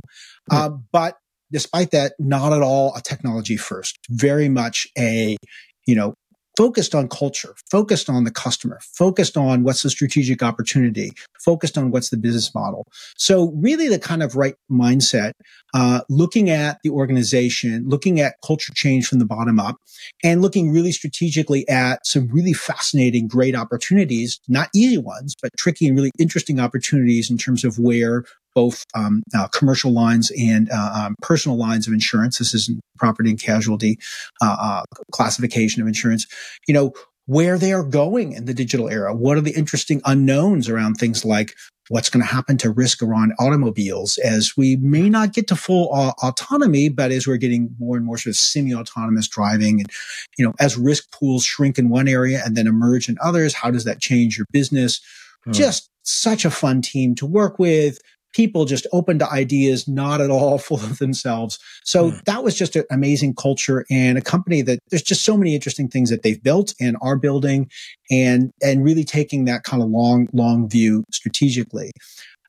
Uh, 0.50 0.70
but 0.92 1.18
despite 1.52 1.92
that, 1.92 2.14
not 2.20 2.54
at 2.54 2.62
all 2.62 2.96
a 2.96 3.02
technology 3.02 3.58
first, 3.58 3.98
very 4.10 4.50
much 4.50 4.88
a, 4.98 5.38
you 5.86 5.96
know, 5.96 6.14
focused 6.58 6.94
on 6.94 7.08
culture, 7.08 7.56
focused 7.72 8.10
on 8.10 8.24
the 8.24 8.32
customer, 8.32 8.80
focused 8.82 9.38
on 9.38 9.64
what's 9.64 9.84
the 9.84 9.90
strategic 9.90 10.44
opportunity, 10.44 11.12
focused 11.44 11.78
on 11.78 11.92
what's 11.92 12.10
the 12.10 12.18
business 12.18 12.54
model. 12.54 12.86
So 13.18 13.52
really 13.56 13.88
the 13.88 14.00
kind 14.00 14.22
of 14.22 14.36
right 14.36 14.56
mindset, 14.72 15.32
uh, 15.74 16.02
looking 16.10 16.50
at 16.50 16.78
the 16.84 16.90
organization, 16.90 17.88
looking 17.88 18.20
at 18.20 18.36
culture 18.46 18.74
change 18.74 19.08
from 19.08 19.20
the 19.20 19.26
bottom 19.26 19.60
up 19.60 19.78
and 20.24 20.42
looking 20.42 20.72
really 20.72 20.92
strategically 20.92 21.68
at 21.68 22.06
some 22.06 22.28
really 22.28 22.54
fascinating, 22.54 23.28
great 23.28 23.56
opportunities, 23.56 24.40
not 24.48 24.70
easy 24.76 24.98
ones, 24.98 25.36
but 25.42 25.52
tricky 25.58 25.88
and 25.88 25.96
really 25.96 26.12
interesting 26.20 26.60
opportunities 26.60 27.30
in 27.32 27.38
terms 27.38 27.64
of 27.64 27.80
where 27.80 28.24
both 28.56 28.84
um, 28.96 29.24
uh, 29.36 29.48
commercial 29.50 29.92
lines 29.92 30.32
and 30.38 30.70
uh, 30.72 31.06
um, 31.06 31.16
personal 31.22 31.58
lines 31.58 31.88
of 31.88 31.94
insurance. 31.94 32.38
This 32.38 32.54
is 32.54 32.72
property 32.98 33.30
and 33.30 33.42
casualty 33.42 33.98
uh, 34.42 34.56
uh, 34.60 34.84
classification 35.12 35.82
of 35.82 35.88
insurance. 35.88 36.28
You 36.68 36.74
know 36.74 36.94
where 37.26 37.58
they 37.58 37.72
are 37.72 37.84
going 37.84 38.34
in 38.34 38.46
the 38.46 38.54
digital 38.54 38.90
era. 38.90 39.16
What 39.16 39.38
are 39.38 39.42
the 39.42 39.56
interesting 39.56 40.02
unknowns 40.04 40.68
around 40.68 40.96
things 40.96 41.24
like 41.24 41.56
what's 41.90 42.10
going 42.10 42.26
to 42.26 42.32
happen 42.32 42.58
to 42.58 42.70
risk 42.70 43.02
around 43.02 43.34
automobiles 43.40 44.18
as 44.18 44.54
we 44.56 44.78
may 44.78 45.10
not 45.10 45.34
get 45.34 45.48
to 45.48 45.56
full 45.56 45.90
autonomy, 46.22 46.90
but 46.90 47.12
as 47.12 47.28
we're 47.28 47.38
getting 47.38 47.76
more 47.80 47.98
and 47.98 48.06
more 48.06 48.18
sort 48.18 48.32
of 48.32 48.38
semi-autonomous 48.38 49.28
driving 49.28 49.80
and, 49.80 49.90
you 50.38 50.46
know, 50.46 50.54
as 50.60 50.78
risk 50.78 51.12
pools 51.12 51.44
shrink 51.44 51.78
in 51.78 51.90
one 51.90 52.08
area 52.08 52.42
and 52.46 52.56
then 52.56 52.68
emerge 52.68 53.10
in 53.10 53.18
others, 53.22 53.54
how 53.54 53.70
does 53.72 53.84
that 53.84 54.00
change 54.00 54.38
your 54.38 54.48
business? 54.52 55.02
Hmm. 55.46 55.52
Just 55.52 55.90
such 56.04 56.46
a 56.46 56.52
fun 56.52 56.82
team 56.82 57.16
to 57.16 57.26
work 57.26 57.60
with 57.60 58.00
people 58.34 58.66
just 58.66 58.86
open 58.92 59.20
to 59.20 59.30
ideas, 59.32 59.88
not 59.88 60.22
at 60.22 60.30
all 60.30 60.58
full 60.60 60.78
of 60.78 61.00
themselves. 61.00 61.60
So 61.84 62.12
mm. 62.12 62.24
that 62.26 62.44
was 62.44 62.56
just 62.56 62.76
an 62.76 62.84
amazing 62.92 63.36
culture 63.36 63.86
and 63.90 64.18
a 64.18 64.22
company 64.22 64.62
that 64.64 64.80
there's 64.90 65.04
just 65.04 65.24
so 65.24 65.38
many 65.38 65.56
interesting 65.56 65.88
things 65.88 66.10
that 66.10 66.24
they've 66.24 66.42
built 66.42 66.74
and 66.80 66.98
are 67.02 67.18
building 67.18 67.70
and, 68.12 68.52
and 68.62 68.84
really 68.84 69.04
taking 69.04 69.46
that 69.46 69.64
kind 69.64 69.82
of 69.82 69.90
long, 69.90 70.28
long 70.34 70.70
view 70.70 71.04
strategically. 71.12 71.92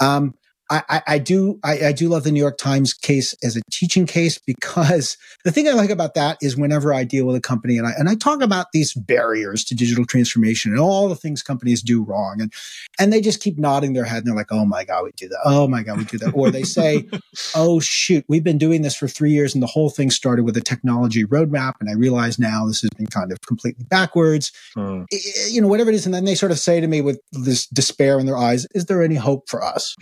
Um, 0.01 0.35
I, 0.70 1.02
I, 1.06 1.18
do 1.18 1.58
I, 1.62 1.88
I, 1.88 1.92
do 1.92 2.08
love 2.08 2.24
the 2.24 2.32
New 2.32 2.40
York 2.40 2.56
Times 2.56 2.94
case 2.94 3.34
as 3.42 3.54
a 3.54 3.60
teaching 3.70 4.06
case 4.06 4.38
because 4.38 5.18
the 5.44 5.52
thing 5.52 5.68
I 5.68 5.72
like 5.72 5.90
about 5.90 6.14
that 6.14 6.38
is 6.40 6.56
whenever 6.56 6.92
I 6.94 7.04
deal 7.04 7.26
with 7.26 7.36
a 7.36 7.40
company 7.40 7.76
and 7.76 7.86
I 7.86 7.92
and 7.98 8.08
I 8.08 8.14
talk 8.14 8.40
about 8.40 8.72
these 8.72 8.94
barriers 8.94 9.62
to 9.64 9.74
digital 9.74 10.06
transformation 10.06 10.72
and 10.72 10.80
all 10.80 11.08
the 11.08 11.16
things 11.16 11.42
companies 11.42 11.82
do 11.82 12.02
wrong 12.02 12.40
and 12.40 12.52
and 12.98 13.12
they 13.12 13.20
just 13.20 13.42
keep 13.42 13.58
nodding 13.58 13.92
their 13.92 14.04
head 14.04 14.18
and 14.18 14.26
they're 14.26 14.34
like, 14.34 14.52
oh 14.52 14.64
my 14.64 14.84
god, 14.84 15.04
we 15.04 15.10
do 15.16 15.28
that. 15.28 15.40
Oh 15.44 15.68
my 15.68 15.82
god, 15.82 15.98
we 15.98 16.04
do 16.04 16.18
that. 16.18 16.32
Or 16.32 16.50
they 16.50 16.62
say, 16.62 17.06
oh 17.54 17.78
shoot, 17.80 18.24
we've 18.28 18.44
been 18.44 18.58
doing 18.58 18.82
this 18.82 18.96
for 18.96 19.06
three 19.06 19.32
years 19.32 19.54
and 19.54 19.62
the 19.62 19.68
whole 19.68 19.90
thing 19.90 20.10
started 20.10 20.44
with 20.44 20.56
a 20.56 20.62
technology 20.62 21.24
roadmap 21.24 21.74
and 21.80 21.90
I 21.90 21.92
realize 21.92 22.38
now 22.38 22.66
this 22.66 22.80
has 22.80 22.90
been 22.96 23.06
kind 23.06 23.32
of 23.32 23.40
completely 23.42 23.84
backwards. 23.84 24.50
Hmm. 24.74 25.02
You 25.50 25.60
know, 25.60 25.68
whatever 25.68 25.90
it 25.90 25.94
is, 25.94 26.06
and 26.06 26.14
then 26.14 26.24
they 26.24 26.34
sort 26.34 26.52
of 26.52 26.58
say 26.58 26.80
to 26.80 26.86
me 26.86 27.02
with 27.02 27.20
this 27.32 27.66
despair 27.66 28.18
in 28.18 28.26
their 28.26 28.36
eyes, 28.36 28.66
is 28.74 28.86
there 28.86 29.02
any 29.02 29.16
hope 29.16 29.48
for 29.48 29.62
us? 29.62 29.94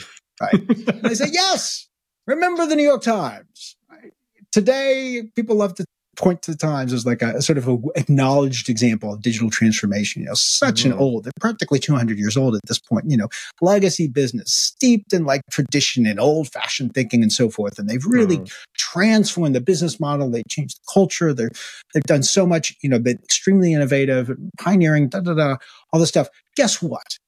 Right. 0.43 0.89
and 0.89 1.07
I 1.07 1.15
say, 1.15 1.29
yes, 1.33 1.89
remember 2.27 2.67
the 2.67 2.77
New 2.77 2.85
York 2.85 3.03
Times. 3.03 3.77
Right? 3.91 4.13
Today, 4.51 5.23
people 5.35 5.57
love 5.57 5.75
to 5.77 5.85
point 6.17 6.43
to 6.43 6.51
the 6.51 6.57
Times 6.57 6.93
as 6.93 7.07
like 7.07 7.23
a, 7.23 7.37
a 7.37 7.43
sort 7.43 7.59
of 7.59 7.69
a 7.69 7.79
acknowledged 7.95 8.69
example 8.69 9.15
of 9.15 9.23
digital 9.23 9.51
transformation. 9.51 10.23
You 10.23 10.29
know, 10.29 10.35
such 10.35 10.83
mm-hmm. 10.83 10.93
an 10.93 10.99
old, 10.99 11.25
they're 11.25 11.33
practically 11.41 11.79
200 11.79 12.19
years 12.19 12.37
old 12.37 12.55
at 12.55 12.61
this 12.67 12.79
point, 12.79 13.07
you 13.09 13.17
know, 13.17 13.29
legacy 13.61 14.09
business 14.09 14.53
steeped 14.53 15.13
in 15.13 15.25
like 15.25 15.43
tradition 15.51 16.07
and 16.07 16.21
old 16.21 16.53
fashioned 16.53 16.95
thinking 16.95 17.23
and 17.23 17.33
so 17.33 17.49
forth. 17.49 17.79
And 17.79 17.89
they've 17.89 18.05
really 18.05 18.39
mm-hmm. 18.39 18.55
transformed 18.77 19.55
the 19.55 19.61
business 19.61 19.99
model. 19.99 20.31
They 20.31 20.43
changed 20.49 20.79
the 20.79 20.93
culture. 20.93 21.33
They're, 21.33 21.51
they've 21.95 22.03
done 22.05 22.23
so 22.23 22.47
much, 22.47 22.75
you 22.83 22.91
know, 22.91 22.99
been 22.99 23.19
extremely 23.23 23.73
innovative, 23.73 24.31
pioneering, 24.59 25.09
da, 25.09 25.21
da, 25.21 25.35
da, 25.35 25.57
all 25.93 26.01
this 26.01 26.11
stuff. 26.11 26.29
Guess 26.57 26.83
what? 26.83 27.19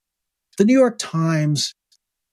The 0.58 0.64
New 0.64 0.78
York 0.78 0.98
Times 0.98 1.74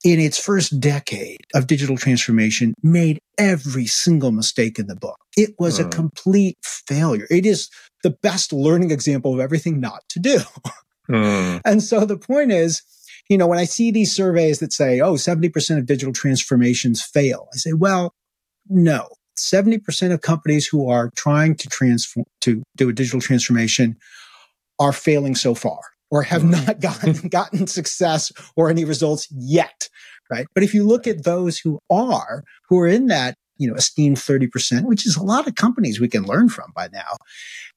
in 0.04 0.20
its 0.20 0.38
first 0.38 0.80
decade 0.80 1.42
of 1.54 1.68
digital 1.68 1.98
transformation 1.98 2.74
made 2.82 3.20
every 3.38 3.86
single 3.86 4.32
mistake 4.32 4.80
in 4.80 4.88
the 4.88 4.96
book. 4.96 5.18
It 5.38 5.52
was 5.60 5.80
a 5.80 5.88
complete 5.90 6.58
failure. 6.64 7.28
It 7.30 7.46
is 7.46 7.70
the 8.04 8.10
best 8.10 8.52
learning 8.52 8.92
example 8.92 9.34
of 9.34 9.40
everything 9.40 9.80
not 9.80 10.04
to 10.10 10.20
do. 10.20 10.40
Mm. 11.10 11.62
And 11.66 11.84
so 11.84 12.06
the 12.06 12.18
point 12.18 12.52
is, 12.52 12.82
you 13.30 13.38
know, 13.38 13.48
when 13.48 13.60
I 13.60 13.66
see 13.66 13.92
these 13.92 14.14
surveys 14.14 14.60
that 14.60 14.74
say, 14.74 15.00
oh, 15.02 15.14
70% 15.14 15.78
of 15.78 15.86
digital 15.86 16.14
transformations 16.14 17.02
fail, 17.02 17.48
I 17.54 17.58
say, 17.58 17.74
well, 17.74 18.14
no. 18.70 19.10
70% 19.38 20.14
of 20.14 20.22
companies 20.22 20.68
who 20.68 20.90
are 20.90 21.12
trying 21.16 21.56
to 21.56 21.68
transform, 21.70 22.26
to 22.42 22.64
do 22.76 22.90
a 22.90 22.94
digital 22.94 23.22
transformation 23.22 23.98
are 24.80 24.94
failing 24.94 25.36
so 25.36 25.56
far 25.56 25.80
or 26.12 26.24
have 26.24 26.44
mm. 26.44 26.52
not 26.66 26.80
gotten, 26.80 27.14
gotten 27.30 27.66
success 27.66 28.32
or 28.56 28.70
any 28.70 28.86
results 28.86 29.28
yet. 29.32 29.90
Right. 30.30 30.46
But 30.54 30.64
if 30.64 30.74
you 30.74 30.86
look 30.86 31.08
at 31.08 31.24
those 31.24 31.58
who 31.58 31.80
are, 31.90 32.44
who 32.70 32.80
are 32.80 32.88
in 32.88 33.08
that, 33.08 33.36
you 33.58 33.68
know, 33.68 33.76
esteemed 33.76 34.18
30%, 34.18 34.86
which 34.86 35.06
is 35.06 35.16
a 35.16 35.24
lot 35.24 35.48
of 35.48 35.56
companies 35.56 36.00
we 36.00 36.08
can 36.08 36.24
learn 36.24 36.50
from 36.50 36.72
by 36.76 36.88
now, 36.92 37.18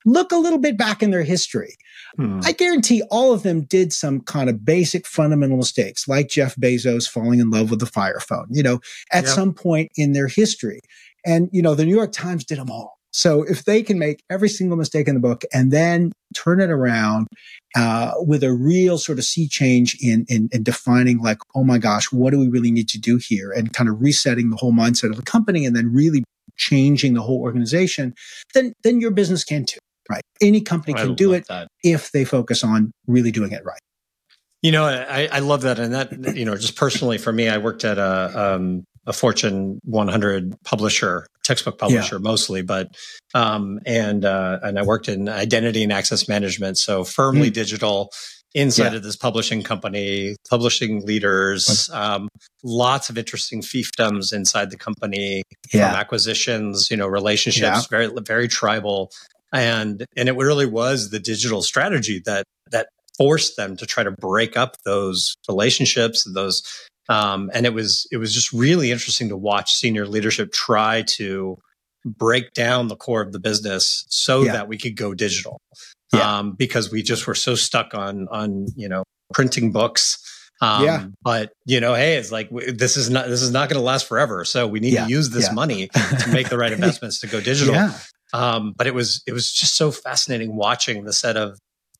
look 0.07 0.33
a 0.33 0.37
little 0.37 0.59
bit 0.59 0.79
back 0.79 1.03
in 1.03 1.11
their 1.11 1.25
history. 1.25 1.77
Hmm. 2.17 2.41
I 2.45 2.53
guarantee 2.53 3.03
all 3.11 3.33
of 3.33 3.43
them 3.43 3.65
did 3.65 3.93
some 3.93 4.21
kind 4.21 4.49
of 4.49 4.65
basic 4.65 5.07
fundamental 5.07 5.57
mistakes, 5.57 6.09
like 6.09 6.29
Jeff 6.29 6.55
Bezos 6.57 7.09
falling 7.09 7.41
in 7.41 7.51
love 7.51 7.71
with 7.71 7.81
the 7.81 7.87
fire 7.87 8.21
phone, 8.21 8.47
you 8.51 8.63
know, 8.63 8.81
at 9.13 9.25
yep. 9.25 9.33
some 9.35 9.53
point 9.53 9.91
in 9.97 10.13
their 10.13 10.29
history. 10.29 10.81
And, 11.27 11.49
you 11.53 11.61
know, 11.61 11.75
the 11.75 11.85
New 11.85 11.95
York 11.95 12.13
Times 12.13 12.45
did 12.45 12.59
them 12.59 12.71
all. 12.71 12.99
So 13.15 13.45
if 13.45 13.65
they 13.65 13.85
can 13.85 13.97
make 13.97 14.25
every 14.29 14.49
single 14.49 14.77
mistake 14.77 15.07
in 15.07 15.15
the 15.15 15.21
book 15.21 15.45
and 15.53 15.71
then 15.71 16.11
turn 16.35 16.61
it 16.61 16.69
around 16.69 17.29
uh, 17.77 18.15
with 18.17 18.43
a 18.43 18.53
real 18.53 18.99
sort 18.99 19.19
of 19.19 19.25
sea 19.25 19.47
change 19.47 19.97
in, 20.01 20.27
in, 20.29 20.49
in 20.51 20.65
defining 20.65 21.19
like, 21.19 21.39
oh 21.55 21.63
my 21.63 21.79
gosh, 21.79 22.11
what 22.11 22.33
do 22.33 22.41
we 22.41 22.49
really 22.49 22.73
need 22.73 22.89
to 22.89 22.99
do 22.99 23.17
here, 23.17 23.53
and 23.53 23.73
kind 23.73 23.89
of 23.89 24.03
resetting 24.03 24.51
the 24.51 24.57
whole 24.57 24.73
mindset 24.73 25.11
of 25.11 25.17
the 25.17 25.23
company, 25.23 25.65
and 25.65 25.77
then 25.77 25.93
really 25.93 26.25
changing 26.57 27.15
the 27.15 27.23
whole 27.23 27.41
organization, 27.41 28.15
then 28.53 28.73
then 28.83 29.01
your 29.01 29.13
business 29.13 29.45
can 29.45 29.65
too, 29.65 29.79
right? 30.11 30.23
Any 30.41 30.61
company 30.61 30.95
can 30.95 31.15
do 31.15 31.33
it 31.35 31.47
that. 31.47 31.69
if 31.85 32.11
they 32.11 32.25
focus 32.25 32.65
on 32.65 32.91
really 33.07 33.31
doing 33.31 33.53
it 33.53 33.65
right. 33.65 33.81
You 34.63 34.73
know, 34.73 34.87
I, 34.87 35.29
I 35.31 35.39
love 35.39 35.63
that, 35.63 35.79
and 35.79 35.95
that 35.95 36.37
you 36.37 36.45
know, 36.45 36.57
just 36.57 36.75
personally 36.75 37.19
for 37.19 37.33
me, 37.33 37.49
I 37.49 37.59
worked 37.59 37.85
at 37.85 37.99
a 37.99 38.55
um, 38.57 38.83
a 39.07 39.13
Fortune 39.13 39.79
100 39.85 40.57
publisher, 40.65 41.27
textbook 41.45 41.79
publisher 41.79 42.17
yeah. 42.17 42.23
mostly, 42.23 42.63
but 42.63 42.89
um, 43.35 43.79
and 43.87 44.25
uh, 44.25 44.59
and 44.63 44.79
I 44.79 44.83
worked 44.83 45.09
in 45.09 45.29
identity 45.29 45.83
and 45.83 45.93
access 45.93 46.29
management, 46.29 46.79
so 46.79 47.05
firmly 47.05 47.51
mm. 47.51 47.55
digital 47.55 48.11
inside 48.55 48.93
yeah. 48.93 48.97
of 48.97 49.03
this 49.03 49.17
publishing 49.17 49.63
company, 49.63 50.37
publishing 50.49 51.05
leaders, 51.05 51.91
um, 51.93 52.29
lots 52.63 53.11
of 53.11 53.19
interesting 53.19 53.61
fiefdoms 53.61 54.33
inside 54.33 54.71
the 54.71 54.77
company, 54.77 55.43
yeah. 55.73 55.95
acquisitions, 55.95 56.91
you 56.91 56.97
know, 56.97 57.07
relationships, 57.07 57.87
very 57.87 58.09
very 58.25 58.49
tribal, 58.49 59.11
and 59.53 60.05
and 60.17 60.29
it 60.29 60.37
really 60.37 60.67
was 60.67 61.11
the 61.11 61.21
digital 61.21 61.63
strategy 61.63 62.21
that 62.25 62.45
that 62.71 62.89
forced 63.17 63.57
them 63.57 63.77
to 63.77 63.87
try 63.87 64.03
to 64.03 64.11
break 64.11 64.57
up 64.57 64.77
those 64.85 65.37
relationships, 65.49 66.25
those 66.35 66.63
um, 67.09 67.51
and 67.53 67.67
it 67.67 67.75
was 67.75 68.07
it 68.11 68.17
was 68.17 68.33
just 68.33 68.53
really 68.53 68.91
interesting 68.91 69.29
to 69.29 69.37
watch 69.37 69.75
senior 69.75 70.07
leadership 70.07 70.53
try 70.53 71.03
to 71.03 71.59
break 72.05 72.53
down 72.53 72.89
the 72.89 72.97
core 72.97 73.23
of 73.23 73.33
the 73.33 73.41
business 73.41 74.05
so 74.09 74.43
yeah. 74.43 74.53
that 74.53 74.69
we 74.69 74.79
could 74.79 74.97
go 74.97 75.15
digital. 75.15 75.61
Yeah. 76.13 76.39
Um, 76.39 76.53
because 76.53 76.93
we 76.93 77.03
just 77.03 77.27
were 77.27 77.35
so 77.35 77.55
stuck 77.55 77.95
on 77.95 78.29
on 78.29 78.67
you 78.77 78.89
know 78.89 79.05
printing 79.33 79.73
books. 79.73 80.21
Um, 80.61 80.85
yeah. 80.85 81.07
But 81.23 81.53
you 81.67 81.81
know, 81.81 81.95
hey, 81.95 82.17
it's 82.17 82.33
like 82.33 82.49
this 82.51 82.97
is 82.97 83.11
not 83.11 83.29
this 83.29 83.43
is 83.43 83.51
not 83.51 83.69
going 83.69 83.79
to 83.79 83.85
last 83.85 84.07
forever. 84.07 84.45
So 84.45 84.67
we 84.67 84.81
need 84.81 84.95
yeah. 84.95 85.05
to 85.05 85.11
use 85.11 85.31
this 85.31 85.53
money 85.53 85.89
to 86.21 86.31
make 86.31 86.49
the 86.49 86.57
right 86.59 86.73
investments 86.73 87.21
to 87.21 87.27
go 87.27 87.41
digital. 87.41 87.75
Yeah. 87.75 87.99
Um, 88.33 88.73
but 88.77 88.87
it 88.87 88.95
was 88.95 89.23
it 89.27 89.33
was 89.33 89.53
just 89.53 89.77
so 89.77 89.91
fascinating 89.91 90.57
watching 90.57 91.05
the 91.05 91.13
set 91.13 91.37
of 91.37 91.59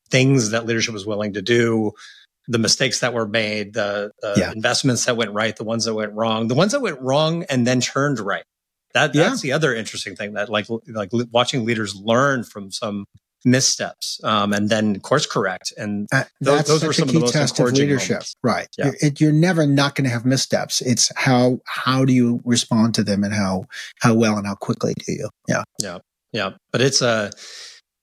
things 0.09 0.51
that 0.51 0.65
leadership 0.65 0.93
was 0.93 1.05
willing 1.05 1.33
to 1.33 1.41
do 1.41 1.91
the 2.47 2.59
mistakes 2.59 2.99
that 2.99 3.13
were 3.13 3.27
made, 3.27 3.73
the, 3.73 4.11
the 4.21 4.35
yeah. 4.37 4.51
investments 4.51 5.05
that 5.05 5.17
went 5.17 5.31
right, 5.31 5.55
the 5.55 5.63
ones 5.63 5.85
that 5.85 5.93
went 5.93 6.13
wrong, 6.13 6.47
the 6.47 6.55
ones 6.55 6.71
that 6.71 6.81
went 6.81 6.99
wrong 7.01 7.43
and 7.49 7.65
then 7.65 7.81
turned 7.81 8.19
right. 8.19 8.43
That 8.93 9.11
that's 9.11 9.43
yeah. 9.43 9.49
the 9.49 9.55
other 9.55 9.75
interesting 9.75 10.15
thing 10.15 10.33
that 10.33 10.47
like 10.47 10.67
like 10.87 11.09
watching 11.31 11.65
leaders 11.65 11.95
learn 11.95 12.43
from 12.43 12.71
some 12.71 13.05
missteps 13.45 14.19
um, 14.23 14.51
and 14.53 14.69
then 14.69 14.99
course 14.99 15.25
correct. 15.25 15.71
And 15.77 16.07
uh, 16.11 16.23
those, 16.41 16.83
were 16.83 16.93
some 16.93 17.09
of 17.09 17.13
the 17.13 17.19
most 17.19 17.33
test 17.33 17.59
of 17.59 17.71
leadership, 17.73 18.09
moments. 18.09 18.35
right? 18.41 18.67
Yeah. 18.77 18.85
You're, 18.85 18.95
it, 19.01 19.21
you're 19.21 19.31
never 19.31 19.67
not 19.67 19.95
going 19.95 20.05
to 20.05 20.09
have 20.09 20.25
missteps. 20.25 20.81
It's 20.81 21.11
how 21.15 21.59
how 21.65 22.05
do 22.05 22.13
you 22.13 22.41
respond 22.43 22.95
to 22.95 23.03
them 23.03 23.23
and 23.23 23.33
how 23.33 23.65
how 24.01 24.15
well 24.15 24.37
and 24.37 24.47
how 24.47 24.55
quickly 24.55 24.93
do 24.97 25.11
you? 25.11 25.29
Yeah, 25.47 25.63
yeah, 25.81 25.99
yeah. 26.31 26.51
But 26.71 26.81
it's 26.81 27.01
a 27.01 27.31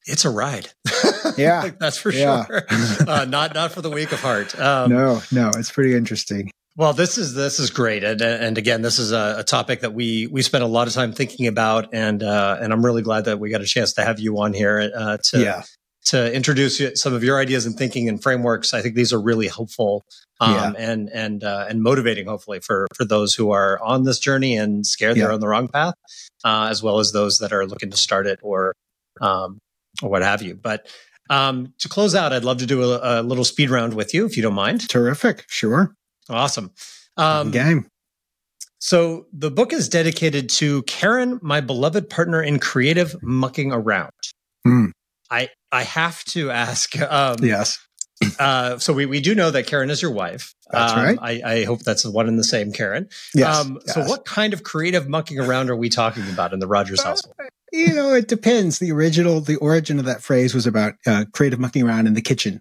it's 0.07 0.24
a 0.24 0.30
ride. 0.30 0.68
Yeah, 1.36 1.70
that's 1.78 1.96
for 1.96 2.12
yeah. 2.12 2.44
sure. 2.46 2.62
Uh, 3.06 3.24
not 3.24 3.54
not 3.54 3.72
for 3.72 3.80
the 3.80 3.90
weak 3.90 4.12
of 4.12 4.20
heart. 4.20 4.58
Um, 4.58 4.90
no, 4.90 5.22
no, 5.32 5.50
it's 5.56 5.70
pretty 5.70 5.94
interesting. 5.94 6.50
Well, 6.76 6.94
this 6.94 7.18
is 7.18 7.34
this 7.34 7.58
is 7.58 7.70
great, 7.70 8.02
and 8.02 8.20
and 8.22 8.56
again, 8.56 8.80
this 8.80 8.98
is 8.98 9.12
a, 9.12 9.36
a, 9.38 9.44
topic 9.44 9.80
that 9.80 9.92
we 9.92 10.26
we 10.28 10.40
spent 10.40 10.64
a 10.64 10.66
lot 10.66 10.88
of 10.88 10.94
time 10.94 11.12
thinking 11.12 11.46
about, 11.46 11.92
and 11.92 12.22
uh, 12.22 12.58
and 12.60 12.72
I'm 12.72 12.84
really 12.84 13.02
glad 13.02 13.26
that 13.26 13.38
we 13.38 13.50
got 13.50 13.60
a 13.60 13.66
chance 13.66 13.92
to 13.94 14.04
have 14.04 14.18
you 14.20 14.40
on 14.40 14.54
here 14.54 14.90
uh, 14.94 15.18
to 15.24 15.40
yeah. 15.40 15.62
to 16.06 16.34
introduce 16.34 16.80
some 17.00 17.12
of 17.12 17.22
your 17.22 17.38
ideas 17.38 17.66
and 17.66 17.76
thinking 17.76 18.08
and 18.08 18.22
frameworks. 18.22 18.72
I 18.72 18.80
think 18.80 18.94
these 18.94 19.12
are 19.12 19.20
really 19.20 19.48
helpful 19.48 20.02
um, 20.40 20.54
yeah. 20.54 20.72
and 20.78 21.10
and 21.10 21.44
uh, 21.44 21.66
and 21.68 21.82
motivating, 21.82 22.26
hopefully, 22.26 22.60
for 22.60 22.86
for 22.94 23.04
those 23.04 23.34
who 23.34 23.50
are 23.50 23.78
on 23.82 24.04
this 24.04 24.18
journey 24.18 24.56
and 24.56 24.86
scared 24.86 25.16
yeah. 25.16 25.24
they're 25.24 25.32
on 25.32 25.40
the 25.40 25.48
wrong 25.48 25.68
path, 25.68 25.94
uh, 26.42 26.68
as 26.70 26.82
well 26.82 27.00
as 27.00 27.12
those 27.12 27.38
that 27.40 27.52
are 27.52 27.66
looking 27.66 27.90
to 27.90 27.98
start 27.98 28.26
it 28.26 28.40
or 28.42 28.74
um, 29.20 29.58
or 30.02 30.08
what 30.08 30.22
have 30.22 30.40
you. 30.40 30.54
But 30.54 30.86
um, 31.32 31.72
to 31.78 31.88
close 31.88 32.14
out, 32.14 32.34
I'd 32.34 32.44
love 32.44 32.58
to 32.58 32.66
do 32.66 32.82
a, 32.82 33.20
a, 33.20 33.22
little 33.22 33.44
speed 33.44 33.70
round 33.70 33.94
with 33.94 34.12
you, 34.12 34.26
if 34.26 34.36
you 34.36 34.42
don't 34.42 34.54
mind. 34.54 34.86
Terrific. 34.86 35.46
Sure. 35.48 35.96
Awesome. 36.28 36.70
Um, 37.16 37.50
Game. 37.50 37.86
So 38.78 39.26
the 39.32 39.50
book 39.50 39.72
is 39.72 39.88
dedicated 39.88 40.50
to 40.50 40.82
Karen, 40.82 41.38
my 41.40 41.62
beloved 41.62 42.10
partner 42.10 42.42
in 42.42 42.58
creative 42.58 43.16
mucking 43.22 43.72
around. 43.72 44.10
Mm. 44.66 44.90
I 45.30 45.48
I 45.70 45.84
have 45.84 46.22
to 46.26 46.50
ask. 46.50 47.00
Um, 47.00 47.36
yes. 47.40 47.78
Uh, 48.38 48.78
so 48.78 48.92
we, 48.92 49.04
we 49.04 49.20
do 49.20 49.34
know 49.34 49.50
that 49.50 49.66
Karen 49.66 49.90
is 49.90 50.00
your 50.00 50.12
wife. 50.12 50.54
That's 50.70 50.92
um, 50.92 51.04
right. 51.04 51.18
I, 51.20 51.42
I, 51.44 51.64
hope 51.64 51.80
that's 51.80 52.04
the 52.04 52.10
one 52.10 52.28
and 52.28 52.38
the 52.38 52.44
same 52.44 52.72
Karen. 52.72 53.08
Yes, 53.34 53.56
um, 53.56 53.80
yes. 53.84 53.94
So 53.94 54.04
what 54.04 54.24
kind 54.24 54.52
of 54.52 54.62
creative 54.62 55.08
mucking 55.08 55.40
around 55.40 55.70
are 55.70 55.76
we 55.76 55.88
talking 55.88 56.22
about 56.30 56.52
in 56.52 56.60
the 56.60 56.68
Rogers 56.68 57.02
household? 57.02 57.34
You 57.72 57.94
know, 57.94 58.12
it 58.12 58.28
depends. 58.28 58.78
The 58.78 58.92
original, 58.92 59.40
the 59.40 59.56
origin 59.56 59.98
of 59.98 60.04
that 60.04 60.22
phrase 60.22 60.54
was 60.54 60.66
about 60.66 60.94
uh, 61.06 61.24
creative 61.32 61.58
mucking 61.58 61.82
around 61.82 62.06
in 62.06 62.12
the 62.12 62.20
kitchen. 62.20 62.60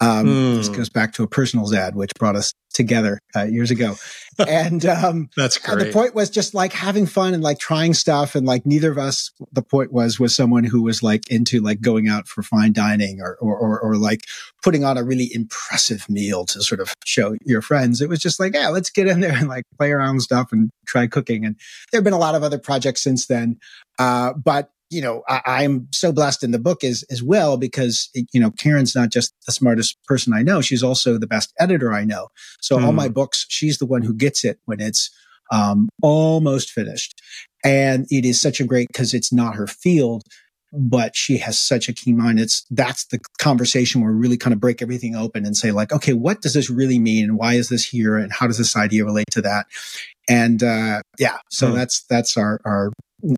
Um, 0.00 0.26
mm. 0.26 0.56
This 0.56 0.68
goes 0.68 0.88
back 0.88 1.12
to 1.14 1.22
a 1.22 1.28
personals 1.28 1.72
ad, 1.72 1.94
which 1.94 2.10
brought 2.18 2.34
us 2.34 2.52
together 2.72 3.20
uh, 3.36 3.44
years 3.44 3.70
ago. 3.70 3.94
And 4.38 4.84
um, 4.86 5.28
that's 5.36 5.58
great. 5.58 5.78
And 5.78 5.80
the 5.82 5.92
point 5.92 6.14
was 6.14 6.30
just 6.30 6.54
like 6.54 6.72
having 6.72 7.06
fun 7.06 7.34
and 7.34 7.42
like 7.42 7.58
trying 7.58 7.94
stuff. 7.94 8.34
And 8.34 8.46
like 8.46 8.64
neither 8.64 8.90
of 8.90 8.98
us, 8.98 9.30
the 9.52 9.62
point 9.62 9.92
was, 9.92 10.18
was 10.18 10.34
someone 10.34 10.64
who 10.64 10.82
was 10.82 11.02
like 11.02 11.30
into 11.30 11.60
like 11.60 11.80
going 11.80 12.08
out 12.08 12.26
for 12.26 12.42
fine 12.42 12.72
dining 12.72 13.20
or, 13.20 13.36
or, 13.40 13.56
or, 13.56 13.80
or 13.80 13.96
like 13.96 14.22
putting 14.62 14.84
on 14.84 14.98
a 14.98 15.04
really 15.04 15.30
impressive 15.32 16.08
meal 16.08 16.44
to 16.46 16.62
sort 16.62 16.80
of 16.80 16.94
show 17.04 17.36
your 17.44 17.62
friends. 17.62 18.00
It 18.00 18.08
was 18.08 18.20
just 18.20 18.40
like, 18.40 18.54
yeah, 18.54 18.68
let's 18.68 18.90
get 18.90 19.06
in 19.06 19.20
there 19.20 19.36
and 19.36 19.48
like 19.48 19.64
play 19.78 19.92
around 19.92 20.20
stuff 20.20 20.50
and 20.52 20.70
try 20.86 21.06
cooking. 21.06 21.44
And 21.44 21.56
there 21.90 21.98
have 21.98 22.04
been 22.04 22.12
a 22.12 22.18
lot 22.18 22.34
of 22.34 22.42
other 22.42 22.58
projects 22.58 23.02
since 23.02 23.26
then. 23.26 23.58
Uh, 24.00 24.32
but 24.32 24.70
you 24.88 25.00
know, 25.00 25.22
I, 25.28 25.62
am 25.62 25.86
so 25.92 26.10
blessed 26.10 26.42
in 26.42 26.50
the 26.50 26.58
book 26.58 26.82
as 26.82 27.04
as 27.10 27.22
well 27.22 27.56
because 27.56 28.10
you 28.14 28.40
know 28.40 28.50
Karen's 28.50 28.96
not 28.96 29.10
just 29.10 29.32
the 29.46 29.52
smartest 29.52 29.96
person 30.04 30.32
I 30.32 30.42
know; 30.42 30.60
she's 30.60 30.82
also 30.82 31.16
the 31.16 31.28
best 31.28 31.52
editor 31.60 31.92
I 31.92 32.04
know. 32.04 32.28
So 32.60 32.76
mm. 32.76 32.84
all 32.84 32.92
my 32.92 33.06
hmm. 33.06 33.12
books, 33.12 33.46
she's 33.48 33.78
the 33.78 33.86
one 33.86 34.02
who 34.02 34.12
gets 34.12 34.44
it 34.44 34.58
when 34.64 34.80
it's 34.80 35.10
um, 35.52 35.88
almost 36.02 36.70
finished, 36.70 37.20
and 37.62 38.06
it 38.10 38.24
is 38.24 38.40
such 38.40 38.58
a 38.58 38.64
great 38.64 38.88
because 38.88 39.14
it's 39.14 39.32
not 39.32 39.54
her 39.54 39.68
field, 39.68 40.24
but 40.72 41.14
she 41.14 41.36
has 41.38 41.56
such 41.56 41.88
a 41.88 41.92
keen 41.92 42.16
mind. 42.16 42.40
It's 42.40 42.66
that's 42.70 43.04
the 43.06 43.20
conversation 43.38 44.00
where 44.00 44.10
we 44.10 44.18
really 44.18 44.38
kind 44.38 44.54
of 44.54 44.60
break 44.60 44.82
everything 44.82 45.14
open 45.14 45.46
and 45.46 45.56
say 45.56 45.70
like, 45.70 45.92
okay, 45.92 46.14
what 46.14 46.40
does 46.40 46.54
this 46.54 46.68
really 46.68 46.98
mean, 46.98 47.24
and 47.24 47.38
why 47.38 47.54
is 47.54 47.68
this 47.68 47.84
here, 47.84 48.16
and 48.16 48.32
how 48.32 48.48
does 48.48 48.58
this 48.58 48.74
idea 48.76 49.04
relate 49.04 49.30
to 49.32 49.42
that? 49.42 49.66
And 50.28 50.64
uh, 50.64 51.02
yeah, 51.18 51.36
so 51.48 51.70
mm. 51.70 51.74
that's 51.74 52.02
that's 52.08 52.36
our 52.36 52.60
our 52.64 52.90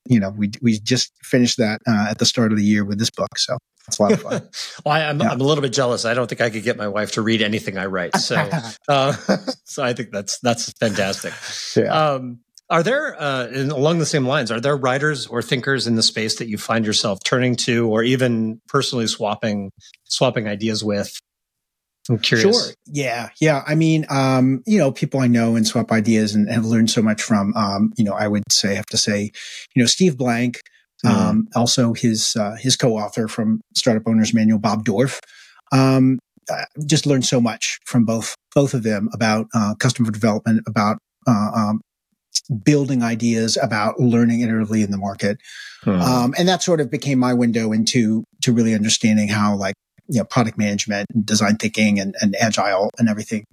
you 0.07 0.21
know, 0.21 0.31
we 0.31 0.51
we 0.61 0.79
just 0.79 1.13
finished 1.23 1.59
that 1.59 1.81
uh, 1.87 2.07
at 2.11 2.19
the 2.19 2.27
start 2.27 2.53
of 2.53 2.59
the 2.59 2.65
year 2.65 2.85
with 2.85 2.99
this 2.99 3.11
book, 3.11 3.39
so 3.39 3.59
it's 3.89 3.99
a 3.99 4.03
lot 4.03 4.13
of 4.13 4.23
fun. 4.23 4.49
well, 4.85 4.95
I, 4.95 5.01
am 5.01 5.21
I'm, 5.21 5.27
yeah. 5.27 5.33
I'm 5.33 5.41
a 5.41 5.45
little 5.45 5.63
bit 5.63 5.73
jealous. 5.73 6.05
I 6.05 6.15
don't 6.15 6.29
think 6.29 6.41
I 6.41 6.51
could 6.51 6.63
get 6.63 6.77
my 6.77 6.89
wife 6.89 7.13
to 7.13 7.23
read 7.23 7.43
anything 7.43 7.79
I 7.79 7.87
write, 7.87 8.17
so 8.17 8.37
uh, 8.89 9.13
so 9.65 9.83
I 9.83 9.93
think 9.93 10.11
that's 10.13 10.39
that's 10.41 10.73
fantastic. 10.73 11.33
Yeah. 11.77 11.93
Um, 11.93 12.41
are 12.71 12.83
there, 12.83 13.21
uh, 13.21 13.49
along 13.53 13.99
the 13.99 14.07
same 14.07 14.27
lines, 14.27 14.51
are 14.51 14.61
there 14.61 14.77
writers 14.77 15.27
or 15.27 15.43
thinkers 15.43 15.87
in 15.87 15.97
the 15.97 16.03
space 16.03 16.37
that 16.37 16.49
you 16.49 16.57
find 16.57 16.87
yourself 16.87 17.19
turning 17.23 17.55
to, 17.57 17.91
or 17.91 18.03
even 18.03 18.63
personally 18.69 19.07
swapping 19.07 19.71
swapping 20.05 20.49
ideas 20.49 20.83
with 20.83 21.19
I'm 22.11 22.19
curious. 22.19 22.67
Sure. 22.67 22.75
Yeah. 22.87 23.29
Yeah. 23.41 23.63
I 23.67 23.75
mean, 23.75 24.07
um, 24.11 24.63
you 24.67 24.79
know, 24.79 24.91
people 24.91 25.21
I 25.21 25.29
know 25.29 25.55
and 25.55 25.67
swap 25.67 25.93
ideas 25.93 26.35
and 26.35 26.51
have 26.51 26.65
learned 26.65 26.91
so 26.91 27.03
much 27.03 27.23
from, 27.23 27.55
um, 27.55 27.93
you 27.97 28.05
know, 28.05 28.15
I 28.15 28.29
would 28.29 28.43
say, 28.51 28.75
have 28.75 28.87
to 28.87 28.97
say, 28.97 29.31
you 29.75 29.83
know, 29.83 29.87
Steve 29.87 30.17
Blank, 30.17 30.61
mm. 31.05 31.11
um, 31.11 31.49
also 31.55 31.93
his, 31.93 32.35
uh, 32.37 32.57
his 32.59 32.77
co-author 32.77 33.29
from 33.29 33.61
Startup 33.77 34.03
Owners 34.07 34.35
Manual, 34.35 34.59
Bob 34.59 34.85
Dorf. 34.85 35.21
Um, 35.71 36.19
I 36.51 36.65
just 36.85 37.07
learned 37.07 37.25
so 37.25 37.41
much 37.41 37.79
from 37.85 38.05
both, 38.05 38.35
both 38.55 38.75
of 38.75 38.83
them 38.83 39.09
about, 39.15 39.47
uh, 39.55 39.75
customer 39.77 40.11
development, 40.11 40.63
about, 40.67 40.99
uh, 41.29 41.51
um, 41.55 41.81
building 42.65 43.03
ideas 43.03 43.57
about 43.63 44.01
learning 44.01 44.41
iteratively 44.41 44.83
in 44.83 44.91
the 44.91 44.99
market. 44.99 45.39
Hmm. 45.83 46.01
Um, 46.01 46.35
and 46.37 46.49
that 46.49 46.63
sort 46.63 46.81
of 46.81 46.91
became 46.91 47.19
my 47.19 47.35
window 47.35 47.73
into 47.73 48.25
to 48.43 48.53
really 48.53 48.75
understanding 48.75 49.29
how 49.29 49.55
like 49.55 49.75
you 50.13 50.19
know, 50.19 50.25
product 50.25 50.59
management 50.59 51.07
and 51.15 51.25
design 51.25 51.57
thinking 51.57 51.99
and, 51.99 52.15
and 52.21 52.37
agile 52.39 52.91
and 52.99 53.09
everything. 53.09 53.45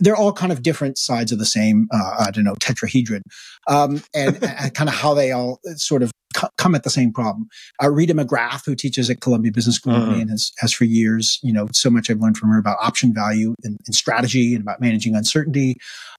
They're 0.00 0.16
all 0.16 0.32
kind 0.32 0.50
of 0.50 0.62
different 0.62 0.98
sides 0.98 1.30
of 1.30 1.38
the 1.38 1.46
same, 1.46 1.86
uh, 1.94 2.24
I 2.26 2.32
don't 2.32 2.42
know, 2.42 2.56
tetrahedron. 2.56 3.22
Um, 3.68 4.02
and, 4.12 4.42
and 4.42 4.74
kind 4.74 4.88
of 4.88 4.96
how 4.96 5.14
they 5.14 5.30
all 5.30 5.60
sort 5.76 6.02
of 6.02 6.10
come 6.56 6.74
at 6.74 6.82
the 6.82 6.90
same 6.90 7.12
problem. 7.12 7.48
Uh, 7.82 7.90
Rita 7.90 8.14
McGrath, 8.14 8.64
who 8.66 8.74
teaches 8.74 9.08
at 9.10 9.20
Columbia 9.20 9.52
Business 9.52 9.76
School 9.76 9.94
uh-huh. 9.94 10.12
and 10.12 10.30
has, 10.30 10.52
has 10.58 10.72
for 10.72 10.84
years, 10.84 11.38
you 11.42 11.52
know, 11.52 11.66
so 11.72 11.90
much 11.90 12.10
I've 12.10 12.20
learned 12.20 12.36
from 12.36 12.50
her 12.50 12.58
about 12.58 12.76
option 12.80 13.14
value 13.14 13.54
and, 13.64 13.78
and 13.86 13.94
strategy 13.94 14.54
and 14.54 14.62
about 14.62 14.80
managing 14.80 15.14
uncertainty. 15.14 15.76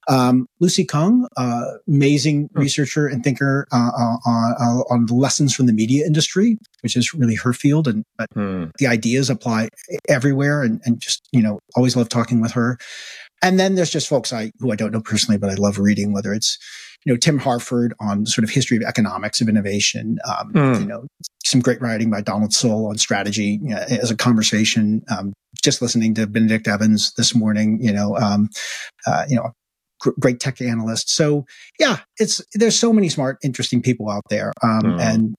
Um, 0.08 0.48
Lucy 0.60 0.86
Kung, 0.86 1.28
uh, 1.38 1.66
amazing 1.88 2.50
hmm. 2.54 2.60
researcher 2.60 3.06
and 3.08 3.24
thinker 3.24 3.68
uh, 3.72 3.92
uh, 3.98 4.18
uh, 4.26 4.84
on 4.90 5.06
the 5.06 5.14
lessons 5.14 5.54
from 5.54 5.68
the 5.68 5.74
media 5.74 6.06
industry, 6.06 6.58
which 6.82 6.96
is 6.96 7.14
really 7.14 7.36
her 7.36 7.54
field, 7.54 7.88
and 7.88 8.04
but 8.18 8.28
hmm. 8.34 8.66
the 8.80 8.88
ideas 8.88 9.30
apply 9.30 9.70
everywhere. 10.08 10.64
And, 10.64 10.82
and 10.86 11.00
just 11.00 11.28
you 11.32 11.42
know, 11.42 11.60
always 11.76 11.96
love 11.96 12.10
talking 12.10 12.42
with 12.42 12.52
her. 12.54 12.78
And 13.42 13.60
then 13.60 13.76
there's 13.76 13.92
just 13.92 14.10
folks 14.10 14.34
I 14.34 14.52
who 14.60 14.72
I 14.72 14.76
don't 14.76 14.92
know 14.92 15.02
personally, 15.02 15.38
but 15.38 15.50
I 15.50 15.54
love 15.54 15.80
reading, 15.80 16.12
whether 16.12 16.34
it's 16.34 16.58
you 17.06 17.14
know, 17.14 17.18
Tim 17.18 17.40
Harford 17.40 17.94
on 18.00 18.26
sort 18.26 18.44
of 18.44 18.50
history 18.50 18.78
of 18.78 18.84
economics 18.84 19.42
of 19.42 19.50
innovation. 19.50 20.20
Um, 20.26 20.54
mm. 20.54 20.80
You 20.82 20.86
know, 20.86 21.08
some 21.44 21.62
great 21.62 21.82
writing 21.82 22.10
by 22.10 22.22
Donald 22.22 22.54
Sull 22.54 22.88
on 22.88 22.98
strategy 22.98 23.60
you 23.62 23.70
know, 23.70 23.78
as 23.90 24.12
a 24.12 24.16
conversation. 24.16 25.04
Um, 25.10 25.34
just 25.64 25.82
listening 25.82 26.14
to 26.16 26.28
Benedict 26.28 26.68
Evans 26.68 27.14
this 27.14 27.34
morning, 27.36 27.80
you 27.82 27.92
know, 27.92 28.16
um, 28.18 28.50
uh, 29.08 29.26
you 29.28 29.36
know, 29.36 29.52
great 30.20 30.40
tech 30.40 30.62
analyst. 30.62 31.10
So 31.10 31.46
yeah, 31.80 32.00
it's 32.18 32.42
there's 32.54 32.78
so 32.78 32.94
many 32.94 33.10
smart, 33.10 33.38
interesting 33.44 33.82
people 33.82 34.10
out 34.10 34.24
there, 34.30 34.54
um, 34.64 34.82
mm. 34.82 35.00
and 35.00 35.36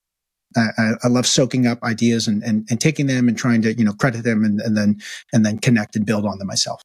I, 0.56 0.92
I, 1.04 1.08
love 1.08 1.26
soaking 1.26 1.66
up 1.66 1.82
ideas 1.84 2.26
and, 2.26 2.42
and, 2.42 2.66
and 2.68 2.80
taking 2.80 3.06
them 3.06 3.28
and 3.28 3.38
trying 3.38 3.62
to 3.62 3.72
you 3.72 3.84
know 3.84 3.92
credit 3.92 4.24
them 4.24 4.44
and, 4.44 4.60
and 4.60 4.76
then 4.76 5.00
and 5.32 5.46
then 5.46 5.58
connect 5.58 5.96
and 5.96 6.04
build 6.04 6.26
on 6.26 6.38
them 6.38 6.48
myself. 6.48 6.82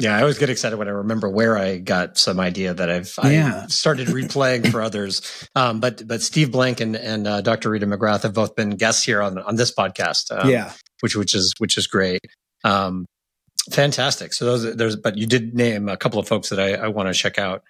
Yeah, 0.00 0.16
I 0.16 0.20
always 0.20 0.38
get 0.38 0.48
excited 0.48 0.78
when 0.78 0.88
I 0.88 0.92
remember 0.92 1.28
where 1.28 1.58
I 1.58 1.76
got 1.76 2.16
some 2.16 2.40
idea 2.40 2.72
that 2.72 2.90
I've 2.90 3.14
yeah. 3.22 3.62
I 3.64 3.66
started 3.68 4.08
replaying 4.08 4.70
for 4.70 4.82
others. 4.82 5.20
Um, 5.56 5.80
but 5.80 6.06
but 6.06 6.22
Steve 6.22 6.52
Blank 6.52 6.80
and 6.80 6.94
and 6.96 7.26
uh, 7.26 7.40
Dr. 7.40 7.70
Rita 7.70 7.84
McGrath 7.84 8.22
have 8.22 8.34
both 8.34 8.54
been 8.54 8.70
guests 8.70 9.04
here 9.04 9.20
on 9.20 9.36
on 9.38 9.56
this 9.56 9.74
podcast. 9.74 10.30
Um, 10.30 10.48
yeah, 10.48 10.72
which 11.00 11.16
which 11.16 11.34
is 11.34 11.54
which 11.58 11.76
is 11.76 11.86
great. 11.86 12.20
Um, 12.62 13.06
fantastic. 13.72 14.32
So 14.32 14.44
those 14.44 14.76
there's 14.76 14.96
but 14.96 15.16
you 15.16 15.26
did 15.26 15.54
name 15.54 15.88
a 15.88 15.96
couple 15.96 16.20
of 16.20 16.28
folks 16.28 16.50
that 16.50 16.60
I, 16.60 16.74
I 16.74 16.88
want 16.88 17.08
to 17.08 17.14
check 17.14 17.38
out. 17.38 17.62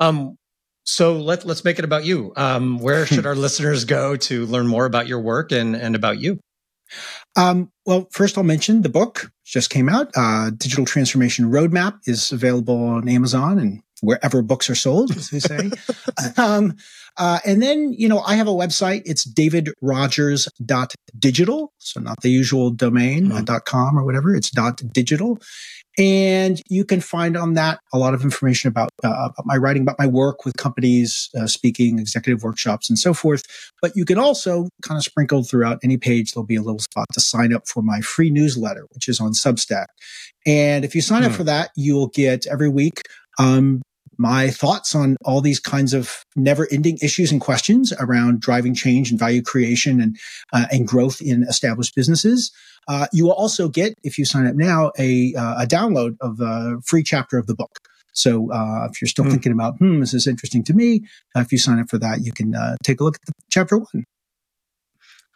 Um, 0.00 0.36
so 0.84 1.14
let 1.16 1.44
let's 1.44 1.64
make 1.64 1.78
it 1.78 1.84
about 1.84 2.04
you. 2.04 2.32
Um, 2.36 2.78
where 2.78 3.06
should 3.06 3.26
our 3.30 3.34
listeners 3.34 3.84
go 3.84 4.16
to 4.16 4.46
learn 4.46 4.66
more 4.66 4.84
about 4.84 5.06
your 5.08 5.20
work 5.20 5.50
and 5.50 5.74
and 5.74 5.96
about 5.96 6.18
you? 6.18 6.38
Um, 7.36 7.70
well, 7.86 8.08
first 8.10 8.38
I'll 8.38 8.44
mention 8.44 8.82
the 8.82 8.88
book 8.88 9.32
just 9.44 9.70
came 9.70 9.88
out. 9.88 10.10
Uh, 10.16 10.50
Digital 10.50 10.84
Transformation 10.84 11.46
Roadmap 11.46 12.00
is 12.06 12.32
available 12.32 12.82
on 12.86 13.08
Amazon 13.08 13.58
and 13.58 13.82
wherever 14.00 14.42
books 14.42 14.68
are 14.70 14.74
sold, 14.74 15.16
as 15.16 15.30
they 15.30 15.40
say. 15.40 15.70
um, 16.36 16.76
uh, 17.16 17.38
and 17.44 17.62
then, 17.62 17.92
you 17.92 18.08
know, 18.08 18.18
I 18.20 18.34
have 18.34 18.48
a 18.48 18.52
website. 18.52 19.02
It's 19.04 19.24
davidrogers.digital. 19.24 21.72
So 21.78 22.00
not 22.00 22.20
the 22.22 22.30
usual 22.30 22.70
domain, 22.70 23.28
mm-hmm. 23.28 23.44
uh, 23.48 23.60
.com 23.60 23.96
or 23.98 24.04
whatever. 24.04 24.34
It's 24.34 24.50
.digital. 24.50 25.38
And 25.96 26.60
you 26.68 26.84
can 26.84 27.00
find 27.00 27.36
on 27.36 27.54
that 27.54 27.78
a 27.92 27.98
lot 27.98 28.14
of 28.14 28.22
information 28.22 28.66
about, 28.66 28.90
uh, 29.04 29.28
about 29.30 29.46
my 29.46 29.56
writing, 29.56 29.82
about 29.82 29.96
my 29.98 30.08
work 30.08 30.44
with 30.44 30.56
companies, 30.56 31.30
uh, 31.38 31.46
speaking, 31.46 32.00
executive 32.00 32.42
workshops, 32.42 32.90
and 32.90 32.98
so 32.98 33.14
forth. 33.14 33.44
But 33.80 33.92
you 33.94 34.04
can 34.04 34.18
also 34.18 34.66
kind 34.82 34.98
of 34.98 35.04
sprinkle 35.04 35.44
throughout 35.44 35.78
any 35.84 35.96
page, 35.96 36.32
there'll 36.32 36.46
be 36.46 36.56
a 36.56 36.62
little 36.62 36.80
spot 36.80 37.06
to 37.12 37.20
sign 37.20 37.54
up 37.54 37.68
for 37.68 37.80
my 37.80 38.00
free 38.00 38.30
newsletter, 38.30 38.88
which 38.92 39.08
is 39.08 39.20
on 39.20 39.34
Substack. 39.34 39.86
And 40.44 40.84
if 40.84 40.96
you 40.96 41.00
sign 41.00 41.22
mm. 41.22 41.26
up 41.26 41.30
hmm. 41.30 41.36
for 41.36 41.44
that, 41.44 41.70
you'll 41.76 42.08
get 42.08 42.48
every 42.48 42.68
week 42.68 43.02
um, 43.38 43.82
my 44.18 44.50
thoughts 44.50 44.94
on 44.94 45.16
all 45.24 45.40
these 45.40 45.60
kinds 45.60 45.94
of 45.94 46.24
never 46.36 46.68
ending 46.70 46.98
issues 47.02 47.32
and 47.32 47.40
questions 47.40 47.92
around 48.00 48.40
driving 48.40 48.74
change 48.74 49.10
and 49.10 49.18
value 49.18 49.42
creation 49.42 50.00
and, 50.00 50.16
uh, 50.52 50.66
and 50.70 50.86
growth 50.86 51.20
in 51.20 51.44
established 51.44 51.94
businesses. 51.94 52.52
Uh, 52.86 53.06
you 53.12 53.24
will 53.24 53.32
also 53.32 53.68
get, 53.68 53.94
if 54.02 54.18
you 54.18 54.24
sign 54.24 54.46
up 54.46 54.54
now, 54.54 54.92
a, 54.98 55.34
uh, 55.34 55.62
a 55.62 55.66
download 55.66 56.16
of 56.20 56.40
a 56.40 56.80
free 56.84 57.02
chapter 57.02 57.38
of 57.38 57.46
the 57.46 57.54
book. 57.54 57.78
So 58.12 58.52
uh, 58.52 58.88
if 58.90 59.00
you're 59.00 59.08
still 59.08 59.24
mm. 59.24 59.30
thinking 59.30 59.52
about, 59.52 59.76
hmm, 59.78 60.00
this 60.00 60.14
is 60.14 60.26
interesting 60.26 60.62
to 60.64 60.74
me, 60.74 61.04
uh, 61.36 61.40
if 61.40 61.50
you 61.50 61.58
sign 61.58 61.80
up 61.80 61.88
for 61.88 61.98
that, 61.98 62.20
you 62.22 62.32
can 62.32 62.54
uh, 62.54 62.76
take 62.84 63.00
a 63.00 63.04
look 63.04 63.16
at 63.16 63.34
chapter 63.50 63.78
one. 63.78 64.04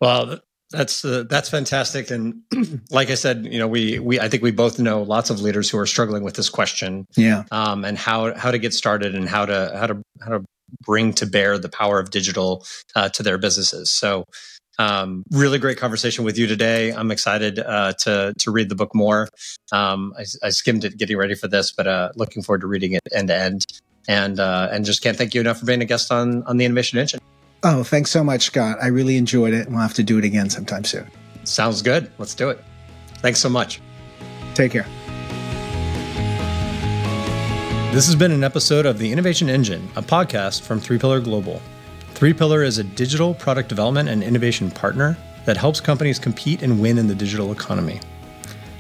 Well, 0.01 0.39
that's 0.71 1.05
uh, 1.05 1.25
that's 1.29 1.49
fantastic, 1.49 2.11
and 2.11 2.43
like 2.91 3.11
I 3.11 3.15
said, 3.15 3.47
you 3.47 3.59
know, 3.59 3.69
we 3.69 3.99
we 3.99 4.21
I 4.21 4.29
think 4.29 4.43
we 4.43 4.51
both 4.51 4.79
know 4.79 5.03
lots 5.03 5.31
of 5.31 5.41
leaders 5.41 5.71
who 5.71 5.79
are 5.79 5.87
struggling 5.87 6.23
with 6.23 6.35
this 6.35 6.51
question, 6.51 7.07
yeah, 7.17 7.45
um, 7.51 7.85
and 7.85 7.97
how 7.97 8.35
how 8.35 8.51
to 8.51 8.59
get 8.59 8.75
started 8.75 9.15
and 9.15 9.29
how 9.29 9.47
to 9.47 9.73
how 9.75 9.87
to 9.87 10.03
how 10.21 10.31
to 10.31 10.45
bring 10.83 11.15
to 11.15 11.27
bear 11.27 11.57
the 11.59 11.69
power 11.69 11.99
of 11.99 12.11
digital 12.11 12.65
uh, 12.95 13.09
to 13.09 13.23
their 13.23 13.39
businesses. 13.39 13.91
So 13.91 14.27
um, 14.79 15.25
really 15.31 15.59
great 15.59 15.79
conversation 15.79 16.25
with 16.25 16.39
you 16.39 16.47
today. 16.47 16.93
I'm 16.93 17.11
excited 17.11 17.59
uh, 17.59 17.95
to 18.01 18.35
to 18.39 18.51
read 18.51 18.69
the 18.69 18.75
book 18.75 18.95
more. 18.95 19.29
Um, 19.73 20.13
I, 20.17 20.25
I, 20.43 20.51
skimmed 20.51 20.85
it 20.85 20.97
getting 20.97 21.17
ready 21.17 21.35
for 21.35 21.49
this, 21.49 21.73
but 21.73 21.87
uh, 21.87 22.11
looking 22.15 22.43
forward 22.43 22.61
to 22.61 22.67
reading 22.67 22.93
it 22.93 23.03
end 23.13 23.29
to 23.29 23.37
end. 23.37 23.67
And 24.07 24.39
uh, 24.39 24.69
and 24.71 24.85
just 24.85 25.03
can't 25.03 25.17
thank 25.17 25.35
you 25.35 25.41
enough 25.41 25.59
for 25.59 25.67
being 25.67 25.83
a 25.83 25.85
guest 25.85 26.13
on 26.13 26.43
on 26.45 26.59
the 26.59 26.65
Innovation 26.65 26.99
Engine. 26.99 27.21
Oh, 27.63 27.83
thanks 27.83 28.11
so 28.11 28.23
much, 28.23 28.43
Scott. 28.43 28.79
I 28.81 28.87
really 28.89 29.17
enjoyed 29.17 29.53
it. 29.53 29.69
We'll 29.69 29.81
have 29.81 29.95
to 29.95 30.03
do 30.03 30.19
it 30.19 30.25
again 30.25 30.49
sometime 30.49 30.85
soon. 30.85 31.11
Sounds 31.45 31.83
good. 31.83 32.11
Let's 32.19 32.35
do 32.35 32.51
it. 32.51 32.63
Thanks 33.17 33.41
so 33.41 33.49
much. 33.49 33.81
Take 34.55 34.73
care. 34.73 34.87
This 37.93 38.07
has 38.07 38.15
been 38.15 38.33
an 38.33 38.45
episode 38.45 38.87
of 38.87 38.99
The 38.99 39.11
Innovation 39.11 39.49
Engine, 39.49 39.89
a 39.97 40.03
podcast 40.03 40.63
from 40.63 40.79
Three 40.79 40.99
Pillar 40.99 41.21
Global. 41.21 41.61
Three 42.13 42.33
Pillar 42.33 42.63
is 42.63 42.79
a 42.79 42.85
digital 42.85 43.35
product 43.35 43.69
development 43.69 44.09
and 44.09 44.23
innovation 44.23 44.71
partner 44.71 45.17
that 45.47 45.57
helps 45.57 45.81
companies 45.81 46.19
compete 46.19 46.63
and 46.63 46.81
win 46.81 46.99
in 46.99 47.09
the 47.09 47.15
digital 47.15 47.51
economy. 47.51 48.01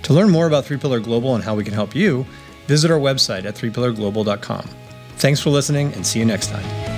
To 0.02 0.12
learn 0.12 0.30
more 0.30 0.46
about 0.46 0.66
Three 0.66 0.76
Pillar 0.76 1.00
Global 1.00 1.34
and 1.34 1.42
how 1.42 1.54
we 1.54 1.64
can 1.64 1.74
help 1.74 1.94
you, 1.94 2.26
visit 2.66 2.90
our 2.90 2.98
website 2.98 3.44
at 3.44 3.54
threepillarglobal.com. 3.54 4.68
Thanks 5.16 5.40
for 5.40 5.50
listening 5.50 5.92
and 5.94 6.06
see 6.06 6.18
you 6.18 6.24
next 6.24 6.48
time. 6.48 6.97